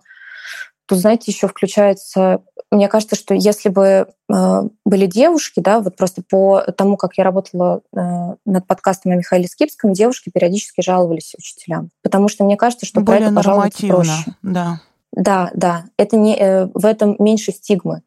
тут, 0.88 1.00
знаете, 1.00 1.32
еще 1.32 1.48
включается 1.48 2.42
мне 2.72 2.90
кажется, 2.90 3.16
что 3.16 3.34
если 3.34 3.70
бы 3.70 4.08
э, 4.30 4.62
были 4.86 5.06
девушки, 5.06 5.62
да, 5.62 5.80
вот 5.80 5.96
просто 5.96 6.22
по 6.22 6.62
тому, 6.76 6.98
как 6.98 7.18
я 7.18 7.24
работала 7.24 7.82
э, 7.96 8.00
над 8.46 8.68
подкастом 8.68 9.14
о 9.14 9.16
Михаиле 9.16 9.48
Скипском, 9.48 9.94
девушки 9.94 10.30
периодически 10.34 10.82
жаловались 10.82 11.34
учителям. 11.38 11.92
Потому 12.04 12.28
что 12.28 12.44
мне 12.44 12.58
кажется, 12.58 12.86
что 12.86 13.00
Более 13.00 13.32
про 13.32 13.68
это 13.68 13.88
проще. 13.88 14.26
Да. 14.42 14.82
Да, 15.14 15.50
да. 15.54 15.86
Это 15.98 16.18
не, 16.18 16.36
э, 16.36 16.68
в 16.74 16.86
этом 16.86 17.16
меньше 17.20 17.54
стигмы. 17.54 18.02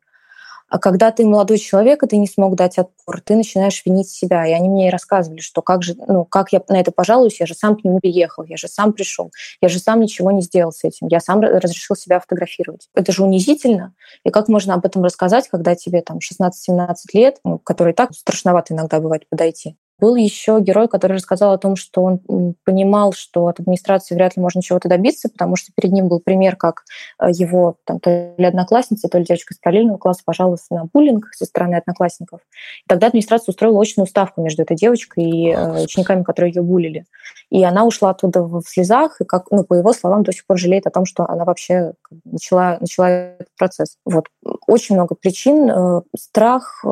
А 0.71 0.79
когда 0.79 1.11
ты 1.11 1.27
молодой 1.27 1.59
человек, 1.59 2.03
и 2.03 2.07
ты 2.07 2.17
не 2.17 2.29
смог 2.29 2.55
дать 2.55 2.79
отпор, 2.79 3.21
ты 3.21 3.35
начинаешь 3.35 3.83
винить 3.85 4.09
себя. 4.09 4.47
И 4.47 4.53
они 4.53 4.69
мне 4.69 4.89
рассказывали, 4.89 5.41
что 5.41 5.63
как 5.63 5.83
же, 5.83 5.97
ну, 6.07 6.25
как 6.25 6.53
я 6.53 6.63
на 6.69 6.81
это 6.81 6.93
пожалуюсь, 6.93 7.41
я 7.41 7.47
же 7.47 7.55
сам 7.55 7.77
к 7.77 7.83
нему 7.83 7.99
приехал, 7.99 8.45
я 8.45 8.57
же 8.57 8.69
сам 8.69 8.93
пришел, 8.93 9.33
я 9.61 9.69
же 9.69 9.81
сам 9.81 10.01
ничего 10.01 10.31
не 10.31 10.43
сделал 10.43 10.73
с 10.73 10.85
этим, 10.85 11.09
я 11.09 11.19
сам 11.19 11.41
разрешил 11.41 11.97
себя 11.97 12.21
фотографировать. 12.21 12.89
Это 12.95 13.11
же 13.11 13.25
унизительно. 13.25 13.95
И 14.25 14.31
как 14.31 14.49
можно 14.49 14.75
об 14.75 14.87
этом 14.87 15.03
рассказать, 15.03 15.49
когда 15.49 15.75
тебе 15.75 16.03
там 16.03 16.19
16-17 16.19 16.95
лет, 17.15 17.39
ну, 17.45 17.59
который 17.59 17.93
так 17.93 18.15
страшновато 18.15 18.73
иногда 18.73 19.01
бывает 19.01 19.29
подойти. 19.29 19.77
Был 20.01 20.17
еще 20.17 20.61
герой, 20.61 20.89
который 20.89 21.15
рассказал 21.15 21.53
о 21.53 21.59
том, 21.59 21.77
что 21.77 22.03
он 22.03 22.55
понимал, 22.65 23.13
что 23.13 23.47
от 23.47 23.61
администрации 23.61 24.15
вряд 24.15 24.37
ли 24.37 24.43
можно 24.43 24.63
чего-то 24.63 24.89
добиться, 24.89 25.29
потому 25.29 25.57
что 25.57 25.73
перед 25.75 25.93
ним 25.93 26.09
был 26.09 26.21
пример, 26.21 26.57
как 26.57 26.85
э, 27.21 27.27
его 27.31 27.77
там, 27.85 28.01
то 28.01 28.35
ли 28.37 28.45
одноклассница, 28.45 29.09
то 29.09 29.19
ли 29.19 29.25
девочка 29.25 29.55
из 29.55 29.59
параллельного 29.59 29.99
класса 29.99 30.23
пожаловалась 30.25 30.67
на 30.71 30.87
буллинг 30.93 31.27
со 31.35 31.45
стороны 31.45 31.75
одноклассников. 31.75 32.41
И 32.85 32.89
тогда 32.89 33.09
администрация 33.09 33.53
устроила 33.53 33.81
очную 33.81 34.07
ставку 34.07 34.43
между 34.43 34.63
этой 34.63 34.77
девочкой 34.77 35.25
и 35.25 35.51
э, 35.51 35.83
учениками, 35.83 36.23
которые 36.23 36.53
ее 36.53 36.63
булили. 36.63 37.05
И 37.51 37.63
она 37.63 37.85
ушла 37.85 38.11
оттуда 38.11 38.43
в 38.43 38.63
слезах, 38.67 39.21
и, 39.21 39.25
как, 39.25 39.51
ну, 39.51 39.65
по 39.65 39.75
его 39.75 39.93
словам, 39.93 40.23
до 40.23 40.33
сих 40.33 40.47
пор 40.47 40.59
жалеет 40.59 40.87
о 40.87 40.91
том, 40.91 41.05
что 41.05 41.29
она 41.29 41.45
вообще 41.45 41.93
начала, 42.25 42.79
начала 42.81 43.09
этот 43.11 43.49
процесс. 43.59 43.99
Вот. 44.05 44.27
Очень 44.67 44.95
много 44.95 45.15
причин. 45.15 45.71
Э, 45.71 46.01
страх, 46.17 46.85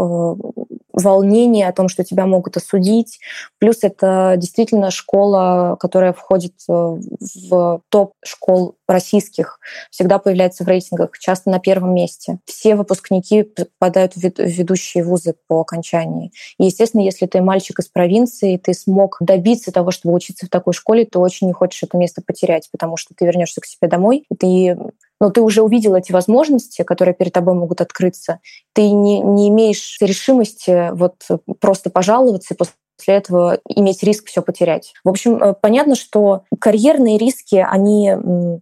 волнение 0.98 1.68
о 1.68 1.72
том, 1.72 1.88
что 1.88 2.04
тебя 2.04 2.26
могут 2.26 2.56
осудить. 2.56 3.20
Плюс 3.58 3.78
это 3.82 4.34
действительно 4.36 4.90
школа, 4.90 5.76
которая 5.78 6.12
входит 6.12 6.54
э, 6.68 6.72
в 6.72 7.82
топ 7.88 8.12
школ 8.24 8.76
российских, 8.88 9.60
всегда 9.90 10.18
появляется 10.18 10.64
в 10.64 10.68
рейтингах, 10.68 11.18
часто 11.18 11.50
на 11.50 11.60
первом 11.60 11.94
месте. 11.94 12.38
Все 12.46 12.74
выпускники 12.74 13.42
попадают 13.42 14.14
в 14.16 14.22
ведущие 14.38 15.04
вузы 15.04 15.34
по 15.46 15.60
окончании. 15.60 16.32
И, 16.58 16.64
естественно, 16.64 17.02
если 17.02 17.26
ты 17.26 17.42
мальчик 17.42 17.78
из 17.78 17.88
провинции, 17.88 18.56
ты 18.56 18.74
смог 18.74 19.18
добиться 19.20 19.72
того, 19.72 19.90
чтобы 19.90 20.14
учиться 20.14 20.46
в 20.46 20.48
такой 20.48 20.72
школе, 20.72 21.04
ты 21.04 21.18
очень 21.18 21.46
не 21.46 21.52
хочешь 21.52 21.82
это 21.82 21.96
место 21.96 22.22
потерять, 22.26 22.68
потому 22.72 22.96
что 22.96 23.14
ты 23.14 23.26
вернешься 23.26 23.60
к 23.60 23.66
себе 23.66 23.88
домой, 23.88 24.24
и 24.30 24.34
ты 24.34 24.76
но 25.20 25.30
ты 25.30 25.40
уже 25.40 25.62
увидел 25.62 25.94
эти 25.94 26.12
возможности, 26.12 26.82
которые 26.82 27.14
перед 27.14 27.32
тобой 27.32 27.54
могут 27.54 27.80
открыться. 27.80 28.40
Ты 28.72 28.90
не, 28.90 29.20
не 29.20 29.48
имеешь 29.48 29.98
решимости 30.00 30.90
вот 30.92 31.26
просто 31.60 31.90
пожаловаться 31.90 32.54
и 32.54 32.56
после 32.56 32.74
этого 33.06 33.58
иметь 33.68 34.02
риск 34.02 34.26
все 34.26 34.42
потерять. 34.42 34.92
В 35.04 35.08
общем, 35.08 35.42
э, 35.42 35.54
понятно, 35.60 35.94
что 35.94 36.42
карьерные 36.60 37.18
риски, 37.18 37.56
они, 37.56 38.14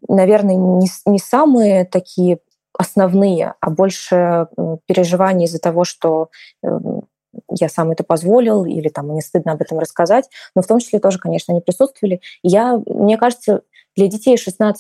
наверное, 0.09 0.57
не, 0.57 0.89
не 1.07 1.19
самые 1.19 1.85
такие 1.85 2.39
основные, 2.79 3.55
а 3.61 3.71
больше 3.71 4.49
переживания 4.87 5.47
из-за 5.47 5.59
того, 5.59 5.85
что 5.85 6.29
эм, 6.63 7.05
я 7.51 7.69
сам 7.69 7.91
это 7.91 8.05
позволил, 8.05 8.65
или 8.65 8.89
там 8.89 9.09
мне 9.09 9.21
стыдно 9.21 9.53
об 9.53 9.63
этом 9.63 9.79
рассказать, 9.79 10.29
но 10.55 10.63
в 10.63 10.67
том 10.67 10.79
числе 10.79 10.99
тоже, 10.99 11.19
конечно, 11.19 11.53
они 11.53 11.61
присутствовали. 11.61 12.21
Я, 12.43 12.81
мне 12.87 13.17
кажется, 13.17 13.63
для 13.97 14.09
детей 14.09 14.37
16-17 14.37 14.75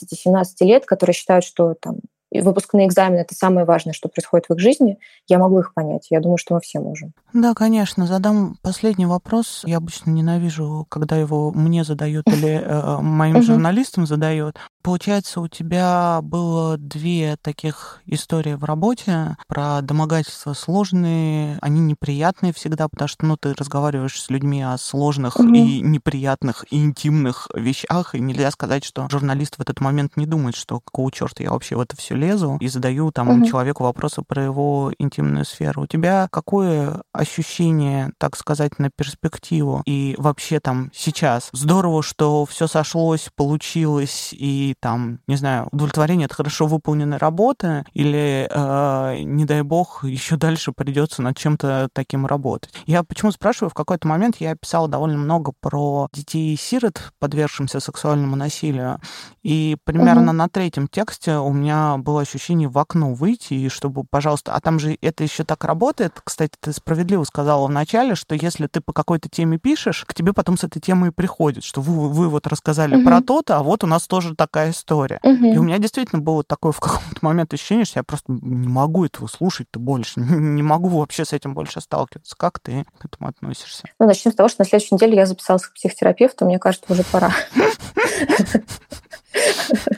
лет, 0.60 0.86
которые 0.86 1.14
считают, 1.14 1.44
что 1.44 1.74
там 1.74 1.96
выпускные 2.32 2.86
экзамены— 2.86 3.20
это 3.20 3.34
самое 3.34 3.66
важное, 3.66 3.92
что 3.92 4.08
происходит 4.08 4.46
в 4.48 4.54
их 4.54 4.58
жизни, 4.58 4.98
я 5.28 5.38
могу 5.38 5.60
их 5.60 5.72
понять. 5.74 6.08
Я 6.10 6.20
думаю, 6.20 6.38
что 6.38 6.54
мы 6.54 6.60
все 6.60 6.80
можем. 6.80 7.12
Да, 7.32 7.54
конечно. 7.54 8.06
Задам 8.06 8.56
последний 8.62 9.06
вопрос. 9.06 9.62
Я 9.64 9.78
обычно 9.78 10.10
ненавижу, 10.10 10.86
когда 10.88 11.16
его 11.16 11.52
мне 11.52 11.84
задают 11.84 12.26
или 12.26 12.60
э, 12.62 13.00
моим 13.00 13.42
журналистам 13.42 14.06
задают. 14.06 14.56
Получается, 14.86 15.40
у 15.40 15.48
тебя 15.48 16.20
было 16.22 16.78
две 16.78 17.36
таких 17.42 18.02
истории 18.06 18.54
в 18.54 18.62
работе 18.62 19.36
про 19.48 19.80
домогательства 19.82 20.52
сложные, 20.52 21.58
они 21.60 21.80
неприятные 21.80 22.52
всегда, 22.52 22.86
потому 22.86 23.08
что, 23.08 23.26
ну, 23.26 23.36
ты 23.36 23.52
разговариваешь 23.52 24.22
с 24.22 24.30
людьми 24.30 24.62
о 24.62 24.78
сложных 24.78 25.40
mm-hmm. 25.40 25.56
и 25.56 25.80
неприятных 25.80 26.66
и 26.70 26.76
интимных 26.76 27.48
вещах, 27.52 28.14
и 28.14 28.20
нельзя 28.20 28.48
сказать, 28.52 28.84
что 28.84 29.08
журналист 29.10 29.56
в 29.56 29.60
этот 29.60 29.80
момент 29.80 30.16
не 30.16 30.24
думает, 30.24 30.54
что 30.54 30.78
какого 30.78 31.10
черта 31.10 31.42
я 31.42 31.50
вообще 31.50 31.74
в 31.74 31.80
это 31.80 31.96
все 31.96 32.14
лезу 32.14 32.56
и 32.60 32.68
задаю 32.68 33.10
там 33.10 33.42
mm-hmm. 33.42 33.48
человеку 33.48 33.82
вопросы 33.82 34.22
про 34.22 34.44
его 34.44 34.92
интимную 35.00 35.46
сферу. 35.46 35.82
У 35.82 35.86
тебя 35.88 36.28
какое 36.30 37.02
ощущение, 37.12 38.12
так 38.18 38.36
сказать, 38.36 38.78
на 38.78 38.90
перспективу 38.96 39.82
и 39.84 40.14
вообще 40.16 40.60
там 40.60 40.92
сейчас? 40.94 41.48
Здорово, 41.50 42.04
что 42.04 42.46
все 42.46 42.68
сошлось, 42.68 43.30
получилось 43.34 44.28
и 44.30 44.75
там, 44.80 45.20
не 45.26 45.36
знаю, 45.36 45.68
удовлетворение 45.72 46.26
от 46.26 46.32
хорошо 46.32 46.66
выполненной 46.66 47.16
работы 47.16 47.84
или, 47.92 48.48
э, 48.50 49.22
не 49.22 49.44
дай 49.44 49.62
бог, 49.62 50.04
еще 50.04 50.36
дальше 50.36 50.72
придется 50.72 51.22
над 51.22 51.36
чем-то 51.36 51.88
таким 51.92 52.26
работать. 52.26 52.72
Я 52.86 53.02
почему 53.02 53.32
спрашиваю, 53.32 53.70
в 53.70 53.74
какой-то 53.74 54.06
момент 54.06 54.36
я 54.38 54.54
писала 54.54 54.88
довольно 54.88 55.18
много 55.18 55.52
про 55.60 56.08
детей-сирот, 56.12 57.12
подвергшимся 57.18 57.80
сексуальному 57.80 58.36
насилию, 58.36 59.00
и 59.42 59.76
примерно 59.84 60.30
угу. 60.30 60.32
на 60.32 60.48
третьем 60.48 60.88
тексте 60.88 61.36
у 61.36 61.52
меня 61.52 61.96
было 61.96 62.22
ощущение 62.22 62.68
в 62.68 62.78
окно 62.78 63.14
выйти, 63.14 63.54
и 63.54 63.68
чтобы, 63.68 64.04
пожалуйста, 64.08 64.54
а 64.54 64.60
там 64.60 64.78
же 64.78 64.96
это 65.00 65.24
еще 65.24 65.44
так 65.44 65.64
работает, 65.64 66.20
кстати, 66.22 66.52
ты 66.60 66.72
справедливо 66.72 67.24
сказала 67.24 67.66
в 67.66 67.70
начале, 67.70 68.14
что 68.14 68.34
если 68.34 68.66
ты 68.66 68.80
по 68.80 68.92
какой-то 68.92 69.28
теме 69.28 69.58
пишешь, 69.58 70.04
к 70.06 70.14
тебе 70.14 70.32
потом 70.32 70.56
с 70.56 70.64
этой 70.64 70.80
темой 70.80 71.12
приходит, 71.12 71.64
что 71.64 71.80
вы, 71.80 72.08
вы 72.08 72.28
вот 72.28 72.46
рассказали 72.46 72.96
угу. 72.96 73.04
про 73.04 73.20
то-то, 73.20 73.58
а 73.58 73.62
вот 73.62 73.84
у 73.84 73.86
нас 73.86 74.06
тоже 74.06 74.34
такая 74.34 74.65
такая 74.66 74.72
история. 74.72 75.20
Угу. 75.22 75.46
И 75.46 75.56
у 75.58 75.62
меня 75.62 75.78
действительно 75.78 76.20
было 76.20 76.42
такое 76.42 76.72
в 76.72 76.80
каком-то 76.80 77.18
момент 77.22 77.54
ощущение, 77.54 77.84
что 77.84 78.00
я 78.00 78.04
просто 78.04 78.32
не 78.32 78.68
могу 78.68 79.04
этого 79.04 79.26
слушать-то 79.26 79.78
больше, 79.78 80.20
не 80.20 80.62
могу 80.62 80.88
вообще 80.88 81.24
с 81.24 81.32
этим 81.32 81.54
больше 81.54 81.80
сталкиваться. 81.80 82.34
Как 82.36 82.58
ты 82.58 82.84
к 82.98 83.04
этому 83.04 83.28
относишься? 83.28 83.84
Ну, 83.98 84.06
начнем 84.06 84.32
с 84.32 84.34
того, 84.34 84.48
что 84.48 84.62
на 84.62 84.68
следующей 84.68 84.94
неделе 84.94 85.16
я 85.16 85.26
записалась 85.26 85.66
к 85.66 85.74
психотерапевту, 85.74 86.46
мне 86.46 86.58
кажется, 86.58 86.92
уже 86.92 87.04
пора. 87.04 87.32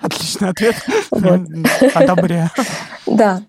Отличный 0.03 0.49
ответ. 0.51 0.75
Одобряю. 1.95 2.51
Да. 3.07 3.43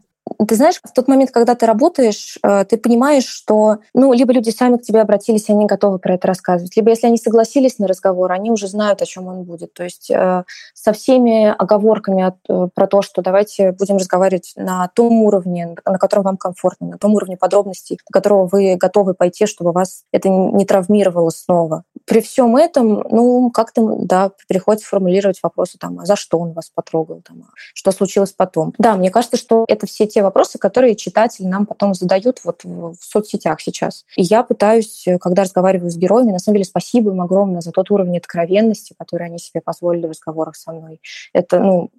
Ты 0.48 0.56
знаешь, 0.56 0.80
в 0.84 0.94
тот 0.94 1.08
момент, 1.08 1.32
когда 1.32 1.56
ты 1.56 1.66
работаешь, 1.66 2.38
э, 2.44 2.66
ты 2.66 2.78
понимаешь, 2.78 3.26
что 3.26 3.80
ну, 3.94 4.14
либо 4.14 4.34
люди 4.34 4.50
сами 4.50 4.78
к 4.78 4.82
тебе 4.82 5.02
обратились, 5.02 5.50
и 5.50 5.52
они 5.52 5.66
готовы 5.66 6.00
про 6.00 6.16
это 6.16 6.28
рассказывать, 6.28 6.76
либо 6.76 6.90
если 6.90 7.08
они 7.08 7.18
согласились 7.18 7.80
на 7.80 7.88
разговор, 7.88 8.32
они 8.32 8.52
уже 8.52 8.68
знают, 8.68 9.02
о 9.02 9.06
чем 9.06 9.28
он 9.28 9.44
будет. 9.44 9.74
То 9.74 9.84
есть 9.84 10.12
э, 10.12 10.44
со 10.74 10.94
всеми 10.94 11.48
оговорками 11.48 12.34
э, 12.48 12.68
про 12.74 12.88
то, 12.88 13.02
что 13.02 13.22
давайте 13.22 13.72
будем 13.72 13.98
разговаривать 13.98 14.54
на 14.56 14.88
том 14.90 15.22
уровне, 15.24 15.76
на 15.86 15.98
котором 15.98 16.24
вам 16.24 16.38
комфортно, 16.38 16.88
на 16.88 16.98
том 16.98 17.14
уровне 17.16 17.38
подробностей, 17.38 17.98
до 17.98 18.12
которого 18.12 18.48
вы 18.48 18.76
готовы 18.76 19.14
пойти, 19.14 19.46
чтобы 19.46 19.72
вас 19.72 20.04
это 20.12 20.30
не 20.30 20.66
травмировало 20.66 21.30
снова. 21.30 21.84
При 22.06 22.22
всем 22.22 22.56
этом, 22.56 23.06
ну, 23.10 23.52
как-то, 23.52 23.98
да, 24.00 24.32
приходится 24.48 24.88
формулировать 24.88 25.40
вопросы 25.44 25.78
там, 25.78 26.00
а 26.00 26.06
за 26.06 26.16
что 26.16 26.40
он 26.40 26.54
вас 26.54 26.72
потрогал, 26.74 27.22
там, 27.22 27.44
а 27.48 27.52
что 27.56 27.92
случилось 27.92 28.34
потом. 28.34 28.74
Да, 28.78 28.96
мне 28.96 29.12
кажется, 29.12 29.38
что 29.38 29.66
это 29.68 29.86
все 29.86 30.08
те 30.08 30.19
вопросы, 30.24 30.58
которые 30.58 30.96
читатели 30.96 31.46
нам 31.46 31.66
потом 31.66 31.94
задают 31.94 32.42
вот 32.44 32.64
в 32.64 32.96
соцсетях 33.00 33.62
сейчас. 33.62 34.06
И 34.16 34.24
я 34.24 34.44
пытаюсь, 34.44 35.06
когда 35.22 35.44
разговариваю 35.44 35.90
с 35.90 35.98
героями, 35.98 36.32
на 36.32 36.40
самом 36.40 36.56
деле 36.56 36.66
спасибо 36.66 37.12
им 37.12 37.22
огромное 37.22 37.62
за 37.62 37.72
тот 37.72 37.92
уровень 37.92 38.18
откровенности, 38.18 38.96
который 38.98 39.28
они 39.28 39.40
себе 39.40 39.62
позволили 39.62 40.08
в 40.08 40.12
разговорах 40.12 40.56
со 40.56 40.72
мной. 40.72 41.02
Это, 41.34 41.60
ну, 41.60 41.92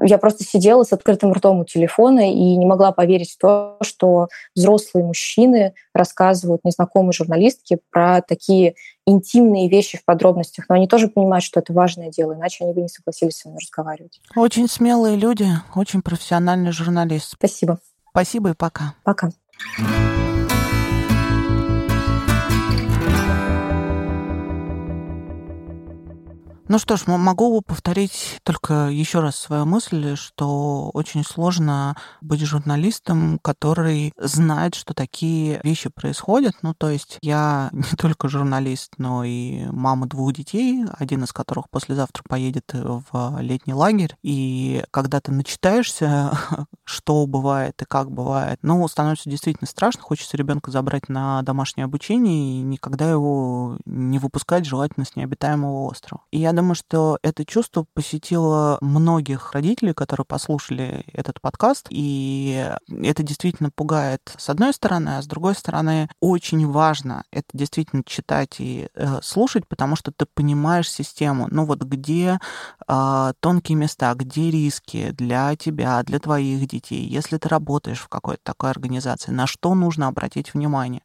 я 0.00 0.18
просто 0.18 0.44
сидела 0.44 0.82
с 0.82 0.92
открытым 0.92 1.32
ртом 1.32 1.60
у 1.60 1.64
телефона 1.64 2.30
и 2.30 2.56
не 2.56 2.66
могла 2.66 2.92
поверить 2.92 3.32
в 3.32 3.38
то, 3.38 3.76
что 3.82 4.28
взрослые 4.54 5.04
мужчины 5.04 5.74
рассказывают 5.96 6.64
незнакомой 6.64 7.12
журналистке 7.12 7.78
про 7.90 8.22
такие 8.22 8.74
интимные 9.06 9.68
вещи 9.68 9.98
в 9.98 10.04
подробностях. 10.04 10.66
Но 10.68 10.74
они 10.74 10.88
тоже 10.88 11.08
понимают, 11.08 11.44
что 11.44 11.60
это 11.60 11.72
важное 11.72 12.10
дело, 12.10 12.34
иначе 12.34 12.64
они 12.64 12.72
бы 12.72 12.82
не 12.82 12.88
согласились 12.88 13.38
со 13.38 13.48
мной 13.48 13.60
разговаривать. 13.62 14.20
Очень 14.34 14.68
смелые 14.68 15.16
люди, 15.16 15.46
очень 15.74 16.02
профессиональный 16.02 16.72
журналист. 16.72 17.32
Спасибо. 17.32 17.78
Спасибо 18.10 18.50
и 18.50 18.54
пока. 18.54 18.94
Пока. 19.04 19.30
Ну 26.68 26.80
что 26.80 26.96
ж, 26.96 27.06
могу 27.06 27.60
повторить 27.62 28.40
только 28.42 28.88
еще 28.88 29.20
раз 29.20 29.36
свою 29.36 29.66
мысль, 29.66 30.16
что 30.16 30.90
очень 30.94 31.22
сложно 31.22 31.96
быть 32.20 32.40
журналистом, 32.40 33.38
который 33.40 34.12
знает, 34.18 34.74
что 34.74 34.92
такие 34.92 35.60
вещи 35.62 35.90
происходят. 35.90 36.56
Ну, 36.62 36.74
то 36.74 36.90
есть 36.90 37.18
я 37.22 37.70
не 37.72 37.96
только 37.96 38.28
журналист, 38.28 38.94
но 38.98 39.22
и 39.22 39.66
мама 39.66 40.06
двух 40.06 40.32
детей, 40.32 40.84
один 40.98 41.22
из 41.22 41.32
которых 41.32 41.70
послезавтра 41.70 42.24
поедет 42.28 42.72
в 42.72 43.38
летний 43.40 43.74
лагерь. 43.74 44.16
И 44.24 44.82
когда 44.90 45.20
ты 45.20 45.30
начитаешься, 45.30 46.36
что 46.84 47.26
бывает 47.28 47.80
и 47.80 47.84
как 47.84 48.10
бывает, 48.10 48.58
ну, 48.62 48.86
становится 48.88 49.30
действительно 49.30 49.68
страшно. 49.68 50.02
Хочется 50.02 50.36
ребенка 50.36 50.72
забрать 50.72 51.08
на 51.08 51.42
домашнее 51.42 51.84
обучение 51.84 52.58
и 52.58 52.62
никогда 52.62 53.08
его 53.08 53.78
не 53.84 54.18
выпускать, 54.18 54.66
желательно 54.66 55.06
с 55.06 55.14
необитаемого 55.14 55.86
острова. 55.86 56.24
И 56.32 56.40
я 56.40 56.55
думаю, 56.56 56.74
что 56.74 57.18
это 57.22 57.44
чувство 57.44 57.86
посетило 57.94 58.78
многих 58.80 59.52
родителей, 59.52 59.94
которые 59.94 60.24
послушали 60.24 61.04
этот 61.12 61.40
подкаст, 61.40 61.86
и 61.90 62.72
это 62.88 63.22
действительно 63.22 63.70
пугает 63.70 64.20
с 64.36 64.48
одной 64.48 64.72
стороны, 64.72 65.18
а 65.18 65.22
с 65.22 65.26
другой 65.26 65.54
стороны 65.54 66.08
очень 66.20 66.66
важно 66.66 67.24
это 67.30 67.46
действительно 67.52 68.02
читать 68.04 68.56
и 68.58 68.88
э, 68.94 69.20
слушать, 69.22 69.66
потому 69.68 69.96
что 69.96 70.12
ты 70.12 70.26
понимаешь 70.26 70.90
систему. 70.90 71.48
Ну 71.50 71.64
вот 71.64 71.82
где 71.82 72.38
э, 72.88 73.32
тонкие 73.40 73.76
места, 73.76 74.14
где 74.14 74.50
риски 74.50 75.10
для 75.12 75.54
тебя, 75.56 76.02
для 76.02 76.18
твоих 76.18 76.66
детей, 76.66 77.06
если 77.06 77.38
ты 77.38 77.48
работаешь 77.48 78.00
в 78.00 78.08
какой-то 78.08 78.40
такой 78.42 78.70
организации, 78.70 79.32
на 79.32 79.46
что 79.46 79.74
нужно 79.74 80.08
обратить 80.08 80.54
внимание. 80.54 81.02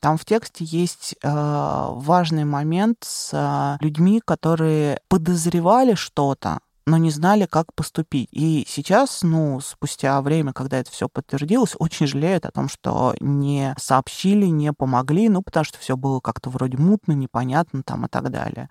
Там 0.00 0.16
в 0.18 0.24
тексте 0.24 0.64
есть 0.64 1.16
э, 1.22 1.28
важный 1.28 2.44
момент 2.44 2.98
с 3.02 3.30
э, 3.32 3.84
людьми, 3.84 4.20
которые 4.24 4.87
подозревали 5.08 5.94
что-то, 5.94 6.60
но 6.88 6.96
не 6.96 7.10
знали, 7.10 7.46
как 7.46 7.74
поступить. 7.74 8.28
И 8.32 8.64
сейчас, 8.66 9.22
ну, 9.22 9.60
спустя 9.60 10.20
время, 10.22 10.52
когда 10.52 10.78
это 10.78 10.90
все 10.90 11.08
подтвердилось, 11.08 11.74
очень 11.78 12.06
жалеют 12.06 12.46
о 12.46 12.50
том, 12.50 12.68
что 12.68 13.14
не 13.20 13.74
сообщили, 13.78 14.46
не 14.46 14.72
помогли, 14.72 15.28
ну, 15.28 15.42
потому 15.42 15.64
что 15.64 15.78
все 15.78 15.96
было 15.96 16.20
как-то 16.20 16.48
вроде 16.50 16.78
мутно, 16.78 17.12
непонятно 17.12 17.82
там 17.82 18.06
и 18.06 18.08
так 18.08 18.30
далее. 18.30 18.68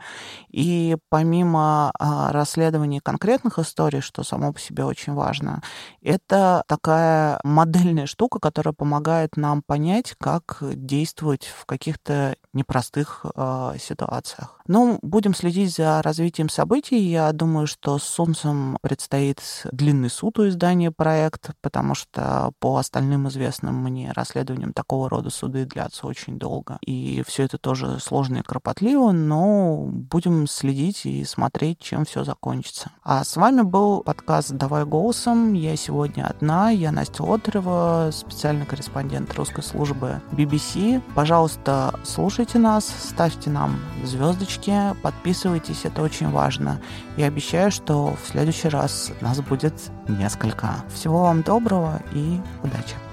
И 0.49 0.97
помимо 1.09 1.91
а, 1.99 2.32
расследования 2.32 3.01
конкретных 3.01 3.59
историй, 3.59 4.01
что 4.01 4.24
само 4.24 4.51
по 4.51 4.59
себе 4.59 4.84
очень 4.84 5.13
важно, 5.13 5.61
это 6.01 6.63
такая 6.68 7.39
модельная 7.43 8.07
штука, 8.07 8.39
которая 8.39 8.74
помогает 8.74 9.38
нам 9.38 9.61
понять, 9.61 10.15
как 10.20 10.57
действовать 10.61 11.45
в 11.45 11.65
каких-то 11.65 12.36
непростых 12.53 13.26
э, 13.36 13.74
ситуациях. 13.80 14.59
Ну, 14.68 14.97
будем 15.01 15.36
следить 15.36 15.76
за 15.76 16.01
развитием 16.01 16.49
событий. 16.49 16.97
Я 16.97 17.32
думаю, 17.32 17.68
что 17.68 17.99
Солнцем 18.08 18.78
предстоит 18.82 19.41
длинный 19.72 20.10
суд 20.10 20.39
у 20.39 20.47
издания 20.47 20.91
проект, 20.91 21.51
потому 21.62 21.95
что 21.95 22.51
по 22.60 22.78
остальным 22.78 23.28
известным 23.28 23.76
мне 23.76 24.12
расследованиям 24.12 24.74
такого 24.74 25.10
рода 25.10 25.30
суды 25.30 25.66
длятся 25.66 26.08
очень 26.08 26.39
долго. 26.39 26.78
И 26.86 27.24
все 27.28 27.43
это 27.43 27.58
тоже 27.58 27.99
сложно 27.99 28.38
и 28.38 28.41
кропотливо, 28.41 29.12
но 29.12 29.86
будем 29.88 30.47
следить 30.47 31.05
и 31.05 31.24
смотреть, 31.26 31.80
чем 31.80 32.05
все 32.05 32.24
закончится. 32.24 32.91
А 33.03 33.24
с 33.24 33.36
вами 33.36 33.62
был 33.62 34.01
подкаст 34.01 34.51
«Давай 34.51 34.86
голосом». 34.86 35.53
Я 35.53 35.76
сегодня 35.76 36.26
одна, 36.28 36.70
я 36.70 36.91
Настя 36.91 37.24
Отрева, 37.24 38.10
специальный 38.12 38.66
корреспондент 38.66 39.34
русской 39.36 39.64
службы 39.64 40.22
BBC. 40.32 41.01
Пожалуйста, 41.16 41.99
слушайте 42.03 42.60
нас, 42.60 42.86
ставьте 43.03 43.49
нам 43.49 43.80
звездочки, 44.03 44.95
подписывайтесь, 45.01 45.86
это 45.86 46.01
очень 46.01 46.30
важно. 46.30 46.82
Я 47.18 47.28
обещаю, 47.28 47.72
что 47.72 48.15
в 48.15 48.28
следующий 48.28 48.70
раз 48.70 49.11
нас 49.22 49.41
будет 49.41 49.74
несколько. 50.07 50.76
Всего 50.93 51.24
вам 51.24 51.41
доброго 51.41 51.99
и 52.13 52.39
удачи! 52.63 53.07